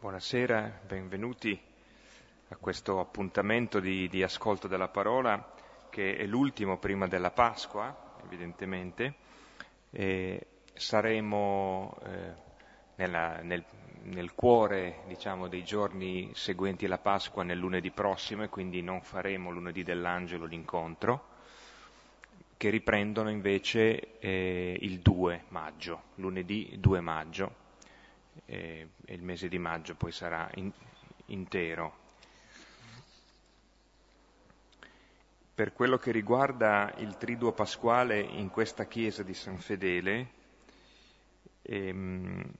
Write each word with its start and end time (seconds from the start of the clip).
Buonasera, 0.00 0.82
benvenuti 0.86 1.60
a 2.50 2.56
questo 2.56 3.00
appuntamento 3.00 3.80
di, 3.80 4.08
di, 4.08 4.22
ascolto 4.22 4.68
della 4.68 4.86
parola 4.86 5.52
che 5.90 6.14
è 6.16 6.24
l'ultimo 6.24 6.78
prima 6.78 7.08
della 7.08 7.32
Pasqua, 7.32 8.14
evidentemente. 8.24 9.14
E 9.90 10.46
saremo 10.72 11.98
eh, 12.04 12.32
nella, 12.94 13.40
nel, 13.42 13.64
nel, 14.02 14.34
cuore 14.36 15.00
diciamo, 15.08 15.48
dei 15.48 15.64
giorni 15.64 16.30
seguenti 16.32 16.86
la 16.86 16.98
Pasqua 16.98 17.42
nel 17.42 17.58
lunedì 17.58 17.90
prossimo 17.90 18.44
e 18.44 18.48
quindi 18.48 18.82
non 18.82 19.02
faremo 19.02 19.50
lunedì 19.50 19.82
dell'angelo 19.82 20.44
l'incontro, 20.44 21.26
che 22.56 22.70
riprendono 22.70 23.30
invece 23.30 24.20
eh, 24.20 24.78
il 24.80 25.00
2 25.00 25.46
maggio, 25.48 26.02
lunedì 26.14 26.76
2 26.78 27.00
maggio 27.00 27.66
e, 28.46 28.88
e 29.04 29.14
il 29.14 29.22
mese 29.22 29.48
di 29.48 29.58
maggio 29.58 29.94
poi 29.94 30.12
sarà 30.12 30.50
in, 30.54 30.70
intero. 31.26 32.06
Per 35.54 35.72
quello 35.72 35.96
che 35.96 36.12
riguarda 36.12 36.94
il 36.98 37.16
triduo 37.16 37.52
pasquale 37.52 38.20
in 38.20 38.48
questa 38.48 38.86
chiesa 38.86 39.22
di 39.22 39.34
San 39.34 39.58
Fedele, 39.58 40.30
ehm, 41.62 42.52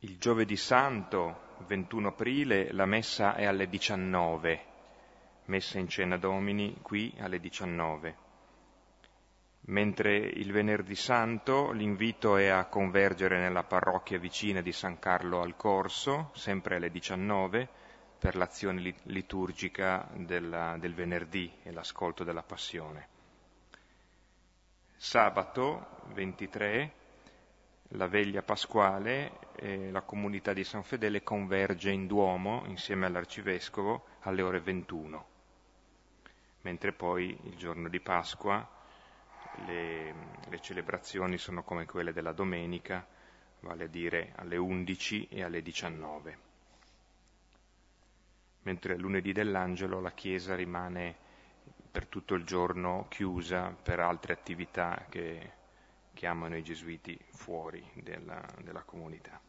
il 0.00 0.18
giovedì 0.18 0.56
santo, 0.56 1.50
21 1.66 2.08
aprile, 2.08 2.72
la 2.72 2.86
messa 2.86 3.34
è 3.34 3.44
alle 3.44 3.68
19, 3.68 4.64
messa 5.46 5.78
in 5.78 5.88
cena 5.88 6.18
domini 6.18 6.78
qui 6.82 7.14
alle 7.18 7.40
19 7.40 8.21
mentre 9.66 10.16
il 10.16 10.50
venerdì 10.50 10.96
santo 10.96 11.70
l'invito 11.70 12.36
è 12.36 12.48
a 12.48 12.64
convergere 12.66 13.38
nella 13.38 13.62
parrocchia 13.62 14.18
vicina 14.18 14.60
di 14.60 14.72
San 14.72 14.98
Carlo 14.98 15.40
al 15.40 15.56
Corso, 15.56 16.30
sempre 16.34 16.76
alle 16.76 16.90
19, 16.90 17.68
per 18.18 18.36
l'azione 18.36 18.94
liturgica 19.04 20.08
della, 20.14 20.76
del 20.78 20.94
venerdì 20.94 21.52
e 21.62 21.72
l'ascolto 21.72 22.24
della 22.24 22.42
passione. 22.42 23.08
Sabato 24.96 26.02
23, 26.12 26.92
la 27.94 28.06
veglia 28.06 28.42
pasquale, 28.42 29.38
eh, 29.56 29.90
la 29.90 30.02
comunità 30.02 30.52
di 30.52 30.62
San 30.62 30.84
Fedele 30.84 31.22
converge 31.22 31.90
in 31.90 32.06
Duomo 32.06 32.62
insieme 32.66 33.06
all'arcivescovo 33.06 34.06
alle 34.20 34.42
ore 34.42 34.60
21, 34.60 35.26
mentre 36.60 36.92
poi 36.92 37.36
il 37.42 37.56
giorno 37.56 37.88
di 37.88 37.98
Pasqua 37.98 38.80
le, 39.66 40.14
le 40.48 40.60
celebrazioni 40.60 41.38
sono 41.38 41.62
come 41.62 41.86
quelle 41.86 42.12
della 42.12 42.32
domenica, 42.32 43.06
vale 43.60 43.84
a 43.84 43.88
dire 43.88 44.32
alle 44.36 44.56
11 44.56 45.28
e 45.28 45.42
alle 45.42 45.62
19. 45.62 46.38
Mentre 48.62 48.96
lunedì 48.96 49.32
dell'angelo 49.32 50.00
la 50.00 50.12
chiesa 50.12 50.54
rimane 50.54 51.16
per 51.90 52.06
tutto 52.06 52.34
il 52.34 52.44
giorno 52.44 53.06
chiusa 53.08 53.70
per 53.70 54.00
altre 54.00 54.32
attività 54.32 55.04
che 55.08 55.52
chiamano 56.14 56.56
i 56.56 56.62
gesuiti 56.62 57.18
fuori 57.32 57.84
della, 57.94 58.42
della 58.62 58.82
comunità. 58.82 59.40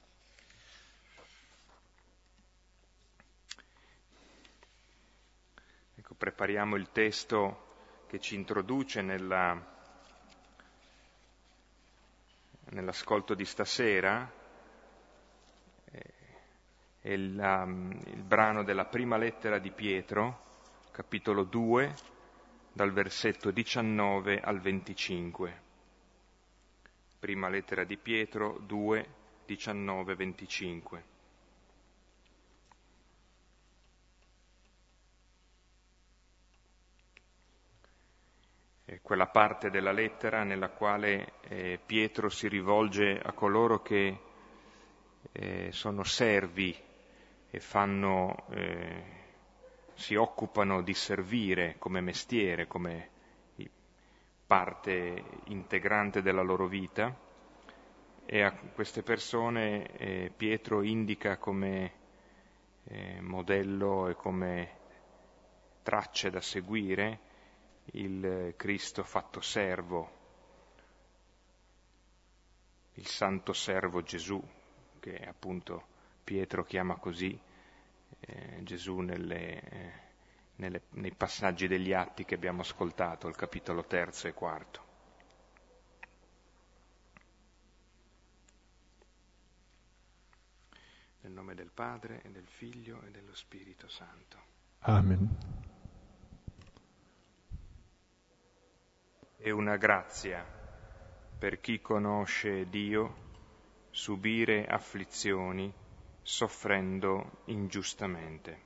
Ecco, 5.95 6.15
prepariamo 6.15 6.75
il 6.75 6.91
testo 6.91 8.03
che 8.07 8.19
ci 8.19 8.35
introduce 8.35 9.01
nella, 9.01 9.72
nell'ascolto 12.72 13.33
di 13.33 13.45
stasera 13.45 14.31
eh, 15.92 16.14
è 17.00 17.09
il, 17.11 17.38
um, 17.38 17.92
il 18.06 18.23
brano 18.23 18.64
della 18.64 18.86
prima 18.86 19.17
lettera 19.17 19.59
di 19.59 19.72
Pietro, 19.72 20.42
capitolo 20.91 21.44
2, 21.44 21.94
dal 22.72 22.91
versetto 22.91 23.52
19 23.52 24.40
al 24.40 24.59
25. 24.59 25.62
Prima 27.19 27.50
lettera 27.50 27.84
di 27.84 27.97
Pietro 27.97 28.57
2, 28.66 29.07
19, 29.46 30.16
25. 30.16 31.12
Quella 39.01 39.27
parte 39.27 39.69
della 39.69 39.91
lettera 39.91 40.43
nella 40.43 40.69
quale 40.69 41.33
eh, 41.47 41.79
Pietro 41.83 42.29
si 42.29 42.47
rivolge 42.47 43.19
a 43.19 43.31
coloro 43.31 43.81
che 43.81 44.19
eh, 45.31 45.71
sono 45.71 46.03
servi 46.03 46.75
e 47.49 47.59
fanno, 47.59 48.45
eh, 48.49 49.03
si 49.93 50.15
occupano 50.15 50.81
di 50.81 50.93
servire 50.93 51.75
come 51.79 52.01
mestiere, 52.01 52.67
come 52.67 53.09
parte 54.45 55.23
integrante 55.45 56.21
della 56.21 56.41
loro 56.41 56.67
vita. 56.67 57.15
E 58.25 58.41
a 58.41 58.51
queste 58.51 59.01
persone 59.03 59.87
eh, 59.97 60.31
Pietro 60.35 60.81
indica 60.81 61.37
come 61.37 61.91
eh, 62.85 63.21
modello 63.21 64.09
e 64.09 64.15
come 64.15 64.81
tracce 65.83 66.29
da 66.29 66.41
seguire 66.41 67.31
il 67.91 68.53
Cristo 68.55 69.03
fatto 69.03 69.41
servo, 69.41 70.21
il 72.94 73.07
santo 73.07 73.53
servo 73.53 74.01
Gesù, 74.01 74.41
che 74.99 75.17
appunto 75.17 75.91
Pietro 76.23 76.63
chiama 76.63 76.95
così 76.97 77.38
eh, 78.19 78.63
Gesù 78.63 78.99
nelle, 78.99 79.61
eh, 79.61 79.91
nelle, 80.55 80.83
nei 80.91 81.13
passaggi 81.13 81.67
degli 81.67 81.93
atti 81.93 82.25
che 82.25 82.35
abbiamo 82.35 82.61
ascoltato, 82.61 83.27
il 83.27 83.35
capitolo 83.35 83.83
terzo 83.85 84.27
e 84.27 84.33
quarto. 84.33 84.91
Nel 91.22 91.31
nome 91.31 91.55
del 91.55 91.72
Padre 91.72 92.22
e 92.23 92.29
del 92.29 92.47
Figlio 92.47 93.01
e 93.03 93.11
dello 93.11 93.33
Spirito 93.33 93.88
Santo. 93.88 94.38
Amen. 94.79 95.62
È 99.43 99.49
una 99.49 99.75
grazia 99.75 100.41
per 101.37 101.59
chi 101.59 101.81
conosce 101.81 102.69
Dio 102.69 103.15
subire 103.91 104.65
afflizioni 104.65 105.69
soffrendo 106.21 107.41
ingiustamente. 107.47 108.57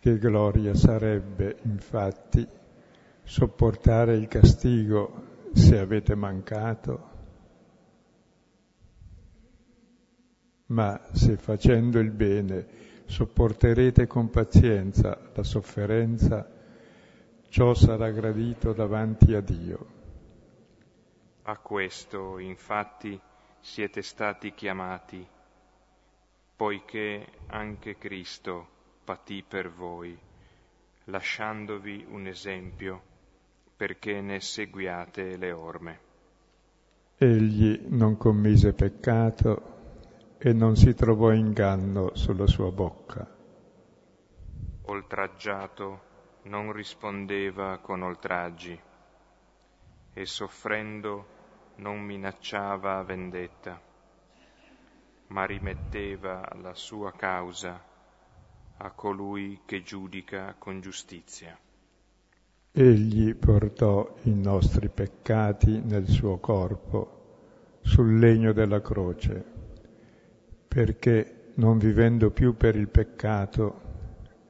Che 0.00 0.18
gloria 0.18 0.74
sarebbe, 0.74 1.58
infatti, 1.62 2.44
sopportare 3.22 4.16
il 4.16 4.26
castigo 4.26 5.50
se 5.52 5.78
avete 5.78 6.16
mancato, 6.16 7.08
ma 10.66 11.00
se 11.12 11.36
facendo 11.36 12.00
il 12.00 12.10
bene 12.10 12.66
sopporterete 13.04 14.08
con 14.08 14.30
pazienza 14.30 15.30
la 15.32 15.44
sofferenza, 15.44 16.58
ciò 17.50 17.74
sarà 17.74 18.10
gradito 18.10 18.72
davanti 18.72 19.34
a 19.34 19.40
Dio. 19.40 19.86
A 21.42 21.56
questo, 21.58 22.38
infatti, 22.38 23.20
siete 23.58 24.02
stati 24.02 24.54
chiamati, 24.54 25.26
poiché 26.54 27.26
anche 27.48 27.98
Cristo 27.98 28.68
patì 29.04 29.44
per 29.46 29.68
voi, 29.68 30.16
lasciandovi 31.04 32.06
un 32.08 32.28
esempio 32.28 33.02
perché 33.76 34.20
ne 34.20 34.40
seguiate 34.40 35.36
le 35.36 35.50
orme. 35.50 36.00
Egli 37.16 37.86
non 37.88 38.16
commise 38.16 38.72
peccato 38.72 39.78
e 40.38 40.52
non 40.52 40.76
si 40.76 40.94
trovò 40.94 41.32
inganno 41.32 42.14
sulla 42.14 42.46
sua 42.46 42.70
bocca. 42.70 43.26
Oltraggiato 44.82 46.08
non 46.42 46.72
rispondeva 46.72 47.78
con 47.78 48.02
oltraggi 48.02 48.78
e 50.12 50.26
soffrendo 50.26 51.38
non 51.76 52.00
minacciava 52.00 53.02
vendetta, 53.02 53.80
ma 55.28 55.44
rimetteva 55.44 56.48
la 56.60 56.74
sua 56.74 57.12
causa 57.12 57.82
a 58.76 58.90
colui 58.92 59.60
che 59.64 59.82
giudica 59.82 60.54
con 60.58 60.80
giustizia. 60.80 61.58
Egli 62.72 63.34
portò 63.34 64.14
i 64.22 64.34
nostri 64.34 64.88
peccati 64.88 65.80
nel 65.80 66.08
suo 66.08 66.38
corpo 66.38 67.18
sul 67.82 68.18
legno 68.18 68.52
della 68.52 68.80
croce, 68.80 69.44
perché 70.68 71.52
non 71.54 71.78
vivendo 71.78 72.30
più 72.30 72.56
per 72.56 72.76
il 72.76 72.88
peccato, 72.88 73.89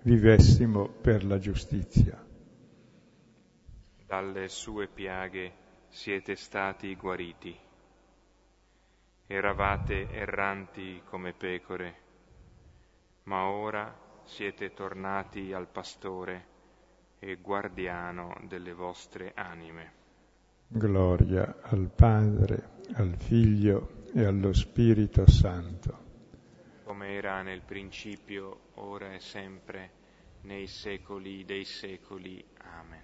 vivessimo 0.02 0.88
per 0.88 1.24
la 1.24 1.38
giustizia. 1.38 2.22
Dalle 4.06 4.48
sue 4.48 4.88
piaghe 4.88 5.52
siete 5.88 6.36
stati 6.36 6.94
guariti. 6.96 7.56
Eravate 9.26 10.10
erranti 10.10 11.02
come 11.04 11.32
pecore, 11.32 11.94
ma 13.24 13.46
ora 13.46 13.94
siete 14.24 14.72
tornati 14.72 15.52
al 15.52 15.68
pastore 15.68 16.46
e 17.18 17.36
guardiano 17.36 18.36
delle 18.48 18.72
vostre 18.72 19.32
anime. 19.34 19.92
Gloria 20.66 21.56
al 21.62 21.90
Padre, 21.94 22.78
al 22.94 23.14
Figlio 23.16 24.04
e 24.14 24.24
allo 24.24 24.52
Spirito 24.52 25.28
Santo. 25.28 25.99
Come 27.00 27.14
era 27.14 27.40
nel 27.40 27.62
principio, 27.62 28.58
ora 28.74 29.14
e 29.14 29.20
sempre, 29.20 29.90
nei 30.42 30.66
secoli 30.66 31.46
dei 31.46 31.64
secoli. 31.64 32.44
Amen. 32.58 33.00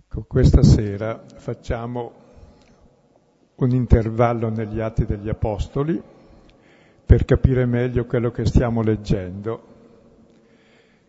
Ecco, 0.00 0.24
questa 0.24 0.64
sera 0.64 1.24
facciamo 1.36 2.12
un 3.54 3.70
intervallo 3.70 4.48
negli 4.48 4.80
Atti 4.80 5.06
degli 5.06 5.28
Apostoli 5.28 6.02
per 7.06 7.24
capire 7.24 7.66
meglio 7.66 8.04
quello 8.06 8.32
che 8.32 8.44
stiamo 8.44 8.82
leggendo. 8.82 9.62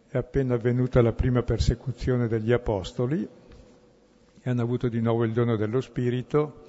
È 0.09 0.15
appena 0.15 0.53
avvenuta 0.53 1.01
la 1.01 1.13
prima 1.13 1.41
persecuzione 1.41 2.27
degli 2.27 2.51
Apostoli 2.51 3.27
e 4.41 4.47
hanno 4.47 4.61
avuto 4.61 4.89
di 4.89 5.01
nuovo 5.01 5.23
il 5.23 5.33
dono 5.33 5.55
dello 5.55 5.81
Spirito 5.81 6.66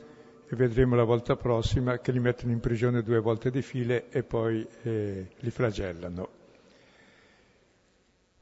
e 0.51 0.57
vedremo 0.57 0.97
la 0.97 1.05
volta 1.05 1.37
prossima 1.37 1.99
che 1.99 2.11
li 2.11 2.21
mettono 2.21 2.53
in 2.53 2.61
prigione 2.61 3.03
due 3.03 3.21
volte 3.21 3.51
di 3.51 3.61
file 3.61 4.09
e 4.09 4.23
poi 4.23 4.67
eh, 4.83 5.29
li 5.37 5.51
flagellano. 5.51 6.29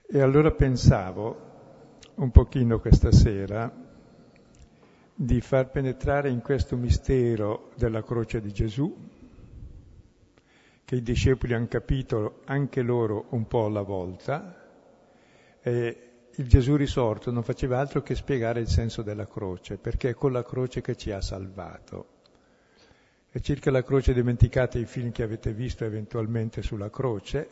E 0.08 0.20
allora 0.20 0.52
pensavo 0.52 1.54
un 2.14 2.30
pochino 2.30 2.78
questa 2.78 3.10
sera 3.10 3.84
di 5.18 5.40
far 5.40 5.68
penetrare 5.70 6.30
in 6.30 6.42
questo 6.42 6.76
mistero 6.76 7.70
della 7.74 8.04
croce 8.04 8.40
di 8.40 8.52
Gesù, 8.52 8.94
che 10.84 10.94
i 10.94 11.02
discepoli 11.02 11.54
hanno 11.54 11.66
capito 11.66 12.42
anche 12.44 12.82
loro 12.82 13.26
un 13.30 13.48
po' 13.48 13.64
alla 13.64 13.82
volta, 13.82 14.64
e 15.60 16.10
il 16.38 16.48
Gesù 16.48 16.76
risorto 16.76 17.30
non 17.30 17.42
faceva 17.42 17.78
altro 17.78 18.02
che 18.02 18.14
spiegare 18.14 18.60
il 18.60 18.68
senso 18.68 19.00
della 19.00 19.26
croce, 19.26 19.78
perché 19.78 20.10
è 20.10 20.14
con 20.14 20.32
la 20.32 20.44
croce 20.44 20.82
che 20.82 20.94
ci 20.94 21.10
ha 21.10 21.22
salvato. 21.22 22.14
E 23.30 23.40
circa 23.40 23.70
la 23.70 23.82
croce 23.82 24.12
dimenticate 24.12 24.78
i 24.78 24.84
film 24.84 25.12
che 25.12 25.22
avete 25.22 25.54
visto 25.54 25.84
eventualmente 25.84 26.60
sulla 26.60 26.90
croce, 26.90 27.48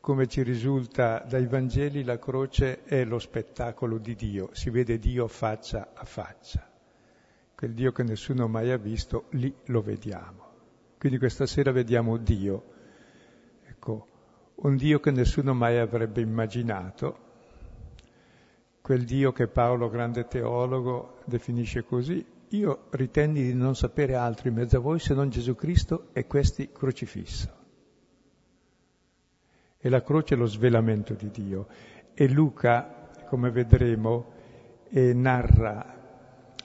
come 0.00 0.26
ci 0.26 0.42
risulta 0.42 1.24
dai 1.26 1.46
Vangeli 1.46 2.04
la 2.04 2.18
croce 2.18 2.84
è 2.84 3.04
lo 3.04 3.18
spettacolo 3.18 3.98
di 3.98 4.14
Dio, 4.14 4.50
si 4.52 4.68
vede 4.68 4.98
Dio 4.98 5.26
faccia 5.26 5.92
a 5.94 6.04
faccia. 6.04 6.68
Quel 7.54 7.72
Dio 7.72 7.92
che 7.92 8.02
nessuno 8.02 8.48
mai 8.48 8.70
ha 8.70 8.78
visto, 8.78 9.26
lì 9.30 9.54
lo 9.66 9.80
vediamo. 9.80 10.48
Quindi 10.98 11.18
questa 11.18 11.46
sera 11.46 11.72
vediamo 11.72 12.18
Dio, 12.18 12.64
ecco, 13.66 14.06
un 14.56 14.76
Dio 14.76 15.00
che 15.00 15.10
nessuno 15.10 15.54
mai 15.54 15.78
avrebbe 15.78 16.20
immaginato, 16.20 17.28
quel 18.80 19.04
Dio 19.04 19.32
che 19.32 19.46
Paolo, 19.46 19.88
grande 19.88 20.26
teologo, 20.26 21.18
definisce 21.24 21.84
così, 21.84 22.24
io 22.48 22.86
ritenni 22.90 23.42
di 23.42 23.54
non 23.54 23.76
sapere 23.76 24.16
altro 24.16 24.48
in 24.48 24.54
mezzo 24.54 24.76
a 24.76 24.80
voi 24.80 24.98
se 24.98 25.14
non 25.14 25.28
Gesù 25.28 25.54
Cristo 25.54 26.08
e 26.12 26.26
questi 26.26 26.70
crocifisso. 26.72 27.58
E 29.78 29.88
la 29.88 30.02
croce 30.02 30.34
è 30.34 30.38
lo 30.38 30.46
svelamento 30.46 31.14
di 31.14 31.30
Dio. 31.30 31.68
E 32.12 32.28
Luca, 32.28 33.08
come 33.28 33.50
vedremo, 33.50 34.32
eh, 34.88 35.14
narra 35.14 35.98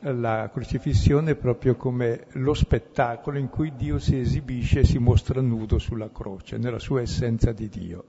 la 0.01 0.49
crocifissione 0.51 1.35
proprio 1.35 1.75
come 1.75 2.25
lo 2.33 2.53
spettacolo 2.53 3.37
in 3.37 3.49
cui 3.49 3.75
Dio 3.75 3.99
si 3.99 4.19
esibisce 4.19 4.81
e 4.81 4.85
si 4.85 4.97
mostra 4.97 5.41
nudo 5.41 5.77
sulla 5.79 6.11
croce, 6.11 6.57
nella 6.57 6.79
sua 6.79 7.01
essenza 7.01 7.51
di 7.51 7.69
Dio. 7.69 8.05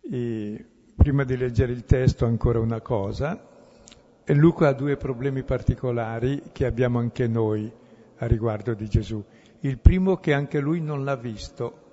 E 0.00 0.66
prima 0.98 1.22
di 1.22 1.36
leggere 1.36 1.70
il 1.70 1.84
testo 1.84 2.26
ancora 2.26 2.58
una 2.58 2.80
cosa. 2.80 3.40
Luca 4.24 4.66
ha 4.66 4.72
due 4.72 4.96
problemi 4.96 5.44
particolari 5.44 6.42
che 6.50 6.66
abbiamo 6.66 6.98
anche 6.98 7.28
noi 7.28 7.72
a 8.16 8.26
riguardo 8.26 8.74
di 8.74 8.88
Gesù. 8.88 9.24
Il 9.60 9.78
primo 9.78 10.16
che 10.16 10.34
anche 10.34 10.58
lui 10.58 10.80
non 10.80 11.04
l'ha 11.04 11.14
visto. 11.14 11.86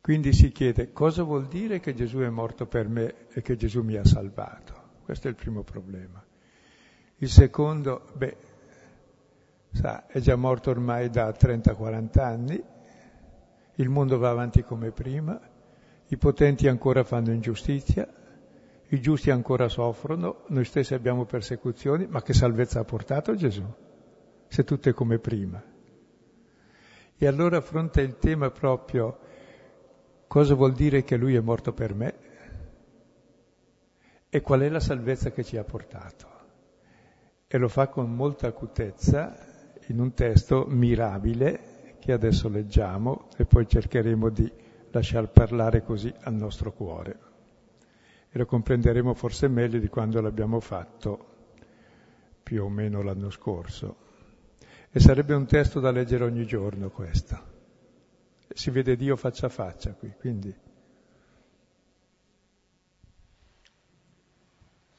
Quindi 0.00 0.32
si 0.32 0.52
chiede 0.52 0.92
cosa 0.92 1.24
vuol 1.24 1.48
dire 1.48 1.80
che 1.80 1.94
Gesù 1.94 2.18
è 2.18 2.28
morto 2.28 2.66
per 2.66 2.88
me 2.88 3.26
e 3.32 3.42
che 3.42 3.56
Gesù 3.56 3.82
mi 3.82 3.96
ha 3.96 4.04
salvato. 4.04 4.74
Questo 5.02 5.26
è 5.26 5.30
il 5.30 5.36
primo 5.36 5.64
problema. 5.64 6.24
Il 7.16 7.28
secondo, 7.28 8.06
beh, 8.14 8.36
sa, 9.72 10.06
è 10.06 10.20
già 10.20 10.36
morto 10.36 10.70
ormai 10.70 11.10
da 11.10 11.28
30-40 11.30 12.20
anni, 12.20 12.62
il 13.74 13.88
mondo 13.88 14.16
va 14.16 14.30
avanti 14.30 14.62
come 14.62 14.92
prima, 14.92 15.38
i 16.08 16.16
potenti 16.16 16.68
ancora 16.68 17.04
fanno 17.04 17.32
ingiustizia, 17.32 18.08
i 18.90 19.00
giusti 19.00 19.30
ancora 19.30 19.68
soffrono, 19.68 20.44
noi 20.48 20.64
stessi 20.64 20.94
abbiamo 20.94 21.26
persecuzioni, 21.26 22.06
ma 22.06 22.22
che 22.22 22.32
salvezza 22.32 22.80
ha 22.80 22.84
portato 22.84 23.34
Gesù? 23.34 23.64
Se 24.46 24.64
tutto 24.64 24.88
è 24.88 24.94
come 24.94 25.18
prima. 25.18 25.62
E 27.20 27.26
allora 27.26 27.58
affronta 27.58 28.00
il 28.00 28.16
tema 28.16 28.50
proprio 28.50 29.18
cosa 30.26 30.54
vuol 30.54 30.72
dire 30.72 31.04
che 31.04 31.16
lui 31.16 31.34
è 31.34 31.40
morto 31.40 31.72
per 31.72 31.94
me 31.94 32.14
e 34.30 34.40
qual 34.40 34.60
è 34.60 34.68
la 34.68 34.80
salvezza 34.80 35.30
che 35.30 35.44
ci 35.44 35.58
ha 35.58 35.64
portato. 35.64 36.26
E 37.46 37.58
lo 37.58 37.68
fa 37.68 37.88
con 37.88 38.14
molta 38.14 38.46
acutezza 38.46 39.36
in 39.88 40.00
un 40.00 40.14
testo 40.14 40.64
mirabile 40.68 41.96
che 41.98 42.12
adesso 42.12 42.48
leggiamo 42.48 43.28
e 43.36 43.44
poi 43.44 43.66
cercheremo 43.66 44.28
di 44.30 44.66
lasciar 44.90 45.30
parlare 45.30 45.82
così 45.82 46.12
al 46.20 46.34
nostro 46.34 46.72
cuore. 46.72 47.18
E 48.30 48.38
lo 48.38 48.46
comprenderemo 48.46 49.14
forse 49.14 49.48
meglio 49.48 49.78
di 49.78 49.88
quando 49.88 50.20
l'abbiamo 50.20 50.60
fatto 50.60 51.26
più 52.42 52.64
o 52.64 52.68
meno 52.68 53.02
l'anno 53.02 53.30
scorso. 53.30 54.06
E 54.90 55.00
sarebbe 55.00 55.34
un 55.34 55.46
testo 55.46 55.80
da 55.80 55.90
leggere 55.90 56.24
ogni 56.24 56.46
giorno 56.46 56.90
questo. 56.90 57.56
Si 58.48 58.70
vede 58.70 58.96
Dio 58.96 59.16
faccia 59.16 59.46
a 59.46 59.50
faccia 59.50 59.92
qui, 59.92 60.12
quindi 60.18 60.54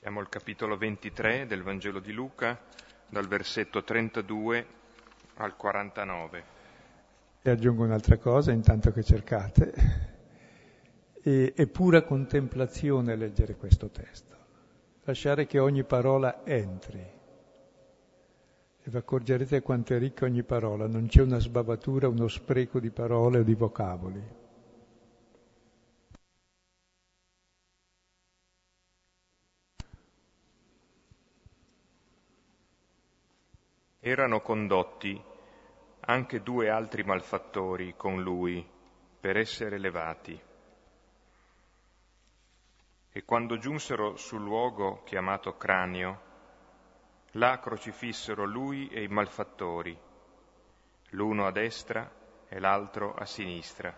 Siamo 0.09 0.21
al 0.21 0.29
capitolo 0.29 0.77
23 0.77 1.45
del 1.45 1.61
Vangelo 1.61 1.99
di 1.99 2.13
Luca, 2.13 2.57
dal 3.09 3.27
versetto 3.27 3.83
32 3.83 4.65
al 5.35 5.55
49. 5.55 6.58
E 7.41 7.49
aggiungo 7.49 7.83
un'altra 7.83 8.17
cosa, 8.17 8.51
intanto 8.51 8.91
che 8.91 9.01
cercate, 9.01 9.73
e, 11.23 11.53
è 11.55 11.67
pura 11.67 12.03
contemplazione 12.03 13.15
leggere 13.15 13.55
questo 13.55 13.89
testo, 13.89 14.35
lasciare 15.03 15.45
che 15.45 15.57
ogni 15.57 15.85
parola 15.85 16.45
entri. 16.45 16.99
E 18.81 18.89
vi 18.89 18.97
accorgerete 18.97 19.61
quanto 19.61 19.93
è 19.93 19.99
ricca 19.99 20.25
ogni 20.25 20.43
parola, 20.43 20.85
non 20.87 21.07
c'è 21.07 21.21
una 21.21 21.39
sbavatura, 21.39 22.09
uno 22.09 22.27
spreco 22.27 22.79
di 22.79 22.89
parole 22.89 23.39
o 23.39 23.43
di 23.43 23.55
vocaboli. 23.55 24.37
Erano 34.01 34.41
condotti 34.41 35.28
anche 36.09 36.41
due 36.41 36.69
altri 36.69 37.03
malfattori 37.03 37.93
con 37.95 38.23
lui 38.23 38.67
per 39.19 39.37
essere 39.37 39.77
levati. 39.77 40.41
E 43.11 43.23
quando 43.23 43.57
giunsero 43.57 44.15
sul 44.15 44.41
luogo 44.41 45.03
chiamato 45.03 45.55
cranio, 45.55 46.21
là 47.33 47.59
crocifissero 47.59 48.43
lui 48.43 48.87
e 48.87 49.03
i 49.03 49.07
malfattori, 49.07 49.95
l'uno 51.09 51.45
a 51.45 51.51
destra 51.51 52.11
e 52.47 52.59
l'altro 52.59 53.13
a 53.13 53.25
sinistra. 53.25 53.95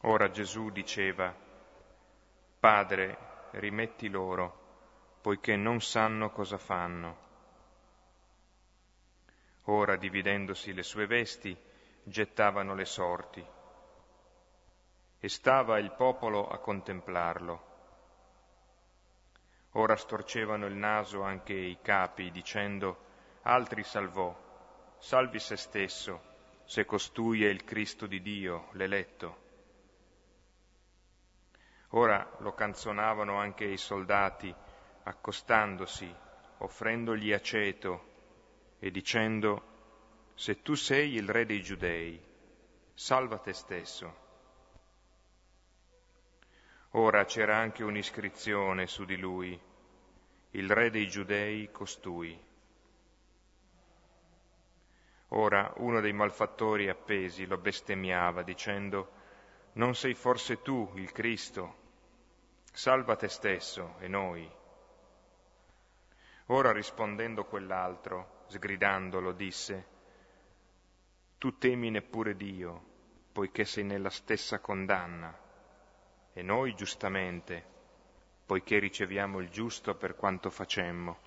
Ora 0.00 0.30
Gesù 0.30 0.70
diceva, 0.70 1.34
Padre, 2.58 3.18
rimetti 3.50 4.08
loro 4.08 4.62
poiché 5.20 5.56
non 5.56 5.82
sanno 5.82 6.30
cosa 6.30 6.56
fanno. 6.56 7.32
Ora, 9.64 9.96
dividendosi 9.96 10.74
le 10.74 10.82
sue 10.82 11.06
vesti, 11.06 11.56
gettavano 12.02 12.74
le 12.74 12.84
sorti. 12.84 13.44
E 15.18 15.28
stava 15.28 15.78
il 15.78 15.90
popolo 15.92 16.48
a 16.48 16.58
contemplarlo. 16.58 17.72
Ora 19.72 19.96
storcevano 19.96 20.66
il 20.66 20.74
naso 20.74 21.22
anche 21.22 21.54
i 21.54 21.78
capi, 21.80 22.30
dicendo, 22.30 23.04
altri 23.42 23.82
salvò, 23.82 24.36
salvi 24.98 25.38
se 25.38 25.56
stesso, 25.56 26.22
se 26.64 26.84
costui 26.84 27.44
è 27.44 27.48
il 27.48 27.64
Cristo 27.64 28.06
di 28.06 28.20
Dio, 28.20 28.68
l'eletto. 28.72 29.42
Ora 31.90 32.36
lo 32.38 32.52
canzonavano 32.52 33.36
anche 33.36 33.64
i 33.64 33.78
soldati, 33.78 34.54
accostandosi, 35.04 36.12
offrendogli 36.58 37.32
aceto, 37.32 38.12
e 38.84 38.90
dicendo, 38.90 39.62
se 40.34 40.60
tu 40.60 40.74
sei 40.74 41.14
il 41.14 41.26
re 41.26 41.46
dei 41.46 41.62
giudei, 41.62 42.22
salva 42.92 43.38
te 43.38 43.54
stesso. 43.54 44.14
Ora 46.90 47.24
c'era 47.24 47.56
anche 47.56 47.82
un'iscrizione 47.82 48.86
su 48.86 49.06
di 49.06 49.16
lui, 49.16 49.58
il 50.50 50.70
re 50.70 50.90
dei 50.90 51.08
giudei 51.08 51.70
costui. 51.70 52.38
Ora 55.28 55.72
uno 55.76 56.02
dei 56.02 56.12
malfattori 56.12 56.90
appesi 56.90 57.46
lo 57.46 57.56
bestemmiava 57.56 58.42
dicendo, 58.42 59.12
non 59.72 59.94
sei 59.94 60.12
forse 60.12 60.60
tu 60.60 60.92
il 60.96 61.10
Cristo? 61.10 61.76
Salva 62.70 63.16
te 63.16 63.28
stesso 63.28 63.94
e 64.00 64.08
noi. 64.08 64.46
Ora 66.48 66.70
rispondendo 66.70 67.46
quell'altro, 67.46 68.33
sgridandolo, 68.46 69.32
disse, 69.32 69.86
Tu 71.38 71.58
temi 71.58 71.90
neppure 71.90 72.36
Dio, 72.36 72.92
poiché 73.32 73.64
sei 73.64 73.84
nella 73.84 74.10
stessa 74.10 74.58
condanna, 74.60 75.36
e 76.32 76.42
noi 76.42 76.74
giustamente, 76.74 77.64
poiché 78.46 78.78
riceviamo 78.78 79.40
il 79.40 79.48
giusto 79.48 79.94
per 79.94 80.14
quanto 80.14 80.50
facemmo. 80.50 81.18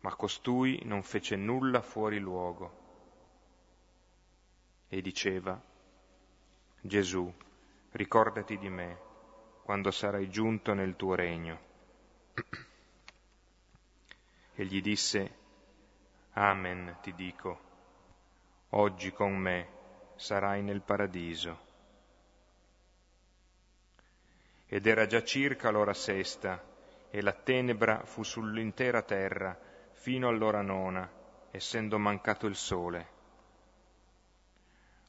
Ma 0.00 0.14
costui 0.14 0.80
non 0.84 1.02
fece 1.02 1.36
nulla 1.36 1.80
fuori 1.80 2.18
luogo. 2.18 2.84
E 4.88 5.00
diceva, 5.00 5.60
Gesù, 6.80 7.32
ricordati 7.92 8.58
di 8.58 8.68
me 8.68 8.98
quando 9.62 9.90
sarai 9.90 10.28
giunto 10.28 10.74
nel 10.74 10.94
tuo 10.94 11.14
regno 11.14 11.66
e 14.58 14.64
gli 14.64 14.80
disse, 14.80 15.44
Amen 16.38 16.98
ti 17.00 17.14
dico, 17.14 17.60
oggi 18.70 19.10
con 19.10 19.34
me 19.34 19.68
sarai 20.16 20.62
nel 20.62 20.82
paradiso. 20.82 21.64
Ed 24.66 24.86
era 24.86 25.06
già 25.06 25.22
circa 25.22 25.70
l'ora 25.70 25.94
sesta, 25.94 26.62
e 27.08 27.22
la 27.22 27.32
tenebra 27.32 28.04
fu 28.04 28.22
sull'intera 28.22 29.00
terra 29.00 29.58
fino 29.92 30.28
all'ora 30.28 30.60
nona, 30.60 31.10
essendo 31.52 31.98
mancato 31.98 32.46
il 32.46 32.56
sole. 32.56 33.08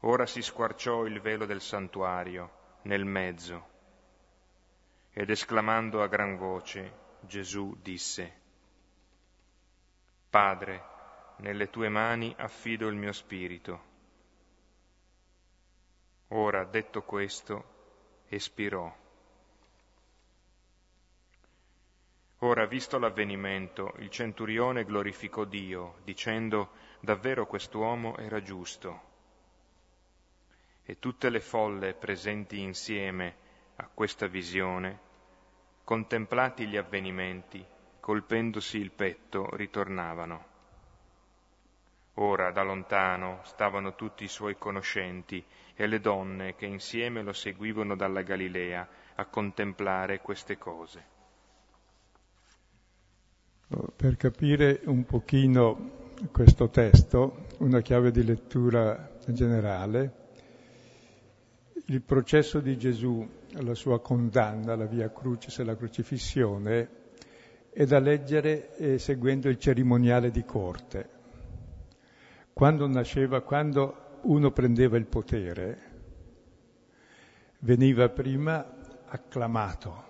Ora 0.02 0.26
si 0.26 0.42
squarciò 0.42 1.06
il 1.06 1.20
velo 1.20 1.46
del 1.46 1.60
santuario 1.60 2.52
nel 2.84 3.04
mezzo, 3.04 3.68
ed 5.12 5.30
esclamando 5.30 6.02
a 6.02 6.08
gran 6.08 6.38
voce, 6.38 6.94
Gesù 7.20 7.76
disse, 7.82 8.34
Padre, 10.30 10.96
nelle 11.38 11.70
tue 11.70 11.90
mani 11.90 12.34
affido 12.38 12.88
il 12.88 12.96
mio 12.96 13.14
spirito. 13.14 13.96
Ora, 16.30 16.64
detto 16.66 17.04
questo, 17.04 17.76
espirò. 18.28 18.94
Ora, 22.40 22.66
visto 22.66 23.00
l'avvenimento, 23.00 23.94
il 23.98 24.10
centurione 24.10 24.84
glorificò 24.84 25.44
Dio, 25.46 25.96
dicendo, 26.04 26.72
davvero 27.00 27.48
quest'uomo 27.48 28.18
era 28.18 28.42
giusto. 28.42 29.02
E 30.84 31.00
tutte 31.00 31.30
le 31.30 31.40
folle 31.40 31.94
presenti 31.94 32.60
insieme 32.60 33.36
a 33.78 33.90
questa 33.92 34.28
visione, 34.28 35.00
contemplati 35.84 36.68
gli 36.68 36.78
avvenimenti, 36.78 37.66
colpendosi 38.00 38.78
il 38.78 38.92
petto, 38.92 39.56
ritornavano. 39.56 40.57
Ora 42.20 42.52
da 42.52 42.64
lontano 42.64 43.42
stavano 43.44 43.94
tutti 43.94 44.24
i 44.24 44.28
suoi 44.28 44.58
conoscenti 44.58 45.44
e 45.76 45.86
le 45.86 46.00
donne 46.00 46.56
che 46.56 46.66
insieme 46.66 47.22
lo 47.22 47.34
seguivano 47.34 47.96
dalla 47.96 48.24
Galilea 48.24 48.88
a 49.16 49.26
contemplare 49.26 50.20
queste 50.20 50.58
cose. 50.58 51.16
Per 53.96 54.18
capire 54.18 54.82
un 54.86 55.06
pochino 55.06 56.10
questo 56.32 56.70
testo, 56.70 57.46
una 57.60 57.82
chiave 57.82 58.10
di 58.10 58.24
lettura 58.24 59.12
generale, 59.28 60.26
il 61.86 62.02
processo 62.02 62.60
di 62.60 62.78
Gesù, 62.78 63.28
la 63.62 63.76
sua 63.76 64.02
condanna, 64.02 64.76
la 64.76 64.86
via 64.86 65.12
crucis 65.12 65.60
e 65.60 65.64
la 65.64 65.76
crocifissione, 65.76 66.90
è 67.70 67.86
da 67.86 68.00
leggere 68.00 68.76
eh, 68.78 68.98
seguendo 68.98 69.50
il 69.50 69.60
cerimoniale 69.60 70.32
di 70.32 70.44
corte. 70.44 71.17
Quando 72.58 72.88
nasceva, 72.88 73.42
quando 73.42 74.18
uno 74.24 74.50
prendeva 74.50 74.98
il 74.98 75.06
potere, 75.06 75.78
veniva 77.60 78.10
prima 78.10 78.66
acclamato, 79.06 80.04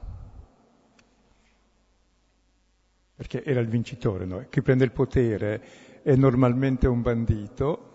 perché 3.16 3.44
era 3.44 3.60
il 3.60 3.68
vincitore. 3.68 4.24
No? 4.24 4.46
Chi 4.48 4.62
prende 4.62 4.86
il 4.86 4.94
potere 4.94 5.62
è 6.02 6.16
normalmente 6.16 6.88
un 6.88 7.02
bandito 7.02 7.92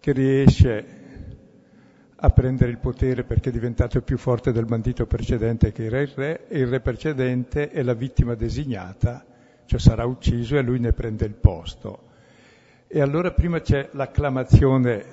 che 0.00 0.12
riesce 0.12 0.86
a 2.16 2.30
prendere 2.30 2.70
il 2.70 2.78
potere 2.78 3.24
perché 3.24 3.50
è 3.50 3.52
diventato 3.52 4.00
più 4.00 4.16
forte 4.16 4.52
del 4.52 4.64
bandito 4.64 5.04
precedente 5.04 5.70
che 5.70 5.84
era 5.84 6.00
il 6.00 6.08
re, 6.08 6.48
e 6.48 6.60
il 6.60 6.66
re 6.66 6.80
precedente 6.80 7.68
è 7.68 7.82
la 7.82 7.92
vittima 7.92 8.34
designata, 8.36 9.22
cioè 9.66 9.78
sarà 9.78 10.06
ucciso 10.06 10.56
e 10.56 10.62
lui 10.62 10.78
ne 10.78 10.94
prende 10.94 11.26
il 11.26 11.34
posto. 11.34 12.12
E 12.96 13.00
allora 13.00 13.32
prima 13.32 13.60
c'è 13.60 13.88
l'acclamazione, 13.94 15.04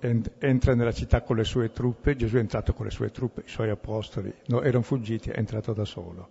entra 0.00 0.74
nella 0.74 0.90
città 0.90 1.22
con 1.22 1.36
le 1.36 1.44
sue 1.44 1.70
truppe, 1.70 2.16
Gesù 2.16 2.34
è 2.34 2.40
entrato 2.40 2.72
con 2.72 2.86
le 2.86 2.90
sue 2.90 3.12
truppe, 3.12 3.42
i 3.46 3.48
suoi 3.48 3.70
apostoli 3.70 4.34
no, 4.46 4.62
erano 4.62 4.82
fuggiti, 4.82 5.30
è 5.30 5.38
entrato 5.38 5.72
da 5.74 5.84
solo, 5.84 6.30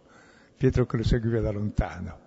Pietro 0.57 0.85
che 0.85 0.97
lo 0.97 1.03
seguiva 1.03 1.39
da 1.39 1.51
lontano. 1.51 2.19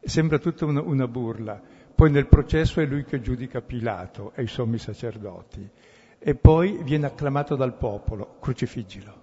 Sembra 0.00 0.38
tutta 0.40 0.64
una, 0.64 0.80
una 0.80 1.06
burla. 1.06 1.62
Poi 1.94 2.10
nel 2.10 2.26
processo 2.26 2.80
è 2.80 2.86
lui 2.86 3.04
che 3.04 3.20
giudica 3.20 3.60
Pilato 3.60 4.32
e 4.34 4.42
i 4.42 4.48
sommi 4.48 4.78
sacerdoti 4.78 5.70
e 6.18 6.34
poi 6.34 6.82
viene 6.82 7.06
acclamato 7.06 7.54
dal 7.54 7.76
popolo, 7.76 8.38
crucifiggilo. 8.40 9.22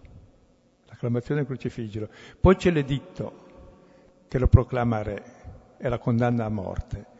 L'acclamazione 0.85 1.45
crucifiggilo. 1.45 2.07
Poi 2.39 2.55
c'è 2.55 2.71
l'editto 2.71 3.43
che 4.29 4.39
lo 4.39 4.47
proclama 4.47 5.01
re 5.01 5.23
e 5.77 5.89
la 5.89 5.97
condanna 5.97 6.45
a 6.45 6.49
morte. 6.49 7.13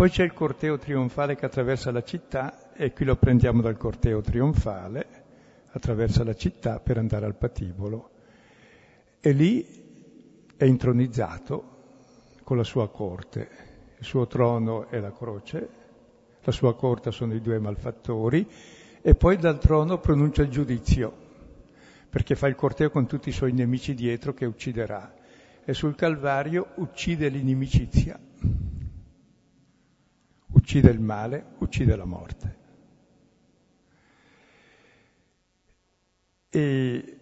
Poi 0.00 0.08
c'è 0.08 0.24
il 0.24 0.32
corteo 0.32 0.78
trionfale 0.78 1.36
che 1.36 1.44
attraversa 1.44 1.90
la 1.90 2.02
città 2.02 2.72
e 2.72 2.90
qui 2.94 3.04
lo 3.04 3.16
prendiamo 3.16 3.60
dal 3.60 3.76
corteo 3.76 4.22
trionfale, 4.22 5.06
attraversa 5.72 6.24
la 6.24 6.34
città 6.34 6.80
per 6.80 6.96
andare 6.96 7.26
al 7.26 7.34
patibolo 7.34 8.08
e 9.20 9.32
lì 9.32 10.54
è 10.56 10.64
intronizzato 10.64 11.64
con 12.44 12.56
la 12.56 12.64
sua 12.64 12.88
corte. 12.88 13.50
Il 13.98 14.06
suo 14.06 14.26
trono 14.26 14.88
è 14.88 14.98
la 15.00 15.12
croce, 15.12 15.68
la 16.44 16.52
sua 16.52 16.74
corte 16.74 17.12
sono 17.12 17.34
i 17.34 17.42
due 17.42 17.58
malfattori 17.58 18.48
e 19.02 19.14
poi 19.14 19.36
dal 19.36 19.58
trono 19.58 19.98
pronuncia 19.98 20.40
il 20.40 20.48
giudizio, 20.48 21.14
perché 22.08 22.36
fa 22.36 22.46
il 22.46 22.54
corteo 22.54 22.88
con 22.88 23.06
tutti 23.06 23.28
i 23.28 23.32
suoi 23.32 23.52
nemici 23.52 23.92
dietro 23.92 24.32
che 24.32 24.46
ucciderà. 24.46 25.12
E 25.62 25.74
sul 25.74 25.94
Calvario 25.94 26.68
uccide 26.76 27.28
l'inimicizia, 27.28 28.18
uccide 30.60 30.90
il 30.90 31.00
male, 31.00 31.44
uccide 31.58 31.96
la 31.96 32.04
morte. 32.04 32.58
E 36.50 37.16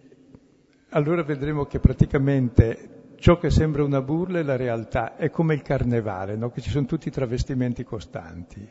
allora 0.89 1.23
vedremo 1.23 1.65
che 1.65 1.79
praticamente 1.79 3.13
ciò 3.15 3.37
che 3.37 3.49
sembra 3.49 3.83
una 3.83 4.01
burla 4.01 4.39
è 4.39 4.43
la 4.43 4.57
realtà, 4.57 5.15
è 5.15 5.29
come 5.29 5.53
il 5.53 5.61
carnevale, 5.61 6.35
no? 6.35 6.49
che 6.51 6.61
ci 6.61 6.69
sono 6.69 6.85
tutti 6.85 7.07
i 7.07 7.11
travestimenti 7.11 7.83
costanti. 7.83 8.67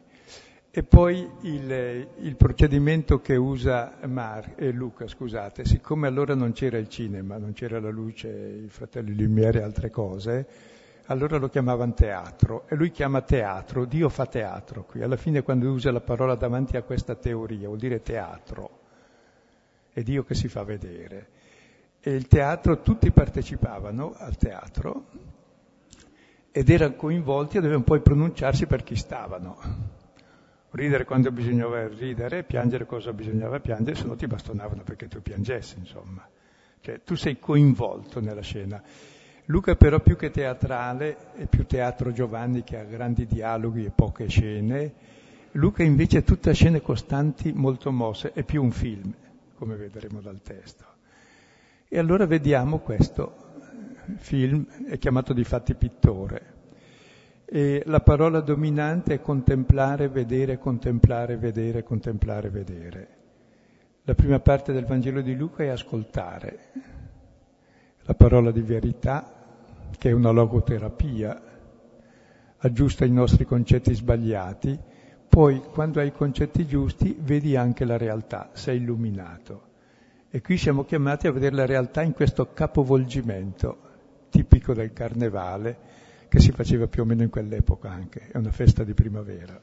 E 0.70 0.82
poi 0.82 1.28
il, 1.42 2.08
il 2.20 2.36
procedimento 2.36 3.20
che 3.20 3.36
usa 3.36 3.96
Mar, 4.06 4.52
eh, 4.56 4.70
Luca, 4.70 5.08
scusate, 5.08 5.64
siccome 5.64 6.06
allora 6.06 6.34
non 6.34 6.52
c'era 6.52 6.76
il 6.76 6.88
cinema, 6.88 7.38
non 7.38 7.52
c'era 7.52 7.80
la 7.80 7.90
luce, 7.90 8.28
i 8.64 8.68
fratelli 8.68 9.16
Lumiere 9.16 9.60
e 9.60 9.62
altre 9.62 9.90
cose, 9.90 10.46
allora 11.10 11.38
lo 11.38 11.48
chiamavano 11.48 11.94
teatro 11.94 12.66
e 12.68 12.74
lui 12.74 12.90
chiama 12.90 13.22
teatro, 13.22 13.84
Dio 13.84 14.08
fa 14.08 14.26
teatro 14.26 14.84
qui, 14.84 15.02
alla 15.02 15.16
fine 15.16 15.42
quando 15.42 15.70
usa 15.70 15.90
la 15.90 16.00
parola 16.00 16.34
davanti 16.34 16.76
a 16.76 16.82
questa 16.82 17.14
teoria 17.14 17.66
vuol 17.66 17.78
dire 17.78 18.00
teatro, 18.00 18.78
è 19.92 20.02
Dio 20.02 20.24
che 20.24 20.34
si 20.34 20.48
fa 20.48 20.62
vedere. 20.64 21.36
E 22.00 22.14
il 22.14 22.28
teatro, 22.28 22.80
tutti 22.80 23.10
partecipavano 23.10 24.14
al 24.16 24.36
teatro 24.36 25.06
ed 26.52 26.68
erano 26.70 26.94
coinvolti 26.94 27.56
e 27.56 27.60
dovevano 27.60 27.84
poi 27.84 28.00
pronunciarsi 28.00 28.66
per 28.66 28.82
chi 28.82 28.94
stavano 28.94 29.96
ridere 30.70 31.04
quando 31.04 31.30
bisognava 31.30 31.88
ridere, 31.88 32.44
piangere 32.44 32.84
cosa 32.84 33.12
bisognava 33.12 33.60
piangere, 33.60 33.96
se 33.96 34.04
no 34.04 34.14
ti 34.14 34.26
bastonavano 34.26 34.82
perché 34.82 35.08
tu 35.08 35.22
piangessi, 35.22 35.78
insomma. 35.78 36.28
Cioè, 36.80 37.02
tu 37.02 37.16
sei 37.16 37.38
coinvolto 37.38 38.20
nella 38.20 38.42
scena. 38.42 38.82
Luca 39.50 39.76
però 39.76 40.00
più 40.00 40.14
che 40.14 40.30
teatrale, 40.30 41.32
è 41.34 41.46
più 41.46 41.64
teatro 41.64 42.12
Giovanni 42.12 42.62
che 42.64 42.78
ha 42.78 42.84
grandi 42.84 43.26
dialoghi 43.26 43.86
e 43.86 43.90
poche 43.90 44.28
scene, 44.28 44.92
Luca 45.52 45.82
invece 45.82 46.18
ha 46.18 46.22
tutte 46.22 46.52
scene 46.52 46.82
costanti 46.82 47.52
molto 47.54 47.90
mosse, 47.90 48.32
è 48.34 48.42
più 48.42 48.62
un 48.62 48.70
film, 48.70 49.10
come 49.54 49.76
vedremo 49.76 50.20
dal 50.20 50.42
testo. 50.42 50.84
E 51.88 51.98
allora 51.98 52.26
vediamo 52.26 52.80
questo 52.80 53.34
film, 54.18 54.66
è 54.86 54.98
chiamato 54.98 55.32
di 55.32 55.44
fatti 55.44 55.74
pittore. 55.74 56.56
E 57.46 57.82
la 57.86 58.00
parola 58.00 58.40
dominante 58.40 59.14
è 59.14 59.20
contemplare, 59.22 60.08
vedere, 60.08 60.58
contemplare, 60.58 61.38
vedere, 61.38 61.82
contemplare, 61.82 62.50
vedere. 62.50 63.08
La 64.02 64.14
prima 64.14 64.40
parte 64.40 64.74
del 64.74 64.84
Vangelo 64.84 65.22
di 65.22 65.34
Luca 65.34 65.62
è 65.62 65.68
ascoltare, 65.68 66.58
la 68.02 68.14
parola 68.14 68.50
di 68.50 68.60
verità 68.60 69.36
che 69.96 70.10
è 70.10 70.12
una 70.12 70.30
logoterapia, 70.30 71.42
aggiusta 72.58 73.04
i 73.04 73.10
nostri 73.10 73.44
concetti 73.44 73.94
sbagliati, 73.94 74.78
poi 75.28 75.60
quando 75.60 76.00
hai 76.00 76.08
i 76.08 76.12
concetti 76.12 76.66
giusti 76.66 77.16
vedi 77.18 77.56
anche 77.56 77.84
la 77.84 77.96
realtà, 77.96 78.50
sei 78.52 78.78
illuminato. 78.78 79.66
E 80.30 80.40
qui 80.40 80.56
siamo 80.56 80.84
chiamati 80.84 81.26
a 81.26 81.32
vedere 81.32 81.54
la 81.54 81.66
realtà 81.66 82.02
in 82.02 82.12
questo 82.12 82.52
capovolgimento 82.52 83.86
tipico 84.30 84.74
del 84.74 84.92
carnevale 84.92 85.78
che 86.28 86.40
si 86.40 86.50
faceva 86.50 86.86
più 86.86 87.02
o 87.02 87.04
meno 87.06 87.22
in 87.22 87.30
quell'epoca 87.30 87.90
anche, 87.90 88.28
è 88.30 88.36
una 88.36 88.52
festa 88.52 88.84
di 88.84 88.92
primavera. 88.92 89.58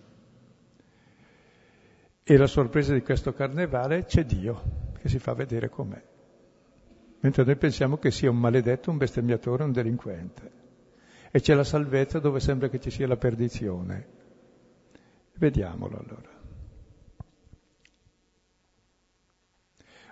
E 2.24 2.38
la 2.38 2.48
sorpresa 2.48 2.94
di 2.94 3.02
questo 3.02 3.34
carnevale 3.34 4.06
c'è 4.06 4.26
Dio 4.26 4.94
che 5.00 5.10
si 5.10 5.20
fa 5.20 5.34
vedere 5.34 5.70
com'è 5.70 6.14
mentre 7.20 7.44
noi 7.44 7.56
pensiamo 7.56 7.98
che 7.98 8.12
sia 8.12 8.30
un 8.30 8.38
maledetto, 8.38 8.92
un 8.92 8.98
bestemmiatore, 8.98 9.64
un 9.64 9.72
delinquente. 9.72 10.52
E 11.32 11.42
c'è 11.42 11.54
la 11.54 11.64
salvezza 11.64 12.20
dove 12.20 12.40
sembra 12.40 12.70
che 12.70 12.80
ci 12.80 12.90
sia 12.90 13.08
la 13.08 13.18
perdizione. 13.18 14.08
Vediamolo 15.34 15.98
allora. 15.98 16.36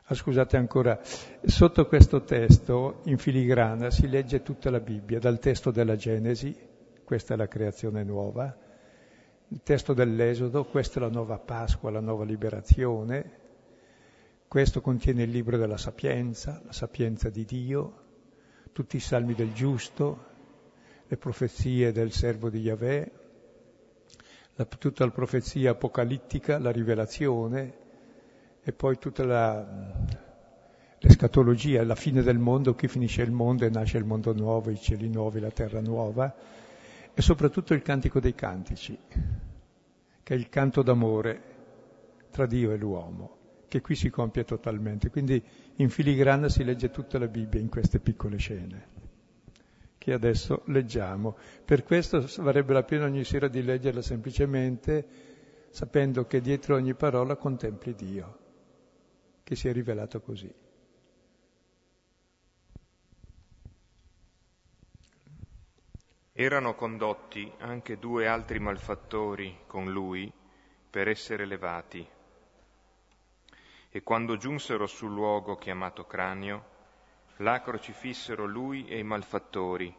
Ah, 0.06 0.16
scusate 0.16 0.58
ancora, 0.58 1.00
sotto 1.46 1.88
questo 1.88 2.24
testo, 2.24 3.00
in 3.06 3.18
filigrana, 3.18 3.90
si 3.90 4.10
legge 4.10 4.42
tutta 4.42 4.70
la 4.70 4.82
Bibbia, 4.82 5.18
dal 5.18 5.40
testo 5.40 5.72
della 5.72 5.96
Genesi, 5.96 6.54
questa 7.06 7.36
è 7.36 7.38
la 7.38 7.48
creazione 7.48 8.04
nuova, 8.04 8.54
il 9.48 9.62
testo 9.64 9.94
dell'Esodo, 9.94 10.66
questa 10.66 11.00
è 11.00 11.04
la 11.04 11.10
nuova 11.10 11.38
Pasqua, 11.40 11.90
la 11.90 12.02
nuova 12.02 12.26
liberazione, 12.26 13.43
questo 14.54 14.82
contiene 14.82 15.24
il 15.24 15.32
libro 15.32 15.58
della 15.58 15.78
sapienza, 15.78 16.62
la 16.64 16.74
sapienza 16.74 17.32
di 17.32 17.44
Dio, 17.44 18.02
tutti 18.72 18.98
i 18.98 19.00
salmi 19.00 19.34
del 19.34 19.52
giusto, 19.52 20.26
le 21.08 21.18
profezie 21.18 21.92
del 21.92 22.12
servo 22.12 22.52
di 22.52 22.60
Yahweh, 22.60 23.12
la, 24.54 24.66
tutta 24.66 25.06
la 25.06 25.10
profezia 25.10 25.72
apocalittica, 25.72 26.60
la 26.60 26.70
rivelazione 26.70 27.74
e 28.62 28.72
poi 28.74 29.00
tutta 29.00 29.26
la, 29.26 29.66
l'escatologia, 31.00 31.84
la 31.84 31.96
fine 31.96 32.22
del 32.22 32.38
mondo, 32.38 32.76
qui 32.76 32.88
finisce 32.88 33.24
il 33.24 33.32
mondo 33.32 33.66
e 33.66 33.72
nasce 33.72 33.98
il 33.98 34.06
mondo 34.06 34.34
nuovo, 34.34 34.70
i 34.70 34.80
cieli 34.80 35.10
nuovi, 35.10 35.40
la 35.40 35.50
terra 35.50 35.82
nuova 35.82 36.32
e 37.12 37.22
soprattutto 37.24 37.74
il 37.74 37.82
cantico 37.82 38.20
dei 38.20 38.36
cantici, 38.36 38.96
che 40.22 40.34
è 40.36 40.38
il 40.38 40.48
canto 40.50 40.84
d'amore 40.84 41.42
tra 42.30 42.46
Dio 42.46 42.72
e 42.72 42.78
l'uomo 42.78 43.42
che 43.74 43.82
qui 43.82 43.96
si 43.96 44.12
compie 44.12 44.44
totalmente. 44.44 45.10
Quindi 45.10 45.44
in 45.78 45.90
filigrana 45.90 46.48
si 46.48 46.64
legge 46.64 46.92
tutta 46.92 47.18
la 47.18 47.28
Bibbia 47.28 47.60
in 47.60 47.70
queste 47.70 47.98
piccole 47.98 48.38
scene, 48.38 48.88
che 49.98 50.14
adesso 50.14 50.62
leggiamo. 50.66 51.36
Per 51.66 51.84
questo 51.84 52.24
varrebbe 52.38 52.74
la 52.74 52.84
pena 52.84 53.06
ogni 53.06 53.24
sera 53.24 53.48
di 53.48 53.64
leggerla 53.64 54.04
semplicemente 54.04 55.08
sapendo 55.72 56.28
che 56.28 56.40
dietro 56.40 56.76
ogni 56.76 56.94
parola 56.94 57.36
contempli 57.36 57.96
Dio, 57.96 58.38
che 59.42 59.56
si 59.56 59.68
è 59.68 59.74
rivelato 59.74 60.22
così. 60.22 60.54
Erano 66.32 66.76
condotti 66.76 67.52
anche 67.58 67.98
due 67.98 68.28
altri 68.28 68.60
malfattori 68.60 69.62
con 69.66 69.92
lui 69.92 70.32
per 70.92 71.08
essere 71.08 71.48
levati 71.48 72.08
e 73.96 74.02
quando 74.02 74.38
giunsero 74.38 74.88
sul 74.88 75.14
luogo 75.14 75.56
chiamato 75.56 76.08
cranio, 76.08 76.66
là 77.38 77.62
crocifissero 77.62 78.44
lui 78.44 78.88
e 78.88 78.98
i 78.98 79.04
malfattori, 79.04 79.96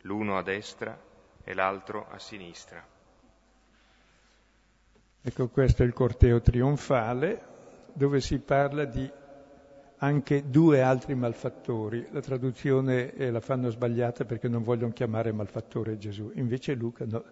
l'uno 0.00 0.38
a 0.38 0.42
destra 0.42 0.98
e 1.44 1.52
l'altro 1.52 2.06
a 2.08 2.18
sinistra. 2.18 2.82
Ecco, 5.20 5.48
questo 5.48 5.82
è 5.82 5.86
il 5.86 5.92
corteo 5.92 6.40
trionfale 6.40 7.48
dove 7.92 8.18
si 8.22 8.38
parla 8.38 8.86
di 8.86 9.12
anche 9.98 10.48
due 10.48 10.80
altri 10.80 11.14
malfattori. 11.14 12.08
La 12.12 12.22
traduzione 12.22 13.12
eh, 13.12 13.30
la 13.30 13.40
fanno 13.40 13.68
sbagliata 13.68 14.24
perché 14.24 14.48
non 14.48 14.62
vogliono 14.62 14.94
chiamare 14.94 15.32
malfattore 15.32 15.98
Gesù. 15.98 16.30
Invece 16.36 16.72
Luca 16.72 17.04
no. 17.04 17.22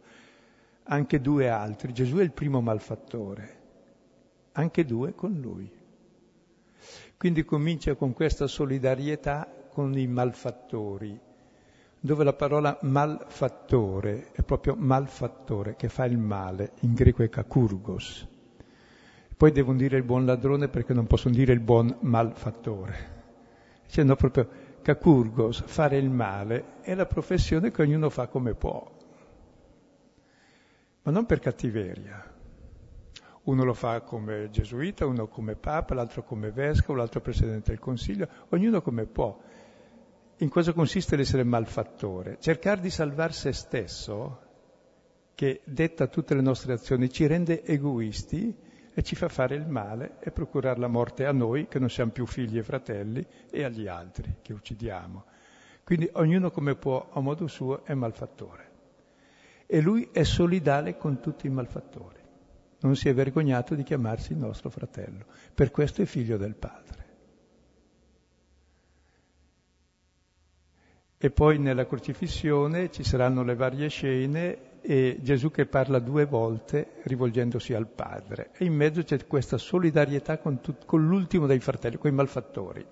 Anche 0.90 1.22
due 1.22 1.48
altri. 1.48 1.94
Gesù 1.94 2.18
è 2.18 2.22
il 2.22 2.32
primo 2.32 2.60
malfattore 2.60 3.58
anche 4.58 4.84
due 4.84 5.14
con 5.14 5.38
lui. 5.40 5.70
Quindi 7.16 7.44
comincia 7.44 7.94
con 7.94 8.12
questa 8.12 8.46
solidarietà 8.46 9.66
con 9.70 9.96
i 9.96 10.06
malfattori, 10.06 11.18
dove 12.00 12.24
la 12.24 12.32
parola 12.32 12.78
malfattore 12.82 14.30
è 14.32 14.42
proprio 14.42 14.74
malfattore, 14.76 15.76
che 15.76 15.88
fa 15.88 16.04
il 16.04 16.18
male, 16.18 16.72
in 16.80 16.94
greco 16.94 17.22
è 17.22 17.28
kakurgos. 17.28 18.26
Poi 19.36 19.52
devono 19.52 19.78
dire 19.78 19.96
il 19.96 20.02
buon 20.02 20.26
ladrone 20.26 20.68
perché 20.68 20.92
non 20.92 21.06
possono 21.06 21.34
dire 21.34 21.52
il 21.52 21.60
buon 21.60 21.96
malfattore. 22.00 23.16
Cioè 23.86 24.04
no, 24.04 24.16
proprio 24.16 24.48
kakurgos, 24.82 25.62
fare 25.66 25.98
il 25.98 26.10
male, 26.10 26.80
è 26.80 26.94
la 26.94 27.06
professione 27.06 27.70
che 27.70 27.82
ognuno 27.82 28.10
fa 28.10 28.26
come 28.26 28.54
può, 28.54 28.90
ma 31.02 31.12
non 31.12 31.26
per 31.26 31.38
cattiveria, 31.38 32.37
uno 33.48 33.64
lo 33.64 33.72
fa 33.72 34.02
come 34.02 34.50
gesuita, 34.50 35.06
uno 35.06 35.26
come 35.26 35.54
papa, 35.54 35.94
l'altro 35.94 36.22
come 36.22 36.50
vescovo, 36.50 36.98
l'altro 36.98 37.20
presidente 37.20 37.70
del 37.70 37.80
consiglio, 37.80 38.28
ognuno 38.50 38.82
come 38.82 39.06
può. 39.06 39.38
In 40.36 40.48
cosa 40.50 40.74
consiste 40.74 41.16
l'essere 41.16 41.44
malfattore? 41.44 42.36
Cercare 42.40 42.80
di 42.80 42.90
salvare 42.90 43.32
se 43.32 43.52
stesso, 43.52 44.40
che 45.34 45.62
detta 45.64 46.08
tutte 46.08 46.34
le 46.34 46.42
nostre 46.42 46.74
azioni, 46.74 47.10
ci 47.10 47.26
rende 47.26 47.64
egoisti 47.64 48.54
e 48.92 49.02
ci 49.02 49.16
fa 49.16 49.28
fare 49.28 49.54
il 49.54 49.66
male 49.66 50.16
e 50.20 50.30
procurare 50.30 50.78
la 50.78 50.88
morte 50.88 51.24
a 51.24 51.32
noi, 51.32 51.68
che 51.68 51.78
non 51.78 51.88
siamo 51.88 52.10
più 52.10 52.26
figli 52.26 52.58
e 52.58 52.62
fratelli, 52.62 53.26
e 53.50 53.64
agli 53.64 53.86
altri, 53.86 54.36
che 54.42 54.52
uccidiamo. 54.52 55.24
Quindi 55.84 56.10
ognuno 56.12 56.50
come 56.50 56.74
può, 56.74 57.08
a 57.10 57.20
modo 57.20 57.46
suo, 57.46 57.82
è 57.86 57.94
malfattore. 57.94 58.66
E 59.64 59.80
lui 59.80 60.10
è 60.12 60.22
solidale 60.22 60.98
con 60.98 61.20
tutti 61.20 61.46
i 61.46 61.50
malfattori 61.50 62.17
non 62.80 62.96
si 62.96 63.08
è 63.08 63.14
vergognato 63.14 63.74
di 63.74 63.82
chiamarsi 63.82 64.32
il 64.32 64.38
nostro 64.38 64.70
fratello, 64.70 65.24
per 65.54 65.70
questo 65.70 66.02
è 66.02 66.04
figlio 66.04 66.36
del 66.36 66.54
Padre. 66.54 67.06
E 71.20 71.30
poi 71.30 71.58
nella 71.58 71.84
crocifissione 71.84 72.92
ci 72.92 73.02
saranno 73.02 73.42
le 73.42 73.56
varie 73.56 73.88
scene 73.88 74.80
e 74.80 75.18
Gesù 75.20 75.50
che 75.50 75.66
parla 75.66 75.98
due 75.98 76.26
volte 76.26 77.00
rivolgendosi 77.02 77.74
al 77.74 77.88
Padre. 77.88 78.52
E 78.56 78.64
in 78.64 78.74
mezzo 78.74 79.02
c'è 79.02 79.26
questa 79.26 79.58
solidarietà 79.58 80.38
con, 80.38 80.60
tut- 80.60 80.84
con 80.84 81.04
l'ultimo 81.06 81.46
dei 81.46 81.58
fratelli, 81.58 81.96
con 81.96 82.12
i 82.12 82.14
malfattori. 82.14 82.86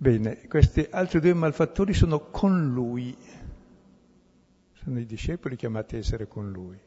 Bene, 0.00 0.46
questi 0.46 0.86
altri 0.90 1.18
due 1.18 1.34
malfattori 1.34 1.92
sono 1.92 2.30
con 2.30 2.68
lui, 2.68 3.16
sono 4.88 5.00
i 5.00 5.06
discepoli 5.06 5.54
chiamati 5.54 5.96
a 5.96 5.98
essere 5.98 6.26
con 6.26 6.50
lui. 6.50 6.78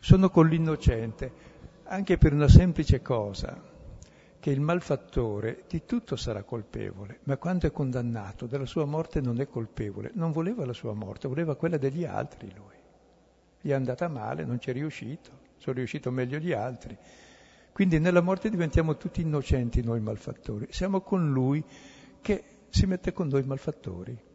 Sono 0.00 0.30
con 0.30 0.48
l'innocente, 0.48 1.30
anche 1.84 2.16
per 2.16 2.32
una 2.32 2.48
semplice 2.48 3.02
cosa, 3.02 3.62
che 4.40 4.50
il 4.50 4.60
malfattore 4.60 5.64
di 5.68 5.84
tutto 5.84 6.16
sarà 6.16 6.44
colpevole, 6.44 7.18
ma 7.24 7.36
quando 7.36 7.66
è 7.66 7.72
condannato 7.72 8.46
della 8.46 8.64
sua 8.64 8.86
morte 8.86 9.20
non 9.20 9.38
è 9.38 9.48
colpevole, 9.48 10.10
non 10.14 10.32
voleva 10.32 10.64
la 10.64 10.72
sua 10.72 10.94
morte, 10.94 11.28
voleva 11.28 11.56
quella 11.56 11.76
degli 11.76 12.06
altri 12.06 12.50
lui. 12.54 12.76
Gli 13.60 13.68
è 13.68 13.74
andata 13.74 14.08
male, 14.08 14.46
non 14.46 14.58
ci 14.58 14.70
è 14.70 14.72
riuscito, 14.72 15.30
sono 15.58 15.76
riuscito 15.76 16.10
meglio 16.10 16.38
gli 16.38 16.52
altri. 16.52 16.96
Quindi 17.70 17.98
nella 17.98 18.22
morte 18.22 18.48
diventiamo 18.48 18.96
tutti 18.96 19.20
innocenti 19.20 19.82
noi 19.82 20.00
malfattori, 20.00 20.68
siamo 20.70 21.02
con 21.02 21.30
lui 21.30 21.62
che 22.22 22.44
si 22.70 22.86
mette 22.86 23.12
con 23.12 23.28
noi 23.28 23.42
malfattori. 23.42 24.27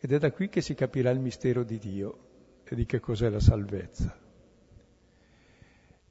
Ed 0.00 0.12
è 0.12 0.18
da 0.18 0.30
qui 0.30 0.48
che 0.48 0.60
si 0.60 0.74
capirà 0.74 1.10
il 1.10 1.18
mistero 1.18 1.64
di 1.64 1.78
Dio 1.78 2.18
e 2.64 2.76
di 2.76 2.86
che 2.86 3.00
cos'è 3.00 3.28
la 3.28 3.40
salvezza. 3.40 4.16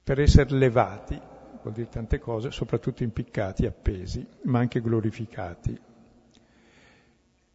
Per 0.04 0.20
essere 0.20 0.56
levati, 0.56 1.20
vuol 1.62 1.74
dire 1.74 1.90
tante 1.90 2.20
cose, 2.20 2.52
soprattutto 2.52 3.04
impiccati, 3.04 3.66
appesi, 3.66 4.26
ma 4.44 4.60
anche 4.60 4.82
glorificati. 4.82 5.80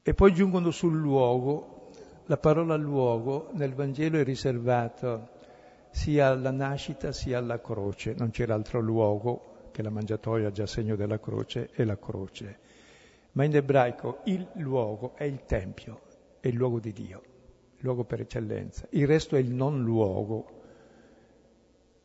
E 0.02 0.14
poi 0.14 0.32
giungono 0.32 0.70
sul 0.70 0.96
luogo, 0.96 1.90
la 2.26 2.38
parola 2.38 2.76
luogo 2.76 3.50
nel 3.52 3.74
Vangelo 3.74 4.18
è 4.18 4.24
riservata 4.24 5.30
sia 5.90 6.28
alla 6.28 6.50
nascita 6.50 7.12
sia 7.12 7.38
alla 7.38 7.60
croce, 7.60 8.14
non 8.16 8.30
c'era 8.30 8.54
altro 8.54 8.80
luogo 8.80 9.68
che 9.70 9.82
la 9.82 9.90
mangiatoia 9.90 10.50
già 10.50 10.66
segno 10.66 10.96
della 10.96 11.20
croce 11.20 11.70
e 11.74 11.84
la 11.84 11.98
croce. 11.98 12.58
Ma 13.32 13.44
in 13.44 13.54
ebraico 13.54 14.20
il 14.24 14.46
luogo 14.54 15.12
è 15.14 15.24
il 15.24 15.44
Tempio, 15.44 16.00
è 16.42 16.48
il 16.48 16.56
luogo 16.56 16.80
di 16.80 16.92
Dio, 16.92 17.22
il 17.76 17.84
luogo 17.84 18.02
per 18.02 18.20
eccellenza. 18.20 18.88
Il 18.90 19.06
resto 19.06 19.36
è 19.36 19.38
il 19.38 19.52
non 19.52 19.80
luogo, 19.80 20.60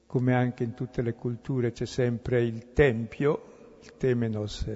come 0.05 0.35
anche 0.35 0.63
in 0.63 0.75
tutte 0.75 1.01
le 1.01 1.15
culture 1.15 1.71
c'è 1.71 1.87
sempre 1.87 2.43
il 2.43 2.71
tempio, 2.71 3.77
il 3.81 3.97
temenos, 3.97 4.67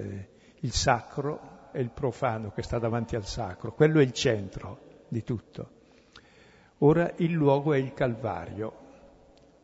il 0.58 0.72
sacro 0.72 1.68
e 1.70 1.80
il 1.80 1.90
profano 1.90 2.50
che 2.50 2.62
sta 2.62 2.80
davanti 2.80 3.14
al 3.14 3.24
sacro, 3.24 3.72
quello 3.72 4.00
è 4.00 4.02
il 4.02 4.10
centro 4.10 5.04
di 5.06 5.22
tutto. 5.22 5.70
Ora 6.78 7.12
il 7.18 7.30
luogo 7.30 7.72
è 7.72 7.78
il 7.78 7.94
Calvario. 7.94 8.72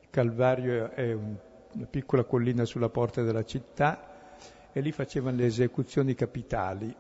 Il 0.03 0.11
Calvario 0.11 0.93
è 0.93 1.13
un, 1.13 1.37
una 1.73 1.87
piccola 1.87 2.23
collina 2.23 2.65
sulla 2.65 2.89
porta 2.89 3.23
della 3.23 3.45
città 3.45 4.37
e 4.73 4.81
lì 4.81 4.93
facevano 4.93 5.39
le 5.39 5.47
esecuzioni 5.47 6.15
capitali. 6.15 6.95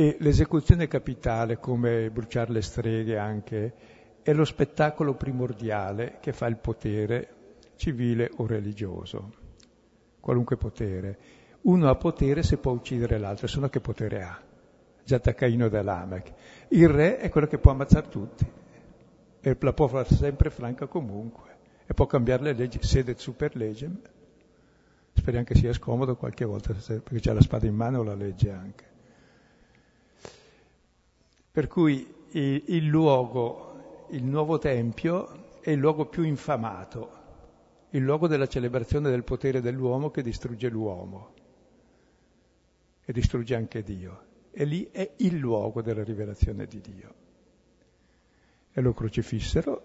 E 0.00 0.16
l'esecuzione 0.20 0.86
capitale, 0.86 1.58
come 1.58 2.08
bruciare 2.12 2.52
le 2.52 2.62
streghe 2.62 3.18
anche, 3.18 3.74
è 4.22 4.32
lo 4.32 4.44
spettacolo 4.44 5.14
primordiale 5.14 6.18
che 6.20 6.32
fa 6.32 6.46
il 6.46 6.56
potere 6.56 7.28
civile 7.74 8.30
o 8.36 8.46
religioso, 8.46 9.32
qualunque 10.20 10.56
potere. 10.56 11.18
Uno 11.62 11.88
ha 11.88 11.96
potere 11.96 12.44
se 12.44 12.58
può 12.58 12.70
uccidere 12.70 13.18
l'altro, 13.18 13.48
se 13.48 13.58
no 13.58 13.68
che 13.68 13.80
potere 13.80 14.22
ha? 14.22 14.40
Già 15.02 15.18
Caino 15.18 15.68
da 15.68 15.82
Lamech. 15.82 16.32
Il 16.68 16.88
re 16.88 17.18
è 17.18 17.28
quello 17.28 17.48
che 17.48 17.58
può 17.58 17.72
ammazzare 17.72 18.08
tutti 18.08 18.46
e 19.40 19.56
la 19.58 19.72
può 19.72 19.88
fare 19.88 20.14
sempre 20.14 20.50
franca 20.50 20.86
comunque 20.86 21.56
e 21.86 21.94
può 21.94 22.06
cambiare 22.06 22.44
le 22.44 22.52
leggi, 22.52 22.78
sede 22.80 23.16
super 23.18 23.56
legem. 23.56 24.00
Speriamo 25.12 25.44
che 25.44 25.56
sia 25.56 25.72
scomodo 25.72 26.14
qualche 26.14 26.44
volta 26.44 26.72
perché 26.72 27.18
c'è 27.18 27.32
la 27.32 27.40
spada 27.40 27.66
in 27.66 27.74
mano 27.74 27.98
o 27.98 28.02
la 28.04 28.14
legge 28.14 28.52
anche. 28.52 28.87
Per 31.58 31.66
cui 31.66 32.06
il, 32.34 32.86
luogo, 32.86 34.06
il 34.10 34.22
nuovo 34.22 34.58
tempio 34.58 35.58
è 35.60 35.70
il 35.70 35.78
luogo 35.80 36.06
più 36.06 36.22
infamato 36.22 37.10
il 37.90 38.00
luogo 38.04 38.28
della 38.28 38.46
celebrazione 38.46 39.10
del 39.10 39.24
potere 39.24 39.60
dell'uomo 39.60 40.12
che 40.12 40.22
distrugge 40.22 40.68
l'uomo 40.68 41.34
e 43.04 43.12
distrugge 43.12 43.56
anche 43.56 43.82
Dio. 43.82 44.22
E 44.52 44.64
lì 44.66 44.88
è 44.92 45.14
il 45.16 45.36
luogo 45.36 45.82
della 45.82 46.04
rivelazione 46.04 46.66
di 46.66 46.80
Dio. 46.80 47.14
E 48.70 48.80
lo 48.80 48.92
crocifissero, 48.92 49.82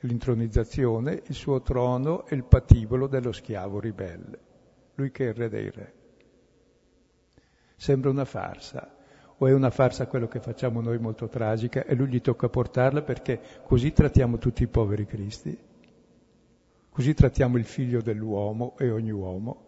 l'intronizzazione, 0.00 1.22
il 1.24 1.34
suo 1.34 1.62
trono 1.62 2.26
e 2.26 2.34
il 2.34 2.44
patibolo 2.44 3.06
dello 3.06 3.32
schiavo 3.32 3.80
ribelle, 3.80 4.38
lui 4.96 5.10
che 5.10 5.24
è 5.24 5.28
il 5.28 5.34
re 5.34 5.48
dei 5.48 5.70
re. 5.70 5.94
Sembra 7.74 8.10
una 8.10 8.26
farsa, 8.26 8.95
o 9.38 9.46
è 9.46 9.52
una 9.52 9.70
farsa 9.70 10.06
quello 10.06 10.28
che 10.28 10.40
facciamo 10.40 10.80
noi 10.80 10.98
molto 10.98 11.28
tragica 11.28 11.84
e 11.84 11.94
lui 11.94 12.08
gli 12.08 12.20
tocca 12.20 12.48
portarla 12.48 13.02
perché 13.02 13.40
così 13.64 13.92
trattiamo 13.92 14.38
tutti 14.38 14.62
i 14.62 14.68
poveri 14.68 15.04
cristi? 15.04 15.56
Così 16.96 17.12
trattiamo 17.12 17.58
il 17.58 17.66
figlio 17.66 18.00
dell'uomo 18.00 18.74
e 18.78 18.90
ogni 18.90 19.10
uomo. 19.10 19.64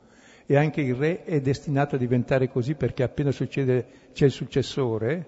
E 0.46 0.56
anche 0.56 0.80
il 0.80 0.94
re 0.94 1.24
è 1.24 1.42
destinato 1.42 1.96
a 1.96 1.98
diventare 1.98 2.48
così 2.48 2.74
perché 2.74 3.02
appena 3.02 3.30
succede, 3.30 3.86
c'è 4.14 4.24
il 4.24 4.30
successore, 4.30 5.26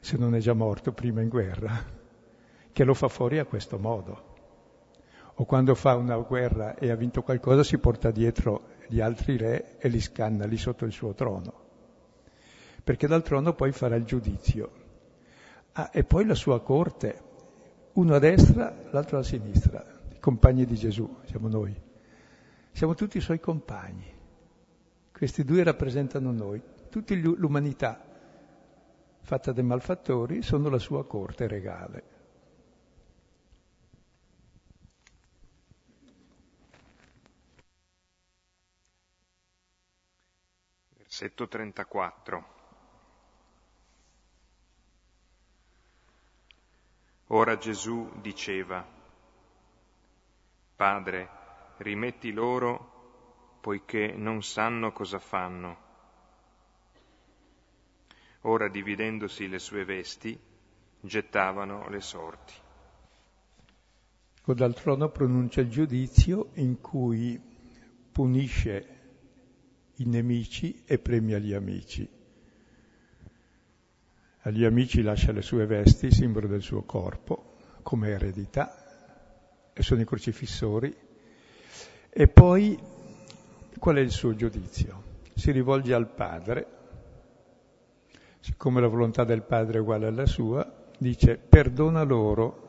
se 0.00 0.16
non 0.16 0.34
è 0.34 0.40
già 0.40 0.54
morto 0.54 0.90
prima 0.90 1.20
in 1.20 1.28
guerra, 1.28 1.80
che 2.72 2.82
lo 2.82 2.94
fa 2.94 3.06
fuori 3.06 3.38
a 3.38 3.44
questo 3.44 3.78
modo. 3.78 4.34
O 5.34 5.44
quando 5.44 5.76
fa 5.76 5.94
una 5.94 6.16
guerra 6.16 6.74
e 6.74 6.90
ha 6.90 6.96
vinto 6.96 7.22
qualcosa 7.22 7.62
si 7.62 7.78
porta 7.78 8.10
dietro 8.10 8.62
gli 8.88 9.00
altri 9.00 9.36
re 9.36 9.78
e 9.78 9.88
li 9.88 10.00
scanna 10.00 10.44
lì 10.44 10.56
sotto 10.56 10.84
il 10.84 10.90
suo 10.90 11.14
trono. 11.14 11.66
Perché 12.88 13.06
dal 13.06 13.22
trono 13.22 13.52
poi 13.52 13.70
farà 13.70 13.96
il 13.96 14.04
giudizio. 14.06 14.72
Ah, 15.72 15.90
e 15.92 16.04
poi 16.04 16.24
la 16.24 16.34
sua 16.34 16.62
corte, 16.62 17.22
uno 17.92 18.14
a 18.14 18.18
destra, 18.18 18.74
l'altro 18.92 19.18
a 19.18 19.22
sinistra 19.22 19.84
compagni 20.18 20.64
di 20.64 20.74
Gesù, 20.74 21.18
siamo 21.24 21.48
noi. 21.48 21.78
Siamo 22.72 22.94
tutti 22.94 23.18
i 23.18 23.20
suoi 23.20 23.40
compagni. 23.40 24.10
Questi 25.12 25.44
due 25.44 25.62
rappresentano 25.64 26.32
noi. 26.32 26.62
Tutta 26.88 27.14
l'umanità 27.14 28.02
fatta 29.20 29.52
dai 29.52 29.64
malfattori 29.64 30.40
sono 30.40 30.70
la 30.70 30.78
sua 30.78 31.04
corte 31.04 31.46
regale. 31.46 32.02
Versetto 40.96 41.46
34. 41.46 42.56
Ora 47.28 47.58
Gesù 47.58 48.10
diceva, 48.22 48.86
Padre, 50.76 51.28
rimetti 51.78 52.32
loro 52.32 53.58
poiché 53.60 54.14
non 54.16 54.42
sanno 54.42 54.92
cosa 54.92 55.18
fanno. 55.18 55.86
Ora, 58.42 58.68
dividendosi 58.68 59.46
le 59.48 59.58
sue 59.58 59.84
vesti, 59.84 60.38
gettavano 61.00 61.88
le 61.88 62.00
sorti. 62.00 62.54
Dal 64.44 64.74
trono 64.74 65.10
pronuncia 65.10 65.60
il 65.60 65.68
giudizio 65.68 66.50
in 66.54 66.80
cui 66.80 67.38
punisce 68.10 68.98
i 69.96 70.06
nemici 70.06 70.82
e 70.86 70.98
premia 70.98 71.38
gli 71.38 71.52
amici. 71.52 72.17
Agli 74.42 74.64
amici 74.64 75.02
lascia 75.02 75.32
le 75.32 75.42
sue 75.42 75.66
vesti, 75.66 76.10
simbolo 76.10 76.46
del 76.46 76.62
suo 76.62 76.82
corpo, 76.82 77.56
come 77.82 78.10
eredità, 78.10 79.72
e 79.72 79.82
sono 79.82 80.00
i 80.00 80.06
crocifissori. 80.06 80.94
E 82.08 82.28
poi 82.28 82.78
qual 83.78 83.96
è 83.96 84.00
il 84.00 84.10
suo 84.10 84.34
giudizio? 84.34 85.02
Si 85.34 85.50
rivolge 85.50 85.92
al 85.92 86.08
Padre, 86.08 86.66
siccome 88.40 88.80
la 88.80 88.86
volontà 88.86 89.24
del 89.24 89.42
Padre 89.42 89.78
è 89.78 89.80
uguale 89.80 90.06
alla 90.06 90.26
sua, 90.26 90.70
dice 90.98 91.36
perdona 91.36 92.02
loro, 92.02 92.66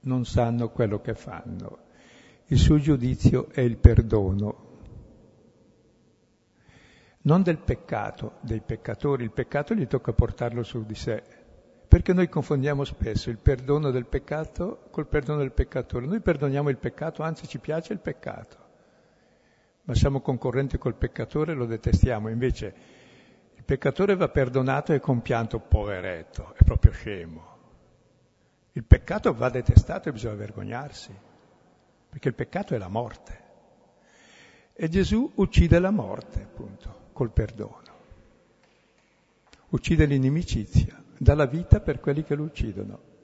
non 0.00 0.24
sanno 0.24 0.70
quello 0.70 1.00
che 1.00 1.14
fanno. 1.14 1.78
Il 2.46 2.58
suo 2.58 2.78
giudizio 2.78 3.48
è 3.50 3.60
il 3.60 3.76
perdono, 3.76 4.65
non 7.26 7.42
del 7.42 7.58
peccato, 7.58 8.34
dei 8.40 8.60
peccatori, 8.60 9.24
il 9.24 9.32
peccato 9.32 9.74
gli 9.74 9.86
tocca 9.88 10.12
portarlo 10.12 10.62
su 10.62 10.84
di 10.84 10.94
sé, 10.94 11.22
perché 11.88 12.12
noi 12.12 12.28
confondiamo 12.28 12.84
spesso 12.84 13.30
il 13.30 13.38
perdono 13.38 13.90
del 13.90 14.06
peccato 14.06 14.86
col 14.90 15.08
perdono 15.08 15.40
del 15.40 15.52
peccatore. 15.52 16.06
Noi 16.06 16.20
perdoniamo 16.20 16.68
il 16.68 16.78
peccato, 16.78 17.22
anzi 17.24 17.48
ci 17.48 17.58
piace 17.58 17.92
il 17.92 17.98
peccato, 17.98 18.56
ma 19.82 19.94
siamo 19.96 20.20
concorrenti 20.20 20.78
col 20.78 20.94
peccatore 20.94 21.52
e 21.52 21.54
lo 21.56 21.66
detestiamo. 21.66 22.28
Invece 22.28 22.74
il 23.56 23.64
peccatore 23.64 24.14
va 24.14 24.28
perdonato 24.28 24.92
e 24.92 25.00
compianto, 25.00 25.58
poveretto, 25.58 26.54
è 26.54 26.62
proprio 26.62 26.92
scemo. 26.92 27.54
Il 28.72 28.84
peccato 28.84 29.34
va 29.34 29.50
detestato 29.50 30.08
e 30.08 30.12
bisogna 30.12 30.34
vergognarsi, 30.34 31.12
perché 32.08 32.28
il 32.28 32.34
peccato 32.34 32.76
è 32.76 32.78
la 32.78 32.88
morte. 32.88 33.42
E 34.74 34.88
Gesù 34.88 35.32
uccide 35.36 35.80
la 35.80 35.90
morte, 35.90 36.42
appunto, 36.42 37.05
col 37.16 37.30
perdono. 37.30 37.94
Uccide 39.70 40.04
l'inimicizia 40.04 41.02
dà 41.16 41.34
la 41.34 41.46
vita 41.46 41.80
per 41.80 41.98
quelli 41.98 42.22
che 42.22 42.34
lo 42.34 42.42
uccidono. 42.42 43.14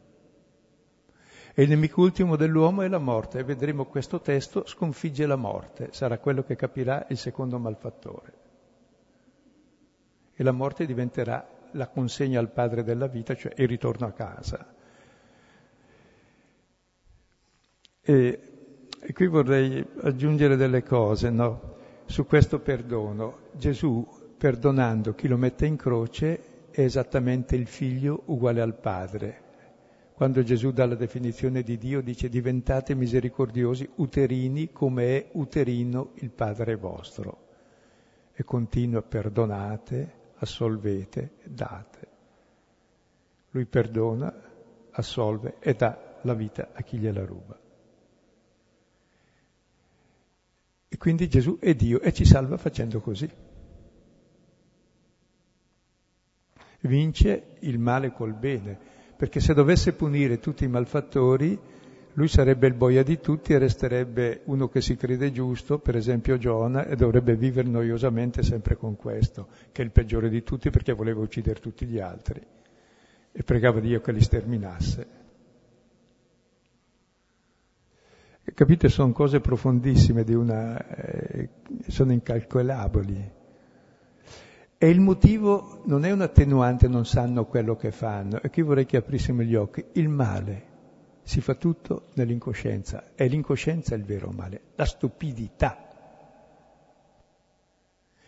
E 1.55 1.63
il 1.63 1.69
nemico 1.69 2.01
ultimo 2.01 2.37
dell'uomo 2.37 2.81
è 2.81 2.89
la 2.89 2.99
morte, 2.99 3.41
e 3.41 3.45
vedremo 3.45 3.85
questo 3.85 4.21
testo 4.23 4.67
sconfigge 4.67 5.27
la 5.27 5.37
morte, 5.37 5.89
sarà 5.93 6.17
quello 6.17 6.43
che 6.43 6.57
capirà 6.57 7.05
il 7.11 7.19
secondo 7.19 7.59
malfattore. 7.59 8.33
E 10.35 10.43
la 10.43 10.53
morte 10.53 10.87
diventerà 10.87 11.47
la 11.73 11.89
consegna 11.89 12.41
al 12.41 12.51
padre 12.51 12.83
della 12.83 13.07
vita, 13.07 13.37
cioè 13.37 13.53
il 13.59 13.69
ritorno 13.69 14.07
a 14.07 14.13
casa. 14.13 14.75
E, 18.01 18.41
e 18.99 19.13
qui 19.13 19.27
vorrei 19.27 19.87
aggiungere 20.01 20.57
delle 20.57 20.83
cose 20.83 21.29
no? 21.29 21.72
Su 22.13 22.27
questo 22.27 22.61
perdono. 22.61 23.39
Gesù, 23.53 24.07
perdonando 24.37 25.15
chi 25.15 25.29
lo 25.29 25.39
mette 25.39 25.65
in 25.65 25.77
croce, 25.77 26.69
è 26.71 26.83
esattamente 26.83 27.57
il 27.57 27.67
figlio 27.67 28.25
uguale 28.27 28.61
al 28.61 28.75
padre. 28.75 29.41
Quando 30.13 30.43
Gesù 30.43 30.73
dà 30.73 30.85
la 30.85 30.95
definizione 30.95 31.63
di 31.63 31.79
Dio 31.79 32.03
dice 32.03 32.29
diventate 32.29 32.95
misericordiosi 32.95 33.89
uterini 33.97 34.71
come 34.73 35.17
è 35.17 35.29
uterino 35.33 36.11
il 36.17 36.31
Padre 36.31 36.77
vostro. 36.77 37.47
E 38.35 38.45
continua 38.45 39.01
perdonate, 39.01 40.13
assolvete, 40.37 41.31
date. 41.45 42.09
Lui 43.53 43.65
perdona, 43.65 44.33
assolve 44.91 45.57
e 45.61 45.73
dà 45.73 46.19
la 46.21 46.35
vita 46.35 46.69
a 46.75 46.83
chi 46.83 46.99
gliela 46.99 47.25
ruba. 47.25 47.59
E 50.92 50.92
quindi 51.03 51.29
Gesù 51.29 51.59
è 51.59 51.75
Dio 51.75 52.01
e 52.01 52.13
ci 52.13 52.25
salva 52.25 52.57
facendo 52.57 53.01
così. 53.01 53.29
Vince 56.83 57.57
il 57.59 57.81
male 57.81 58.13
col 58.13 58.35
bene, 58.35 58.79
perché 59.17 59.41
se 59.41 59.53
dovesse 59.53 59.95
punire 59.95 60.39
tutti 60.39 60.63
i 60.63 60.69
malfattori, 60.69 61.59
lui 62.13 62.29
sarebbe 62.29 62.69
il 62.69 62.75
boia 62.75 63.03
di 63.03 63.19
tutti 63.19 63.53
e 63.53 63.59
resterebbe 63.59 64.43
uno 64.45 64.69
che 64.69 64.81
si 64.81 64.95
crede 64.95 65.33
giusto, 65.33 65.81
per 65.81 65.97
esempio 65.97 66.39
Giona, 66.39 66.87
e 66.87 66.95
dovrebbe 66.95 67.35
vivere 67.35 67.67
noiosamente 67.67 68.45
sempre 68.45 68.77
con 68.77 68.95
questo, 68.95 69.49
che 69.73 69.83
è 69.83 69.85
il 69.85 69.91
peggiore 69.91 70.29
di 70.29 70.45
tutti 70.45 70.71
perché 70.71 70.93
voleva 70.93 71.21
uccidere 71.21 71.59
tutti 71.59 71.85
gli 71.85 71.99
altri 71.99 72.41
e 73.33 73.43
pregava 73.43 73.81
Dio 73.81 74.01
che 74.01 74.13
li 74.13 74.21
sterminasse. 74.21 75.22
Capite, 78.45 78.89
sono 78.89 79.13
cose 79.13 79.41
profondissime, 79.41 80.25
una, 80.31 80.85
eh, 80.87 81.49
sono 81.87 82.13
incalcolabili. 82.13 83.31
E 84.77 84.89
il 84.89 85.01
motivo 85.01 85.83
non 85.85 86.05
è 86.05 86.11
un 86.11 86.23
attenuante, 86.23 86.89
non 86.89 87.07
sanno 87.07 87.47
quello 87.47 87.77
che 87.77 87.93
fanno. 87.93 88.43
E 88.43 88.51
qui 88.51 88.63
vorrei 88.63 88.85
che 88.85 88.97
aprissimo 88.97 89.43
gli 89.43 89.55
occhi. 89.55 89.85
Il 89.93 90.09
male 90.09 90.71
si 91.23 91.41
fa 91.41 91.55
tutto 91.55 92.09
nell'incoscienza. 92.15 93.13
È 93.15 93.27
l'incoscienza 93.29 93.95
il 93.95 94.03
vero 94.05 94.33
male, 94.33 94.61
la 94.75 94.87
stupidità. 94.87 95.89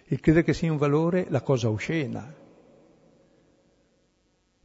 Il 0.04 0.20
crede 0.20 0.44
che 0.44 0.52
sia 0.52 0.70
un 0.70 0.78
valore 0.78 1.26
la 1.28 1.42
cosa 1.42 1.68
oscena. 1.68 2.32